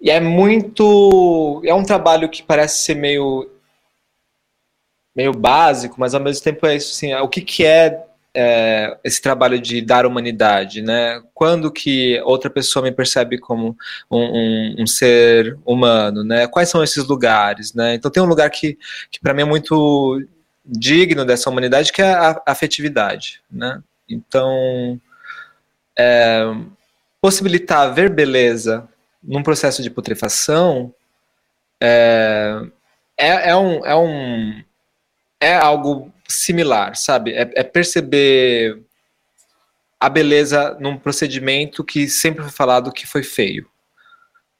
e 0.00 0.10
é 0.10 0.20
muito 0.20 1.62
é 1.64 1.72
um 1.72 1.84
trabalho 1.84 2.28
que 2.28 2.42
parece 2.42 2.80
ser 2.80 2.96
meio 2.96 3.50
meio 5.14 5.32
básico, 5.32 5.96
mas 5.98 6.14
ao 6.14 6.20
mesmo 6.20 6.44
tempo 6.44 6.66
é 6.66 6.76
isso 6.76 6.92
assim, 6.92 7.14
o 7.14 7.28
que 7.28 7.40
que 7.40 7.64
é 7.64 8.06
é, 8.38 8.98
esse 9.02 9.22
trabalho 9.22 9.58
de 9.58 9.80
dar 9.80 10.04
humanidade, 10.04 10.82
né? 10.82 11.22
Quando 11.32 11.72
que 11.72 12.20
outra 12.22 12.50
pessoa 12.50 12.82
me 12.82 12.92
percebe 12.92 13.38
como 13.38 13.74
um, 14.10 14.18
um, 14.18 14.74
um, 14.82 14.86
ser 14.86 15.58
humano, 15.64 16.22
né? 16.22 16.46
Quais 16.46 16.68
são 16.68 16.84
esses 16.84 17.06
lugares, 17.06 17.72
né? 17.72 17.94
Então 17.94 18.10
tem 18.10 18.22
um 18.22 18.26
lugar 18.26 18.50
que, 18.50 18.78
que 19.10 19.18
para 19.18 19.32
mim 19.32 19.40
é 19.40 19.46
muito 19.46 20.22
digno 20.62 21.24
dessa 21.24 21.48
humanidade, 21.48 21.90
que 21.90 22.02
é 22.02 22.12
a, 22.12 22.42
afetividade, 22.46 23.40
né? 23.50 23.82
Então, 24.06 25.00
é, 25.98 26.42
possibilitar 27.18 27.94
ver 27.94 28.10
beleza 28.10 28.86
num 29.22 29.42
processo 29.42 29.82
de 29.82 29.88
putrefação 29.88 30.92
é, 31.80 32.60
é, 33.16 33.50
é, 33.50 33.56
um, 33.56 33.84
é, 33.86 33.96
um, 33.96 34.62
é 35.40 35.54
algo 35.54 36.12
similar, 36.28 36.96
sabe? 36.96 37.32
É, 37.32 37.50
é, 37.54 37.62
perceber 37.62 38.82
a 39.98 40.08
beleza 40.08 40.76
num 40.80 40.98
procedimento 40.98 41.84
que 41.84 42.08
sempre 42.08 42.42
foi 42.42 42.52
falado 42.52 42.92
que 42.92 43.06
foi 43.06 43.22
feio, 43.22 43.68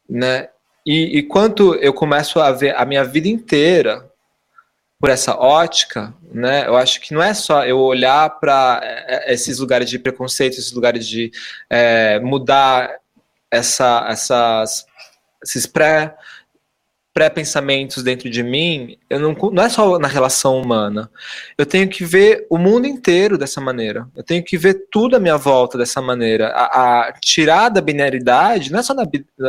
né? 0.08 0.48
E, 0.84 1.18
e 1.18 1.22
quanto 1.22 1.74
eu 1.74 1.92
começo 1.92 2.38
a 2.40 2.52
ver 2.52 2.76
a 2.76 2.84
minha 2.84 3.04
vida 3.04 3.28
inteira 3.28 4.08
por 4.98 5.10
essa 5.10 5.36
ótica, 5.36 6.14
né? 6.32 6.66
Eu 6.66 6.76
acho 6.76 7.00
que 7.00 7.12
não 7.12 7.22
é 7.22 7.34
só 7.34 7.64
eu 7.64 7.78
olhar 7.78 8.30
para 8.40 8.80
é, 8.82 9.30
é, 9.30 9.34
esses 9.34 9.58
lugares 9.58 9.90
de 9.90 9.98
preconceito, 9.98 10.54
esses 10.54 10.72
lugares 10.72 11.06
de 11.06 11.30
é, 11.68 12.18
mudar 12.20 12.96
essa, 13.50 14.06
essas, 14.08 14.86
esses 15.42 15.66
pré 15.66 16.16
pré-pensamentos 17.16 18.02
dentro 18.02 18.28
de 18.28 18.42
mim, 18.42 18.98
eu 19.08 19.18
não, 19.18 19.32
não 19.50 19.62
é 19.62 19.70
só 19.70 19.98
na 19.98 20.06
relação 20.06 20.60
humana. 20.60 21.10
Eu 21.56 21.64
tenho 21.64 21.88
que 21.88 22.04
ver 22.04 22.46
o 22.50 22.58
mundo 22.58 22.86
inteiro 22.86 23.38
dessa 23.38 23.58
maneira. 23.58 24.06
Eu 24.14 24.22
tenho 24.22 24.44
que 24.44 24.58
ver 24.58 24.86
tudo 24.90 25.16
à 25.16 25.18
minha 25.18 25.38
volta 25.38 25.78
dessa 25.78 26.02
maneira. 26.02 26.48
A, 26.48 27.08
a 27.08 27.12
tirar 27.14 27.70
da 27.70 27.80
binaridade 27.80 28.70
não 28.70 28.80
é 28.80 28.82
só 28.82 28.92
na, 28.92 29.04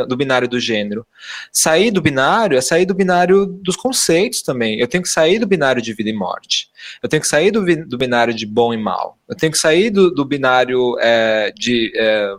do 0.06 0.16
binário 0.16 0.48
do 0.48 0.58
gênero. 0.58 1.06
Sair 1.52 1.90
do 1.90 2.00
binário 2.00 2.56
é 2.56 2.60
sair 2.62 2.86
do 2.86 2.94
binário 2.94 3.44
dos 3.44 3.76
conceitos 3.76 4.40
também. 4.40 4.80
Eu 4.80 4.88
tenho 4.88 5.02
que 5.02 5.10
sair 5.10 5.38
do 5.38 5.46
binário 5.46 5.82
de 5.82 5.92
vida 5.92 6.08
e 6.08 6.14
morte. 6.14 6.70
Eu 7.02 7.08
tenho 7.10 7.20
que 7.20 7.28
sair 7.28 7.50
do, 7.50 7.66
do 7.84 7.98
binário 7.98 8.32
de 8.32 8.46
bom 8.46 8.72
e 8.72 8.78
mal. 8.78 9.18
Eu 9.28 9.36
tenho 9.36 9.52
que 9.52 9.58
sair 9.58 9.90
do, 9.90 10.10
do 10.10 10.24
binário 10.24 10.96
é, 11.00 11.52
de 11.54 11.92
é, 11.94 12.34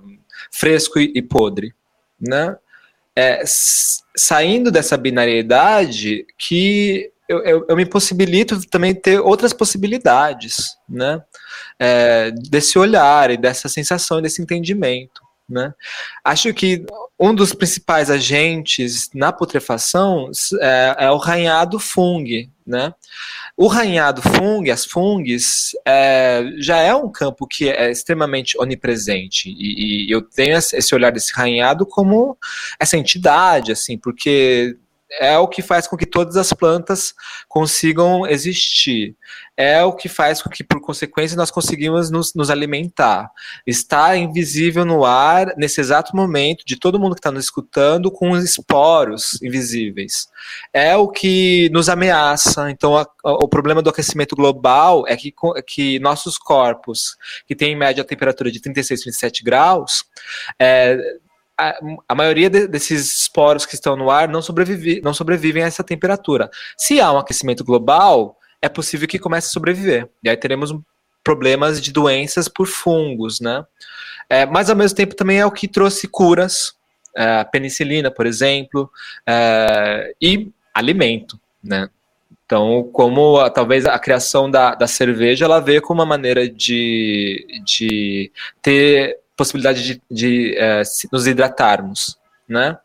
fresco 0.49 0.97
e, 0.97 1.11
e 1.13 1.21
podre, 1.21 1.71
né? 2.19 2.57
é, 3.19 3.43
saindo 4.19 4.69
dessa 4.71 4.97
binariedade 4.97 6.25
que 6.37 7.11
eu, 7.27 7.43
eu, 7.43 7.65
eu, 7.69 7.75
me 7.75 7.85
possibilito 7.85 8.59
também 8.67 8.93
ter 8.93 9.19
outras 9.19 9.53
possibilidades, 9.53 10.75
né? 10.87 11.21
É, 11.79 12.31
desse 12.31 12.77
olhar 12.77 13.29
e 13.29 13.37
dessa 13.37 13.69
sensação, 13.69 14.21
desse 14.21 14.41
entendimento. 14.41 15.21
Né? 15.47 15.73
Acho 16.23 16.53
que 16.53 16.85
um 17.19 17.33
dos 17.33 17.53
principais 17.53 18.11
agentes 18.11 19.09
na 19.15 19.31
putrefação 19.31 20.29
é, 20.61 20.95
é 20.99 21.11
o 21.11 21.17
ranhado 21.17 21.79
fungo, 21.79 22.47
né? 22.65 22.93
O 23.61 23.67
ranhado 23.67 24.21
fungo, 24.21 24.71
as 24.71 24.85
fungs, 24.85 25.71
é, 25.85 26.45
já 26.59 26.77
é 26.77 26.95
um 26.95 27.11
campo 27.11 27.45
que 27.45 27.67
é 27.67 27.91
extremamente 27.91 28.57
onipresente 28.57 29.49
e, 29.49 30.05
e 30.07 30.09
eu 30.09 30.21
tenho 30.21 30.55
esse 30.55 30.95
olhar 30.95 31.11
desse 31.11 31.33
ranhado 31.35 31.85
como 31.85 32.37
essa 32.79 32.95
entidade, 32.95 33.73
assim, 33.73 33.97
porque 33.97 34.77
é 35.19 35.37
o 35.37 35.45
que 35.45 35.61
faz 35.61 35.87
com 35.87 35.97
que 35.97 36.05
todas 36.05 36.37
as 36.37 36.53
plantas 36.53 37.13
consigam 37.49 38.25
existir. 38.25 39.13
É 39.61 39.83
o 39.83 39.91
que 39.91 40.07
faz 40.07 40.41
com 40.41 40.49
que, 40.49 40.63
por 40.63 40.79
consequência, 40.79 41.35
nós 41.35 41.51
conseguimos 41.51 42.09
nos, 42.09 42.33
nos 42.33 42.49
alimentar. 42.49 43.29
Está 43.67 44.15
invisível 44.15 44.85
no 44.85 45.03
ar, 45.03 45.53
nesse 45.57 45.81
exato 45.81 46.15
momento, 46.15 46.63
de 46.65 46.77
todo 46.77 46.97
mundo 46.97 47.13
que 47.13 47.19
está 47.19 47.29
nos 47.29 47.43
escutando, 47.43 48.09
com 48.09 48.31
os 48.31 48.41
esporos 48.41 49.37
invisíveis. 49.41 50.29
É 50.71 50.95
o 50.95 51.09
que 51.09 51.69
nos 51.73 51.89
ameaça. 51.89 52.71
Então, 52.71 52.97
a, 52.97 53.01
a, 53.01 53.33
o 53.33 53.49
problema 53.49 53.81
do 53.81 53.89
aquecimento 53.89 54.33
global 54.33 55.03
é 55.05 55.17
que, 55.17 55.33
que 55.67 55.99
nossos 55.99 56.37
corpos, 56.37 57.17
que 57.45 57.53
têm 57.53 57.73
em 57.73 57.77
média 57.77 58.01
a 58.01 58.07
temperatura 58.07 58.49
de 58.49 58.61
36, 58.61 59.01
37 59.01 59.43
graus, 59.43 60.05
é, 60.57 60.97
a, 62.07 62.15
maioria 62.15 62.49
de, 62.49 62.65
desses 62.65 63.23
esporos 63.23 63.65
que 63.65 63.75
estão 63.75 63.97
no 63.97 64.09
ar 64.09 64.29
não, 64.29 64.41
sobrevive, 64.41 65.01
não 65.03 65.13
sobrevivem 65.13 65.63
a 65.63 65.67
essa 65.67 65.83
temperatura. 65.83 66.49
Se 66.77 67.01
há 67.01 67.11
um 67.11 67.17
aquecimento 67.17 67.65
global, 67.65 68.38
é 68.61 68.69
possível 68.69 69.07
que 69.07 69.19
comece 69.19 69.47
a 69.47 69.51
sobreviver. 69.51 70.09
E 70.23 70.29
aí 70.29 70.37
teremos 70.37 70.73
problemas 71.23 71.81
de 71.81 71.91
doenças 71.91 72.47
por 72.47 72.67
fungos, 72.67 73.39
né? 73.39 73.65
É, 74.29 74.45
mas 74.45 74.69
ao 74.69 74.75
mesmo 74.75 74.95
tempo 74.95 75.15
também 75.15 75.39
é 75.39 75.45
o 75.45 75.51
que 75.51 75.67
trouxe 75.67 76.07
curas, 76.07 76.73
é, 77.15 77.43
penicilina, 77.43 78.11
por 78.11 78.25
exemplo, 78.25 78.89
é, 79.25 80.13
e 80.21 80.51
alimento, 80.73 81.39
né? 81.63 81.89
Então, 82.45 82.89
como 82.91 83.47
talvez 83.51 83.85
a 83.85 83.99
criação 83.99 84.49
da, 84.49 84.73
da 84.73 84.87
cerveja, 84.87 85.45
ela 85.45 85.59
veio 85.59 85.83
como 85.83 85.99
uma 85.99 86.05
maneira 86.05 86.49
de, 86.49 87.45
de 87.63 88.31
ter 88.59 89.19
possibilidade 89.37 89.83
de, 89.83 90.01
de 90.09 90.55
é, 90.57 90.81
nos 91.11 91.27
hidratarmos, 91.27 92.17
né? 92.47 92.75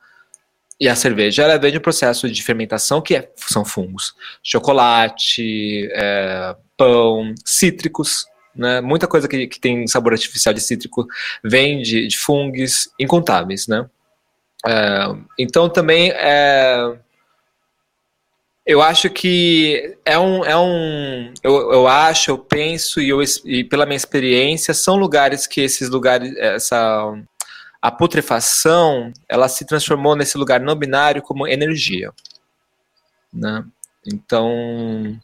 E 0.81 0.89
a 0.89 0.97
cerveja, 0.97 1.45
ela 1.45 1.57
vem 1.57 1.70
de 1.70 1.79
um 1.79 1.83
processo 1.83 2.29
de 2.29 2.43
fermentação 2.43 3.01
que 3.01 3.14
é, 3.14 3.31
são 3.37 3.64
fungos. 3.64 4.14
Chocolate, 4.43 5.89
é, 5.93 6.57
pão, 6.77 7.33
cítricos, 7.45 8.27
né? 8.55 8.81
Muita 8.81 9.07
coisa 9.07 9.29
que, 9.29 9.47
que 9.47 9.61
tem 9.61 9.87
sabor 9.87 10.12
artificial 10.12 10.55
de 10.55 10.61
cítrico 10.61 11.07
vem 11.43 11.83
de, 11.83 12.07
de 12.09 12.18
fungos 12.18 12.89
incontáveis, 12.99 13.66
né? 13.66 13.89
É, 14.66 15.07
então 15.39 15.68
também 15.68 16.11
é, 16.11 16.97
Eu 18.66 18.81
acho 18.81 19.11
que 19.11 19.95
é 20.07 20.18
um. 20.18 20.43
É 20.45 20.57
um 20.57 21.35
eu, 21.43 21.72
eu 21.72 21.87
acho, 21.87 22.31
eu 22.31 22.39
penso, 22.39 22.99
e, 23.01 23.11
eu, 23.11 23.20
e 23.45 23.62
pela 23.62 23.85
minha 23.85 23.97
experiência, 23.97 24.72
são 24.72 24.97
lugares 24.97 25.47
que 25.47 25.61
esses 25.61 25.91
lugares. 25.91 26.35
Essa, 26.39 27.14
a 27.85 27.91
putrefação 27.91 29.12
ela 29.28 29.47
se 29.47 29.66
transformou 29.66 30.16
nesse 30.16 30.39
lugar 30.39 30.59
não 30.59 30.74
binário 30.74 31.20
como 31.20 31.47
energia. 31.47 32.14
Né? 33.30 33.62
Então, 34.07 35.20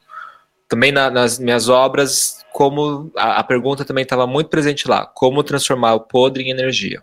também 0.68 0.92
na, 0.92 1.10
nas 1.10 1.38
minhas 1.38 1.70
obras, 1.70 2.44
como 2.52 3.10
a, 3.16 3.38
a 3.38 3.44
pergunta 3.44 3.82
também 3.82 4.02
estava 4.02 4.26
muito 4.26 4.50
presente 4.50 4.86
lá: 4.86 5.06
como 5.06 5.42
transformar 5.42 5.94
o 5.94 6.00
podre 6.00 6.44
em 6.44 6.50
energia? 6.50 7.02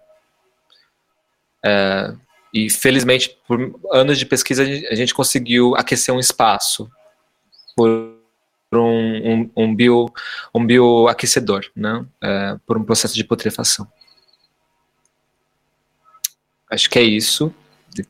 É, 1.65 2.13
e 2.53 2.69
felizmente, 2.69 3.35
por 3.47 3.79
anos 3.91 4.19
de 4.19 4.27
pesquisa, 4.27 4.61
a 4.61 4.93
gente 4.93 5.11
conseguiu 5.11 5.75
aquecer 5.75 6.13
um 6.13 6.19
espaço 6.19 6.87
por 7.75 8.15
um, 8.73 9.49
um, 9.55 9.73
um, 9.73 10.05
um 10.53 10.65
bioaquecedor, 10.67 11.65
né? 11.75 12.05
É, 12.21 12.57
por 12.63 12.77
um 12.77 12.83
processo 12.83 13.15
de 13.15 13.23
putrefação. 13.23 13.87
Acho 16.69 16.89
que 16.89 16.99
é 16.99 17.03
isso. 17.03 17.53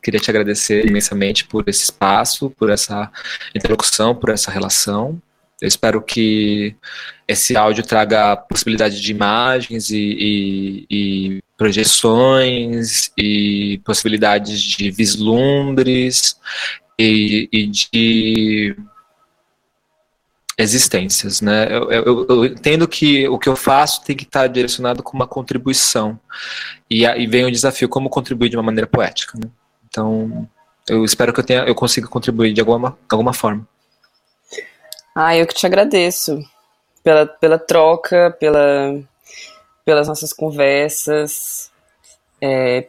Queria 0.02 0.20
te 0.20 0.30
agradecer 0.30 0.86
imensamente 0.86 1.46
por 1.46 1.64
esse 1.68 1.84
espaço, 1.84 2.50
por 2.50 2.70
essa 2.70 3.12
interlocução, 3.56 4.16
por 4.16 4.30
essa 4.30 4.52
relação. 4.52 5.22
Eu 5.62 5.68
espero 5.68 6.02
que 6.02 6.76
esse 7.28 7.56
áudio 7.58 7.84
traga 7.84 8.36
possibilidade 8.36 9.02
de 9.02 9.12
imagens 9.12 9.90
e, 9.90 9.98
e, 9.98 10.86
e 10.90 11.44
projeções 11.58 13.12
e 13.18 13.82
possibilidades 13.84 14.62
de 14.62 14.92
vislumbres 14.92 16.38
e, 17.00 17.50
e 17.52 17.66
de 17.66 18.76
existências, 20.58 21.40
né? 21.40 21.68
Eu, 21.70 21.92
eu, 21.92 22.26
eu, 22.28 22.46
entendo 22.46 22.88
que 22.88 23.28
o 23.28 23.38
que 23.38 23.48
eu 23.48 23.56
faço 23.56 24.04
tem 24.04 24.16
que 24.16 24.24
estar 24.24 24.48
direcionado 24.48 25.04
com 25.04 25.16
uma 25.16 25.28
contribuição 25.28 26.20
e 26.90 27.06
aí 27.06 27.28
vem 27.28 27.46
o 27.46 27.52
desafio 27.52 27.88
como 27.88 28.10
contribuir 28.10 28.50
de 28.50 28.58
uma 28.58 28.64
maneira 28.64 28.88
poética, 28.88 29.38
né? 29.38 29.50
Então 29.88 30.50
eu 30.88 31.06
espero 31.06 31.32
que 31.32 31.40
eu 31.40 31.44
tenha, 31.44 31.64
eu 31.64 31.76
consiga 31.76 32.08
contribuir 32.08 32.54
de 32.54 32.62
alguma, 32.62 32.98
alguma 33.10 33.34
forma. 33.34 33.68
Ah, 35.14 35.36
eu 35.36 35.46
que 35.46 35.54
te 35.54 35.66
agradeço 35.66 36.44
pela, 37.04 37.26
pela 37.26 37.60
troca, 37.60 38.36
pela, 38.40 39.00
pelas 39.86 40.08
nossas 40.08 40.34
conversas, 40.34 41.72
é, 42.42 42.88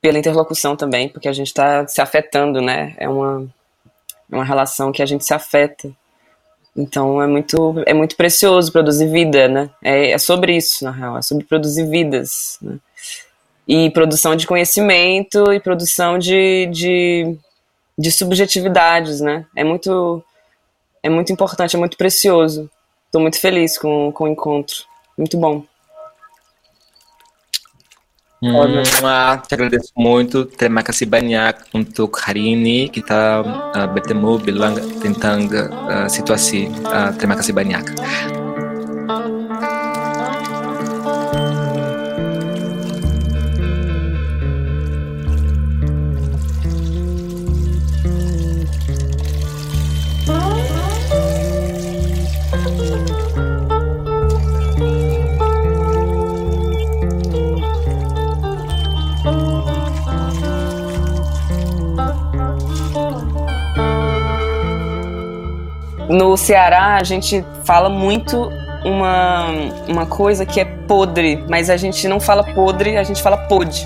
pela 0.00 0.18
interlocução 0.18 0.76
também, 0.76 1.08
porque 1.08 1.28
a 1.28 1.32
gente 1.32 1.48
está 1.48 1.86
se 1.86 2.00
afetando, 2.00 2.60
né? 2.60 2.94
É 2.98 3.08
uma, 3.08 3.46
uma 4.28 4.44
relação 4.44 4.92
que 4.92 5.02
a 5.02 5.06
gente 5.06 5.24
se 5.24 5.34
afeta. 5.34 5.90
Então 6.76 7.20
é 7.20 7.26
muito, 7.26 7.82
é 7.86 7.92
muito 7.92 8.16
precioso 8.16 8.70
produzir 8.72 9.06
vida, 9.06 9.48
né? 9.48 9.70
É, 9.82 10.12
é 10.12 10.18
sobre 10.18 10.56
isso, 10.56 10.84
na 10.84 10.90
real, 10.90 11.18
é 11.18 11.22
sobre 11.22 11.44
produzir 11.44 11.84
vidas. 11.88 12.58
Né? 12.62 12.78
E 13.66 13.90
produção 13.90 14.34
de 14.36 14.46
conhecimento 14.46 15.52
e 15.52 15.60
produção 15.60 16.18
de, 16.18 16.66
de, 16.66 17.36
de 17.98 18.10
subjetividades, 18.10 19.20
né? 19.20 19.46
É 19.54 19.64
muito 19.64 20.22
é 21.02 21.08
muito 21.08 21.32
importante, 21.32 21.76
é 21.76 21.78
muito 21.78 21.96
precioso. 21.96 22.70
Estou 23.06 23.20
muito 23.20 23.40
feliz 23.40 23.78
com, 23.78 24.12
com 24.12 24.24
o 24.24 24.28
encontro. 24.28 24.84
Muito 25.16 25.36
bom. 25.36 25.64
Hum, 28.40 28.56
ah, 29.04 29.36
te 29.36 29.52
agradeço 29.52 29.92
muito. 29.92 30.48
Terima 30.48 30.80
kasih 30.80 31.04
banyak 31.04 31.76
untuk 31.76 32.16
hari 32.24 32.56
ini 32.56 32.88
kita 32.88 33.44
uh, 33.44 33.88
bertemu 33.92 34.40
bilang 34.40 34.80
tentang 35.04 35.44
uh, 35.52 36.08
situasi. 36.08 36.72
Uh, 36.88 37.12
terima 37.20 37.36
kasih 37.36 37.52
banyak. 37.52 37.84
No 66.30 66.36
Ceará, 66.36 66.94
a 66.94 67.02
gente 67.02 67.44
fala 67.64 67.88
muito 67.88 68.52
uma, 68.84 69.46
uma 69.88 70.06
coisa 70.06 70.46
que 70.46 70.60
é 70.60 70.64
podre, 70.64 71.44
mas 71.48 71.68
a 71.68 71.76
gente 71.76 72.06
não 72.06 72.20
fala 72.20 72.44
podre, 72.44 72.96
a 72.96 73.02
gente 73.02 73.20
fala 73.20 73.36
pode. 73.36 73.84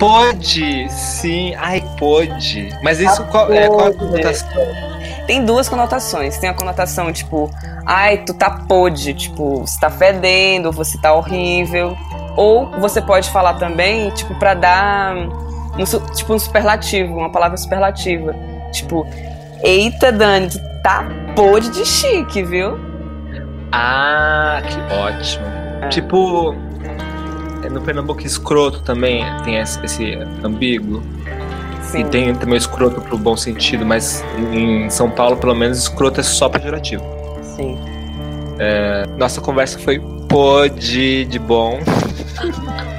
Pode, 0.00 0.88
sim. 0.90 1.54
Ai, 1.54 1.80
pode. 1.96 2.76
Mas 2.82 2.98
isso 2.98 3.24
qual, 3.26 3.52
é, 3.52 3.68
qual 3.68 3.86
é 3.86 3.90
a 3.90 3.94
conotação? 3.94 4.48
Tem 5.28 5.44
duas 5.44 5.68
conotações. 5.68 6.36
Tem 6.38 6.50
a 6.50 6.54
conotação, 6.54 7.12
tipo, 7.12 7.48
ai, 7.86 8.18
tu 8.18 8.34
tá 8.34 8.50
pode, 8.50 9.14
tipo, 9.14 9.60
você 9.60 9.78
tá 9.78 9.90
fedendo, 9.90 10.72
você 10.72 10.98
tá 10.98 11.14
horrível. 11.14 11.96
Ou 12.34 12.68
você 12.80 13.00
pode 13.00 13.30
falar 13.30 13.54
também, 13.54 14.10
tipo, 14.10 14.34
pra 14.40 14.54
dar 14.54 15.14
um, 15.14 16.12
tipo, 16.16 16.34
um 16.34 16.38
superlativo, 16.40 17.16
uma 17.16 17.30
palavra 17.30 17.56
superlativa. 17.56 18.34
Tipo, 18.72 19.06
eita, 19.62 20.10
Dani, 20.10 20.50
tu 20.50 20.67
tá 20.88 21.06
podre 21.36 21.68
de 21.68 21.84
chique, 21.84 22.42
viu? 22.42 22.78
Ah, 23.70 24.62
que 24.66 24.94
ótimo. 24.94 25.44
É. 25.82 25.88
Tipo, 25.88 26.54
no 27.70 27.82
Pernambuco 27.82 28.22
escroto 28.22 28.80
também 28.80 29.22
tem 29.44 29.58
esse, 29.58 29.84
esse 29.84 30.14
ambíguo. 30.42 31.02
Sim. 31.82 32.00
E 32.00 32.04
tem 32.04 32.34
também 32.34 32.54
o 32.54 32.56
escroto 32.56 33.00
pro 33.02 33.18
bom 33.18 33.36
sentido, 33.36 33.84
mas 33.84 34.24
em 34.52 34.88
São 34.88 35.10
Paulo, 35.10 35.36
pelo 35.36 35.54
menos, 35.54 35.78
escroto 35.78 36.20
é 36.20 36.22
só 36.22 36.48
pejorativo. 36.48 37.04
Sim. 37.42 37.78
É, 38.58 39.06
nossa 39.18 39.40
conversa 39.40 39.78
foi 39.78 40.00
pode 40.28 41.26
de 41.26 41.38
bom. 41.38 41.78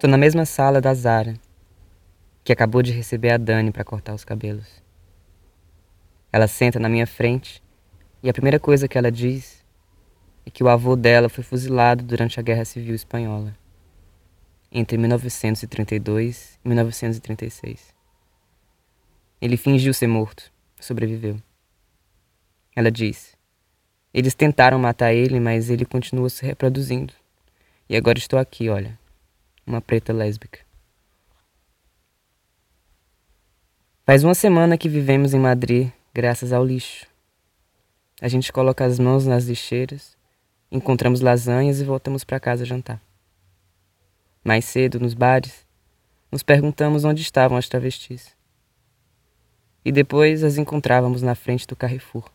Estou 0.00 0.08
na 0.08 0.16
mesma 0.16 0.46
sala 0.46 0.80
da 0.80 0.94
Zara, 0.94 1.34
que 2.42 2.54
acabou 2.54 2.80
de 2.80 2.90
receber 2.90 3.32
a 3.32 3.36
Dani 3.36 3.70
para 3.70 3.84
cortar 3.84 4.14
os 4.14 4.24
cabelos. 4.24 4.82
Ela 6.32 6.48
senta 6.48 6.80
na 6.80 6.88
minha 6.88 7.06
frente 7.06 7.62
e 8.22 8.30
a 8.30 8.32
primeira 8.32 8.58
coisa 8.58 8.88
que 8.88 8.96
ela 8.96 9.12
diz 9.12 9.62
é 10.46 10.50
que 10.50 10.64
o 10.64 10.70
avô 10.70 10.96
dela 10.96 11.28
foi 11.28 11.44
fuzilado 11.44 12.02
durante 12.02 12.40
a 12.40 12.42
Guerra 12.42 12.64
Civil 12.64 12.94
Espanhola, 12.94 13.54
entre 14.72 14.96
1932 14.96 16.58
e 16.64 16.68
1936. 16.68 17.94
Ele 19.38 19.58
fingiu 19.58 19.92
ser 19.92 20.06
morto, 20.06 20.50
sobreviveu. 20.80 21.36
Ela 22.74 22.90
diz: 22.90 23.36
Eles 24.14 24.34
tentaram 24.34 24.78
matar 24.78 25.12
ele, 25.12 25.38
mas 25.38 25.68
ele 25.68 25.84
continua 25.84 26.30
se 26.30 26.42
reproduzindo. 26.46 27.12
E 27.86 27.94
agora 27.94 28.16
estou 28.16 28.38
aqui, 28.38 28.70
olha, 28.70 28.98
uma 29.70 29.80
preta 29.80 30.12
lésbica. 30.12 30.58
Faz 34.04 34.24
uma 34.24 34.34
semana 34.34 34.76
que 34.76 34.88
vivemos 34.88 35.32
em 35.32 35.38
Madrid 35.38 35.90
graças 36.12 36.52
ao 36.52 36.66
lixo. 36.66 37.06
A 38.20 38.26
gente 38.26 38.52
coloca 38.52 38.84
as 38.84 38.98
mãos 38.98 39.24
nas 39.24 39.44
lixeiras, 39.44 40.16
encontramos 40.70 41.20
lasanhas 41.20 41.80
e 41.80 41.84
voltamos 41.84 42.24
para 42.24 42.40
casa 42.40 42.64
jantar. 42.64 43.00
Mais 44.42 44.64
cedo, 44.64 44.98
nos 44.98 45.14
bares, 45.14 45.64
nos 46.32 46.42
perguntamos 46.42 47.04
onde 47.04 47.22
estavam 47.22 47.56
as 47.56 47.68
travestis. 47.68 48.34
E 49.84 49.92
depois 49.92 50.42
as 50.42 50.58
encontrávamos 50.58 51.22
na 51.22 51.36
frente 51.36 51.66
do 51.66 51.76
Carrefour. 51.76 52.28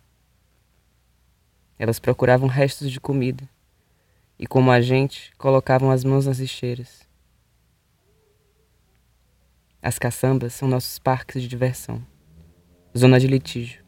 elas 1.77 1.99
procuravam 1.99 2.47
restos 2.47 2.89
de 2.89 3.01
comida 3.01 3.43
e, 4.39 4.47
como 4.47 4.71
a 4.71 4.79
gente, 4.79 5.33
colocavam 5.37 5.91
as 5.91 6.05
mãos 6.05 6.25
nas 6.25 6.39
lixeiras. 6.39 7.04
As 9.85 9.99
caçambas 9.99 10.51
são 10.55 10.67
nossos 10.67 10.97
parques 10.97 11.39
de 11.39 11.47
diversão, 11.47 12.03
zona 12.97 13.19
de 13.19 13.27
litígio. 13.27 13.85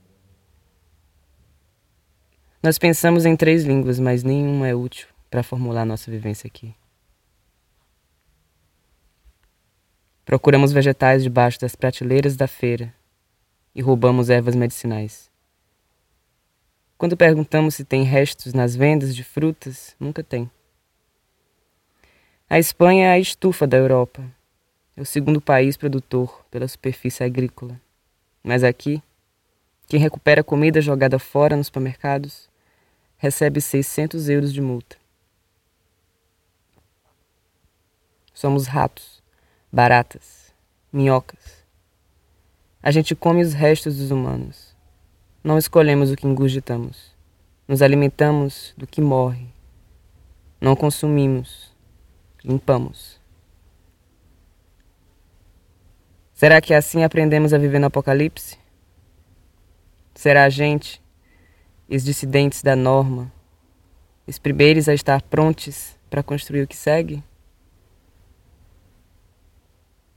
Nós 2.61 2.77
pensamos 2.77 3.25
em 3.25 3.35
três 3.35 3.63
línguas, 3.63 3.99
mas 3.99 4.21
nenhuma 4.21 4.67
é 4.67 4.75
útil 4.75 5.07
para 5.27 5.41
formular 5.41 5.85
nossa 5.85 6.11
vivência 6.11 6.45
aqui. 6.45 6.75
Procuramos 10.23 10.71
vegetais 10.71 11.23
debaixo 11.23 11.59
das 11.59 11.75
prateleiras 11.75 12.35
da 12.35 12.47
feira 12.47 12.93
e 13.73 13.81
roubamos 13.81 14.29
ervas 14.29 14.55
medicinais. 14.55 15.31
Quando 16.95 17.17
perguntamos 17.17 17.73
se 17.73 17.83
tem 17.83 18.03
restos 18.03 18.53
nas 18.53 18.75
vendas 18.75 19.15
de 19.15 19.23
frutas, 19.23 19.95
nunca 19.99 20.23
tem. 20.23 20.47
A 22.47 22.59
Espanha 22.59 23.07
é 23.07 23.11
a 23.13 23.19
estufa 23.19 23.65
da 23.65 23.77
Europa. 23.77 24.36
É 24.97 25.01
o 25.01 25.05
segundo 25.05 25.39
país 25.39 25.77
produtor 25.77 26.43
pela 26.49 26.67
superfície 26.67 27.23
agrícola. 27.23 27.79
Mas 28.43 28.63
aqui, 28.63 28.99
quem 29.87 29.99
recupera 29.99 30.43
comida 30.43 30.81
jogada 30.81 31.19
fora 31.19 31.55
nos 31.55 31.67
supermercados 31.67 32.49
recebe 33.15 33.61
600 33.61 34.27
euros 34.27 34.51
de 34.51 34.59
multa. 34.59 34.97
Somos 38.33 38.65
ratos, 38.65 39.21
baratas, 39.71 40.51
minhocas. 40.91 41.63
A 42.81 42.89
gente 42.89 43.15
come 43.15 43.43
os 43.43 43.53
restos 43.53 43.97
dos 43.97 44.09
humanos. 44.09 44.75
Não 45.43 45.59
escolhemos 45.59 46.09
o 46.09 46.15
que 46.15 46.25
ingurgitamos. 46.25 47.15
Nos 47.67 47.83
alimentamos 47.83 48.73
do 48.75 48.87
que 48.87 48.99
morre. 48.99 49.47
Não 50.59 50.75
consumimos. 50.75 51.71
Limpamos. 52.43 53.26
Será 56.37 56.61
que 56.61 56.71
assim 56.71 57.03
aprendemos 57.03 57.51
a 57.51 57.57
viver 57.57 57.79
no 57.79 57.87
apocalipse? 57.87 58.59
Será 60.13 60.43
a 60.43 60.49
gente, 60.49 61.01
os 61.89 62.03
dissidentes 62.03 62.61
da 62.61 62.75
norma, 62.75 63.33
os 64.27 64.37
primeiros 64.37 64.87
a 64.87 64.93
estar 64.93 65.19
prontos 65.23 65.97
para 66.11 66.21
construir 66.21 66.61
o 66.61 66.67
que 66.67 66.77
segue? 66.77 67.23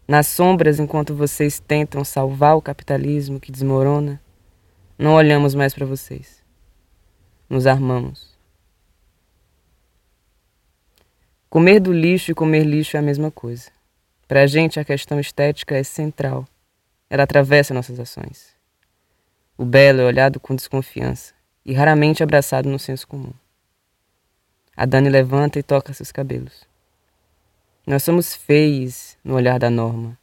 Nas 0.07 0.27
sombras, 0.27 0.79
enquanto 0.79 1.15
vocês 1.15 1.59
tentam 1.59 2.05
salvar 2.05 2.55
o 2.55 2.61
capitalismo 2.61 3.41
que 3.41 3.51
desmorona, 3.51 4.21
não 4.99 5.15
olhamos 5.15 5.55
mais 5.55 5.73
para 5.73 5.87
vocês. 5.87 6.45
Nos 7.49 7.67
armamos. 7.67 8.39
Comer 11.49 11.81
do 11.81 11.95
lixo 11.95 12.31
e 12.31 12.35
comer 12.35 12.65
lixo 12.65 12.99
é 12.99 13.01
a 13.01 13.03
mesma 13.03 13.31
coisa. 13.31 13.80
Para 14.31 14.43
a 14.43 14.47
gente, 14.47 14.79
a 14.79 14.85
questão 14.85 15.19
estética 15.19 15.77
é 15.77 15.83
central. 15.83 16.47
Ela 17.11 17.25
atravessa 17.25 17.75
nossas 17.75 17.99
ações. 17.99 18.51
O 19.59 19.65
belo 19.65 20.03
é 20.03 20.05
olhado 20.05 20.39
com 20.39 20.55
desconfiança 20.55 21.35
e 21.67 21.73
raramente 21.73 22.23
abraçado 22.23 22.69
no 22.69 22.79
senso 22.79 23.09
comum. 23.09 23.33
A 24.77 24.87
Dani 24.87 25.09
levanta 25.09 25.59
e 25.59 25.65
toca 25.65 25.93
seus 25.93 26.13
cabelos. 26.13 26.65
Nós 27.85 28.05
somos 28.05 28.33
feios 28.33 29.17
no 29.25 29.35
olhar 29.35 29.59
da 29.59 29.69
norma 29.69 30.17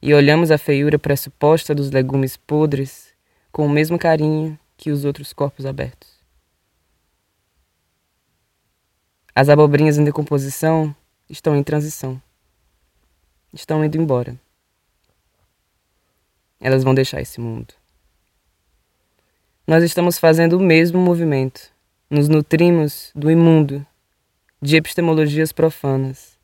e 0.00 0.14
olhamos 0.14 0.52
a 0.52 0.56
feiura 0.56 0.96
pressuposta 0.96 1.74
dos 1.74 1.90
legumes 1.90 2.36
podres 2.36 3.08
com 3.50 3.66
o 3.66 3.68
mesmo 3.68 3.98
carinho 3.98 4.56
que 4.76 4.92
os 4.92 5.04
outros 5.04 5.32
corpos 5.32 5.66
abertos. 5.66 6.10
As 9.34 9.48
abobrinhas 9.48 9.98
em 9.98 10.04
decomposição 10.04 10.94
estão 11.28 11.56
em 11.56 11.64
transição. 11.64 12.22
Estão 13.52 13.84
indo 13.84 13.96
embora. 13.96 14.38
Elas 16.60 16.84
vão 16.84 16.94
deixar 16.94 17.20
esse 17.20 17.40
mundo. 17.40 17.72
Nós 19.66 19.82
estamos 19.82 20.18
fazendo 20.18 20.56
o 20.56 20.60
mesmo 20.60 21.00
movimento. 21.00 21.70
Nos 22.10 22.28
nutrimos 22.28 23.10
do 23.14 23.30
imundo, 23.30 23.86
de 24.60 24.76
epistemologias 24.76 25.52
profanas, 25.52 26.38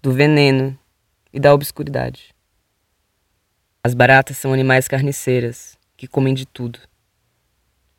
do 0.00 0.12
veneno 0.12 0.78
e 1.32 1.40
da 1.40 1.52
obscuridade. 1.52 2.34
As 3.82 3.94
baratas 3.94 4.36
são 4.38 4.52
animais 4.52 4.88
carniceiras, 4.88 5.76
que 5.96 6.06
comem 6.06 6.34
de 6.34 6.46
tudo: 6.46 6.78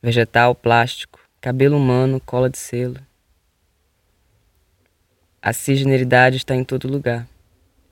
vegetal, 0.01 0.55
plástico, 0.55 1.19
cabelo 1.41 1.77
humano, 1.77 2.21
cola 2.25 2.49
de 2.49 2.57
selo. 2.57 2.99
A 5.41 5.53
cisgeneridade 5.53 6.37
está 6.37 6.55
em 6.55 6.63
todo 6.63 6.87
lugar, 6.87 7.27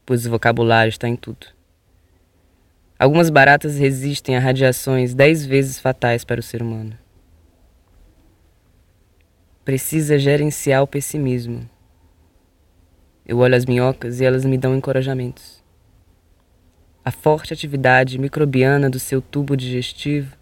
pois 0.08 0.26
o 0.26 0.30
vocabulário 0.30 0.90
está 0.90 1.06
em 1.06 1.18
tudo. 1.18 1.48
Algumas 2.98 3.30
baratas 3.30 3.78
resistem 3.78 4.38
a 4.38 4.40
radiações 4.40 5.14
dez 5.14 5.46
vezes 5.46 5.80
fatais 5.80 6.24
para 6.24 6.40
o 6.40 6.44
ser 6.44 6.62
humano. 6.62 6.98
Precisa 9.66 10.18
gerenciar 10.18 10.82
o 10.82 10.88
pessimismo. 10.88 11.70
Eu 13.26 13.40
olho 13.40 13.54
as 13.54 13.66
minhocas 13.66 14.22
e 14.22 14.26
elas 14.26 14.46
me 14.46 14.58
dão 14.58 14.78
encorajamentos. 14.78 15.62
A 17.04 17.12
forte 17.12 17.52
atividade 17.52 18.18
microbiana 18.18 18.90
do 18.90 19.00
seu 19.00 19.22
tubo 19.22 19.58
digestivo 19.58 20.38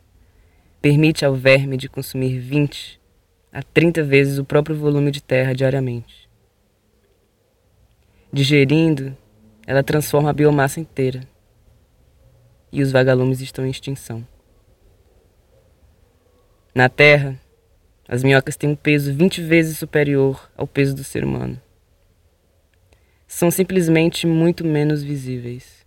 permite 0.80 1.26
ao 1.26 1.34
verme 1.34 1.76
de 1.76 1.90
consumir 1.90 2.38
20 2.38 3.02
a 3.52 3.64
30 3.64 4.04
vezes 4.04 4.38
o 4.38 4.46
próprio 4.46 4.76
volume 4.76 5.10
de 5.10 5.24
terra 5.24 5.54
diariamente. 5.54 6.30
Digerindo, 8.32 9.18
ela 9.66 9.84
transforma 9.84 10.30
a 10.30 10.34
biomassa 10.34 10.80
inteira. 10.80 11.22
E 12.72 12.82
os 12.82 12.92
vagalumes 12.92 13.42
estão 13.42 13.66
em 13.66 13.70
extinção. 13.70 14.26
Na 16.74 16.90
Terra, 16.90 17.40
as 18.08 18.24
minhocas 18.24 18.56
têm 18.56 18.70
um 18.70 18.76
peso 18.76 19.14
20 19.14 19.42
vezes 19.42 19.78
superior 19.78 20.52
ao 20.58 20.68
peso 20.68 20.96
do 20.96 21.04
ser 21.04 21.24
humano. 21.24 21.62
São 23.26 23.50
simplesmente 23.50 24.28
muito 24.28 24.66
menos 24.66 25.02
visíveis 25.02 25.86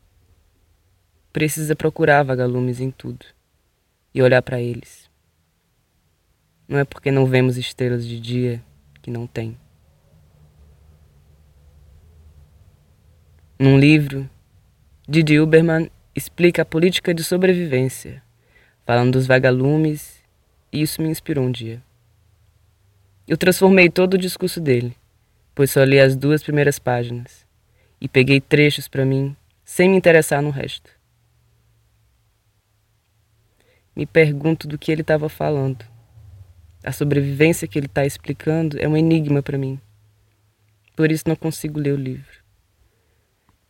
precisa 1.39 1.77
procurar 1.77 2.25
vagalumes 2.25 2.81
em 2.81 2.91
tudo 2.91 3.25
e 4.13 4.21
olhar 4.21 4.43
para 4.43 4.61
eles. 4.61 5.09
Não 6.67 6.79
é 6.79 6.85
porque 6.85 7.13
não 7.13 7.27
vemos 7.27 7.57
estrelas 7.57 8.05
de 8.05 8.19
dia 8.19 8.61
que 9.01 9.09
não 9.09 9.25
tem. 9.25 9.57
Num 13.59 13.79
livro, 13.79 14.29
Didi 15.09 15.41
Uberman 15.41 15.91
explica 16.15 16.63
a 16.63 16.65
política 16.65 17.13
de 17.13 17.25
sobrevivência, 17.25 18.23
falando 18.87 19.13
dos 19.13 19.27
vagalumes, 19.27 20.23
e 20.73 20.83
isso 20.83 21.03
me 21.03 21.09
inspirou 21.09 21.45
um 21.45 21.51
dia. 21.51 21.83
Eu 23.27 23.37
transformei 23.37 23.91
todo 23.91 24.15
o 24.15 24.19
discurso 24.19 24.61
dele, 24.61 24.97
pois 25.55 25.71
só 25.71 25.83
li 25.85 25.99
as 25.99 26.15
duas 26.15 26.43
primeiras 26.43 26.79
páginas 26.79 27.47
e 28.01 28.09
peguei 28.09 28.41
trechos 28.41 28.89
para 28.89 29.05
mim 29.05 29.37
sem 29.65 29.89
me 29.89 29.97
interessar 29.97 30.41
no 30.41 30.51
resto 30.51 30.99
me 33.99 34.07
pergunto 34.07 34.69
do 34.69 34.79
que 34.79 34.93
ele 34.93 35.01
estava 35.01 35.29
falando. 35.29 35.85
A 36.85 36.93
sobrevivência 36.93 37.67
que 37.67 37.77
ele 37.77 37.87
está 37.87 38.07
explicando 38.07 38.79
é 38.79 38.87
um 38.87 38.97
enigma 38.97 39.43
para 39.43 39.59
mim. 39.59 39.81
Por 40.95 41.11
isso 41.11 41.25
não 41.27 41.35
consigo 41.35 41.81
ler 41.81 41.95
o 41.95 41.97
livro. 41.97 42.48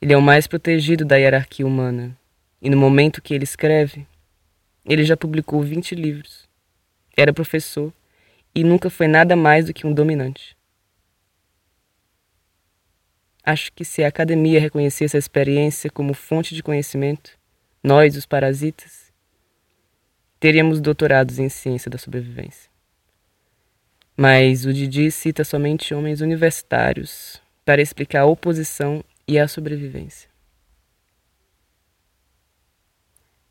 Ele 0.01 0.13
é 0.13 0.17
o 0.17 0.23
mais 0.23 0.47
protegido 0.47 1.05
da 1.05 1.17
hierarquia 1.17 1.67
humana, 1.67 2.17
e 2.63 2.71
no 2.71 2.77
momento 2.77 3.21
que 3.21 3.35
ele 3.35 3.45
escreve, 3.45 4.07
ele 4.85 5.05
já 5.05 5.17
publicou 5.17 5.63
20 5.63 5.95
livros. 5.95 6.49
Era 7.17 7.33
professor 7.33 7.93
e 8.55 8.63
nunca 8.63 8.89
foi 8.89 9.09
nada 9.09 9.35
mais 9.35 9.67
do 9.67 9.75
que 9.75 9.87
um 9.87 9.93
dominante. 9.93 10.57
Acho 13.45 13.73
que 13.73 13.85
se 13.85 14.05
a 14.05 14.09
academia 14.09 14.61
reconhecesse 14.61 15.17
a 15.17 15.19
experiência 15.19 15.91
como 15.91 16.15
fonte 16.15 16.55
de 16.55 16.63
conhecimento, 16.63 17.39
nós, 17.83 18.17
os 18.17 18.27
parasitas, 18.27 19.13
teríamos 20.39 20.81
doutorados 20.81 21.39
em 21.39 21.49
ciência 21.49 21.91
da 21.91 21.99
sobrevivência. 21.99 22.71
Mas 24.17 24.65
o 24.65 24.73
Didi 24.73 25.11
cita 25.11 25.45
somente 25.45 25.95
homens 25.95 26.21
universitários 26.21 27.41
para 27.65 27.81
explicar 27.83 28.23
a 28.23 28.27
oposição 28.27 29.05
e 29.29 29.39
a 29.39 29.47
sobrevivência. 29.47 30.31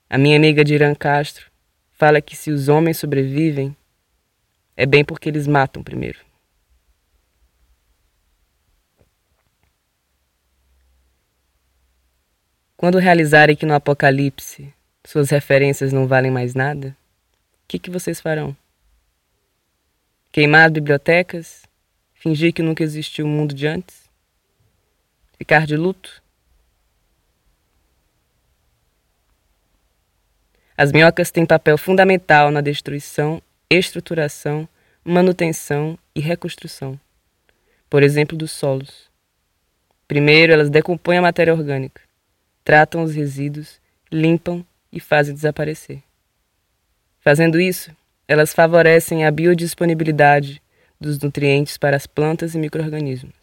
A 0.09 0.17
minha 0.17 0.35
amiga 0.35 0.63
Diran 0.63 0.95
Castro 0.95 1.51
fala 1.91 2.19
que 2.19 2.35
se 2.35 2.49
os 2.49 2.67
homens 2.67 2.97
sobrevivem, 2.97 3.77
é 4.75 4.85
bem 4.85 5.05
porque 5.05 5.29
eles 5.29 5.45
matam 5.45 5.83
primeiro. 5.83 6.19
Quando 12.75 12.99
realizarem 12.99 13.55
que 13.55 13.65
no 13.65 13.73
Apocalipse 13.73 14.73
suas 15.03 15.29
referências 15.29 15.93
não 15.93 16.07
valem 16.07 16.31
mais 16.31 16.53
nada? 16.53 16.95
O 17.63 17.67
que, 17.67 17.79
que 17.79 17.89
vocês 17.89 18.19
farão? 18.19 18.55
Queimar 20.31 20.69
bibliotecas? 20.69 21.63
Fingir 22.13 22.53
que 22.53 22.61
nunca 22.61 22.83
existiu 22.83 23.25
o 23.25 23.29
mundo 23.29 23.53
de 23.53 23.67
antes? 23.67 24.06
Ficar 25.37 25.67
de 25.67 25.77
luto? 25.77 26.21
As 30.75 30.91
minhocas 30.91 31.29
têm 31.29 31.45
papel 31.45 31.77
fundamental 31.77 32.49
na 32.49 32.59
destruição, 32.59 33.41
estruturação, 33.69 34.67
manutenção 35.03 35.97
e 36.15 36.19
reconstrução, 36.19 36.99
por 37.89 38.03
exemplo, 38.03 38.37
dos 38.37 38.51
solos. 38.51 39.09
Primeiro, 40.07 40.51
elas 40.51 40.69
decompõem 40.69 41.19
a 41.19 41.21
matéria 41.21 41.53
orgânica, 41.53 42.01
tratam 42.63 43.03
os 43.03 43.13
resíduos, 43.13 43.79
limpam 44.11 44.65
e 44.91 44.99
fazem 44.99 45.33
desaparecer. 45.33 46.01
Fazendo 47.19 47.59
isso, 47.59 47.95
elas 48.27 48.53
favorecem 48.53 49.25
a 49.25 49.31
biodisponibilidade 49.31 50.61
dos 50.99 51.19
nutrientes 51.19 51.77
para 51.77 51.95
as 51.95 52.07
plantas 52.07 52.55
e 52.55 52.57
microrganismos. 52.57 53.36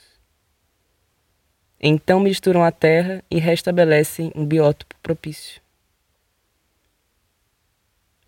Então 1.87 2.19
misturam 2.19 2.65
a 2.65 2.73
terra 2.73 3.23
e 3.31 3.39
restabelecem 3.39 4.33
um 4.35 4.47
biótopo 4.47 4.95
propício. 5.03 5.61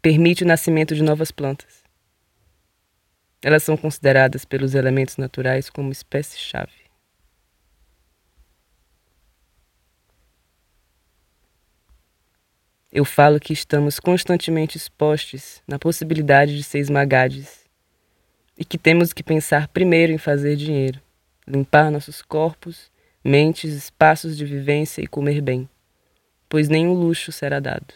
Permite 0.02 0.44
o 0.44 0.46
nascimento 0.46 0.94
de 0.94 1.02
novas 1.02 1.30
plantas. 1.30 1.82
Elas 3.40 3.62
são 3.62 3.74
consideradas 3.74 4.44
pelos 4.44 4.74
elementos 4.74 5.16
naturais 5.16 5.70
como 5.70 5.90
espécie-chave. 5.90 6.84
Eu 12.92 13.06
falo 13.06 13.40
que 13.40 13.54
estamos 13.54 13.98
constantemente 13.98 14.76
expostos 14.76 15.62
na 15.66 15.78
possibilidade 15.78 16.54
de 16.54 16.62
ser 16.62 16.80
esmagados 16.80 17.64
e 18.58 18.66
que 18.66 18.76
temos 18.76 19.14
que 19.14 19.22
pensar 19.22 19.66
primeiro 19.68 20.12
em 20.12 20.18
fazer 20.18 20.56
dinheiro, 20.56 21.00
limpar 21.46 21.90
nossos 21.90 22.20
corpos, 22.20 22.94
mentes, 23.26 23.74
espaços 23.74 24.36
de 24.36 24.44
vivência 24.44 25.02
e 25.02 25.06
comer 25.06 25.40
bem, 25.40 25.68
pois 26.48 26.68
nenhum 26.68 26.94
luxo 26.94 27.32
será 27.32 27.58
dado. 27.58 27.94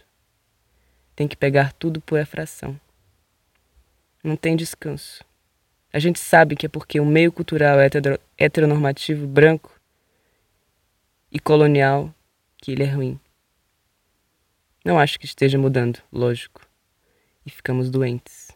Tem 1.15 1.28
que 1.28 1.36
pegar 1.36 1.73
tudo 1.73 2.01
por 2.01 2.19
efração. 2.19 2.78
Não 4.24 4.36
tem 4.36 4.57
descanso. 4.57 5.24
A 5.93 5.98
gente 5.98 6.19
sabe 6.19 6.57
que 6.57 6.66
é 6.66 6.69
porque 6.69 6.98
o 6.98 7.07
meio 7.07 7.31
cultural 7.31 7.78
heteronormativo 8.36 9.27
branco 9.27 9.73
e 11.31 11.39
colonial 11.39 12.12
que 12.59 12.73
ele 12.73 12.82
é 12.82 12.90
ruim. 12.90 13.19
Não 14.85 14.98
acho 14.98 15.19
que 15.19 15.27
esteja 15.27 15.59
mudando, 15.59 16.01
lógico. 16.12 16.66
E 17.47 17.51
ficamos 17.51 17.89
doentes. 17.89 18.50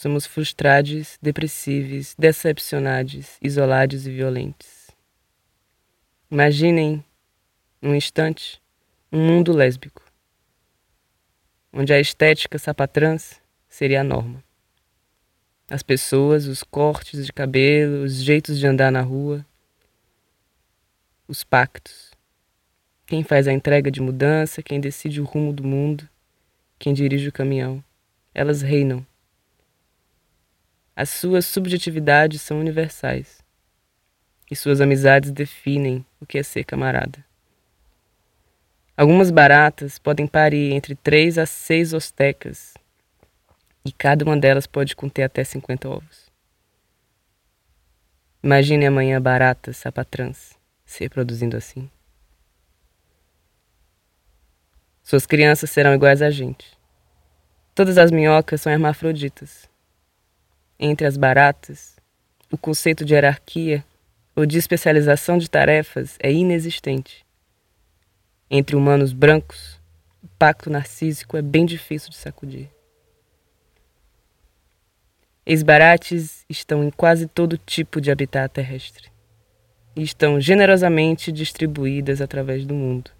Somos 0.00 0.24
frustrados, 0.24 1.18
depressivos, 1.20 2.14
decepcionados, 2.18 3.36
isolados 3.42 4.06
e 4.06 4.10
violentos. 4.10 4.90
Imaginem, 6.30 7.04
num 7.82 7.94
instante, 7.94 8.62
um 9.12 9.18
mundo 9.18 9.52
lésbico, 9.52 10.02
onde 11.70 11.92
a 11.92 12.00
estética 12.00 12.58
sapatrans 12.58 13.42
seria 13.68 14.00
a 14.00 14.02
norma. 14.02 14.42
As 15.68 15.82
pessoas, 15.82 16.46
os 16.46 16.62
cortes 16.62 17.26
de 17.26 17.30
cabelo, 17.30 18.02
os 18.02 18.14
jeitos 18.14 18.58
de 18.58 18.66
andar 18.66 18.90
na 18.90 19.02
rua, 19.02 19.44
os 21.28 21.44
pactos 21.44 22.10
quem 23.04 23.22
faz 23.22 23.46
a 23.46 23.52
entrega 23.52 23.90
de 23.90 24.00
mudança, 24.00 24.62
quem 24.62 24.80
decide 24.80 25.20
o 25.20 25.24
rumo 25.24 25.52
do 25.52 25.62
mundo, 25.62 26.08
quem 26.78 26.94
dirige 26.94 27.28
o 27.28 27.32
caminhão. 27.32 27.84
Elas 28.32 28.62
reinam. 28.62 29.04
As 31.00 31.08
suas 31.08 31.46
subjetividades 31.46 32.42
são 32.42 32.60
universais. 32.60 33.42
E 34.50 34.54
suas 34.54 34.82
amizades 34.82 35.30
definem 35.30 36.04
o 36.20 36.26
que 36.26 36.36
é 36.36 36.42
ser 36.42 36.62
camarada. 36.62 37.24
Algumas 38.94 39.30
baratas 39.30 39.98
podem 39.98 40.26
parir 40.26 40.74
entre 40.74 40.94
três 40.94 41.38
a 41.38 41.46
seis 41.46 41.94
ostecas, 41.94 42.74
e 43.82 43.90
cada 43.90 44.26
uma 44.26 44.36
delas 44.36 44.66
pode 44.66 44.94
conter 44.94 45.22
até 45.22 45.42
50 45.42 45.88
ovos. 45.88 46.30
Imagine 48.42 48.84
amanhã 48.84 49.22
baratas 49.22 49.78
sapatrãs 49.78 50.54
se 50.84 51.02
reproduzindo 51.02 51.56
assim. 51.56 51.90
Suas 55.02 55.24
crianças 55.24 55.70
serão 55.70 55.94
iguais 55.94 56.20
a 56.20 56.28
gente. 56.28 56.78
Todas 57.74 57.96
as 57.96 58.10
minhocas 58.10 58.60
são 58.60 58.70
hermafroditas. 58.70 59.69
Entre 60.82 61.06
as 61.06 61.18
baratas, 61.18 61.94
o 62.50 62.56
conceito 62.56 63.04
de 63.04 63.12
hierarquia 63.12 63.84
ou 64.34 64.46
de 64.46 64.56
especialização 64.56 65.36
de 65.36 65.50
tarefas 65.50 66.16
é 66.18 66.32
inexistente. 66.32 67.22
Entre 68.50 68.74
humanos 68.74 69.12
brancos, 69.12 69.78
o 70.22 70.28
pacto 70.38 70.70
narcísico 70.70 71.36
é 71.36 71.42
bem 71.42 71.66
difícil 71.66 72.08
de 72.08 72.16
sacudir. 72.16 72.70
Ex-barates 75.44 76.46
estão 76.48 76.82
em 76.82 76.90
quase 76.90 77.26
todo 77.26 77.58
tipo 77.58 78.00
de 78.00 78.10
habitat 78.10 78.50
terrestre 78.50 79.10
e 79.94 80.02
estão 80.02 80.40
generosamente 80.40 81.30
distribuídas 81.30 82.22
através 82.22 82.64
do 82.64 82.72
mundo. 82.72 83.10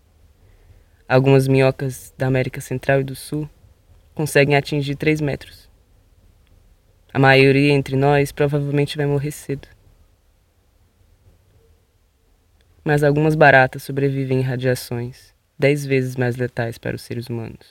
Algumas 1.07 1.47
minhocas 1.47 2.15
da 2.17 2.27
América 2.27 2.63
Central 2.63 3.03
e 3.03 3.05
do 3.05 3.15
Sul 3.15 3.51
conseguem 4.15 4.57
atingir 4.57 4.95
3 4.95 5.21
metros. 5.21 5.60
A 7.13 7.19
maioria 7.19 7.73
entre 7.73 7.97
nós 7.97 8.31
provavelmente 8.31 8.97
vai 8.97 9.07
morrer 9.07 9.33
cedo. 9.33 9.67
Mas 12.85 13.03
algumas 13.03 13.35
baratas 13.35 13.83
sobrevivem 13.83 14.39
em 14.39 14.43
radiações 14.43 15.35
10 15.59 15.87
vezes 15.87 16.17
mais 16.17 16.37
letais 16.37 16.79
para 16.79 16.97
os 16.97 17.03
seres 17.03 17.27
humanos. 17.27 17.71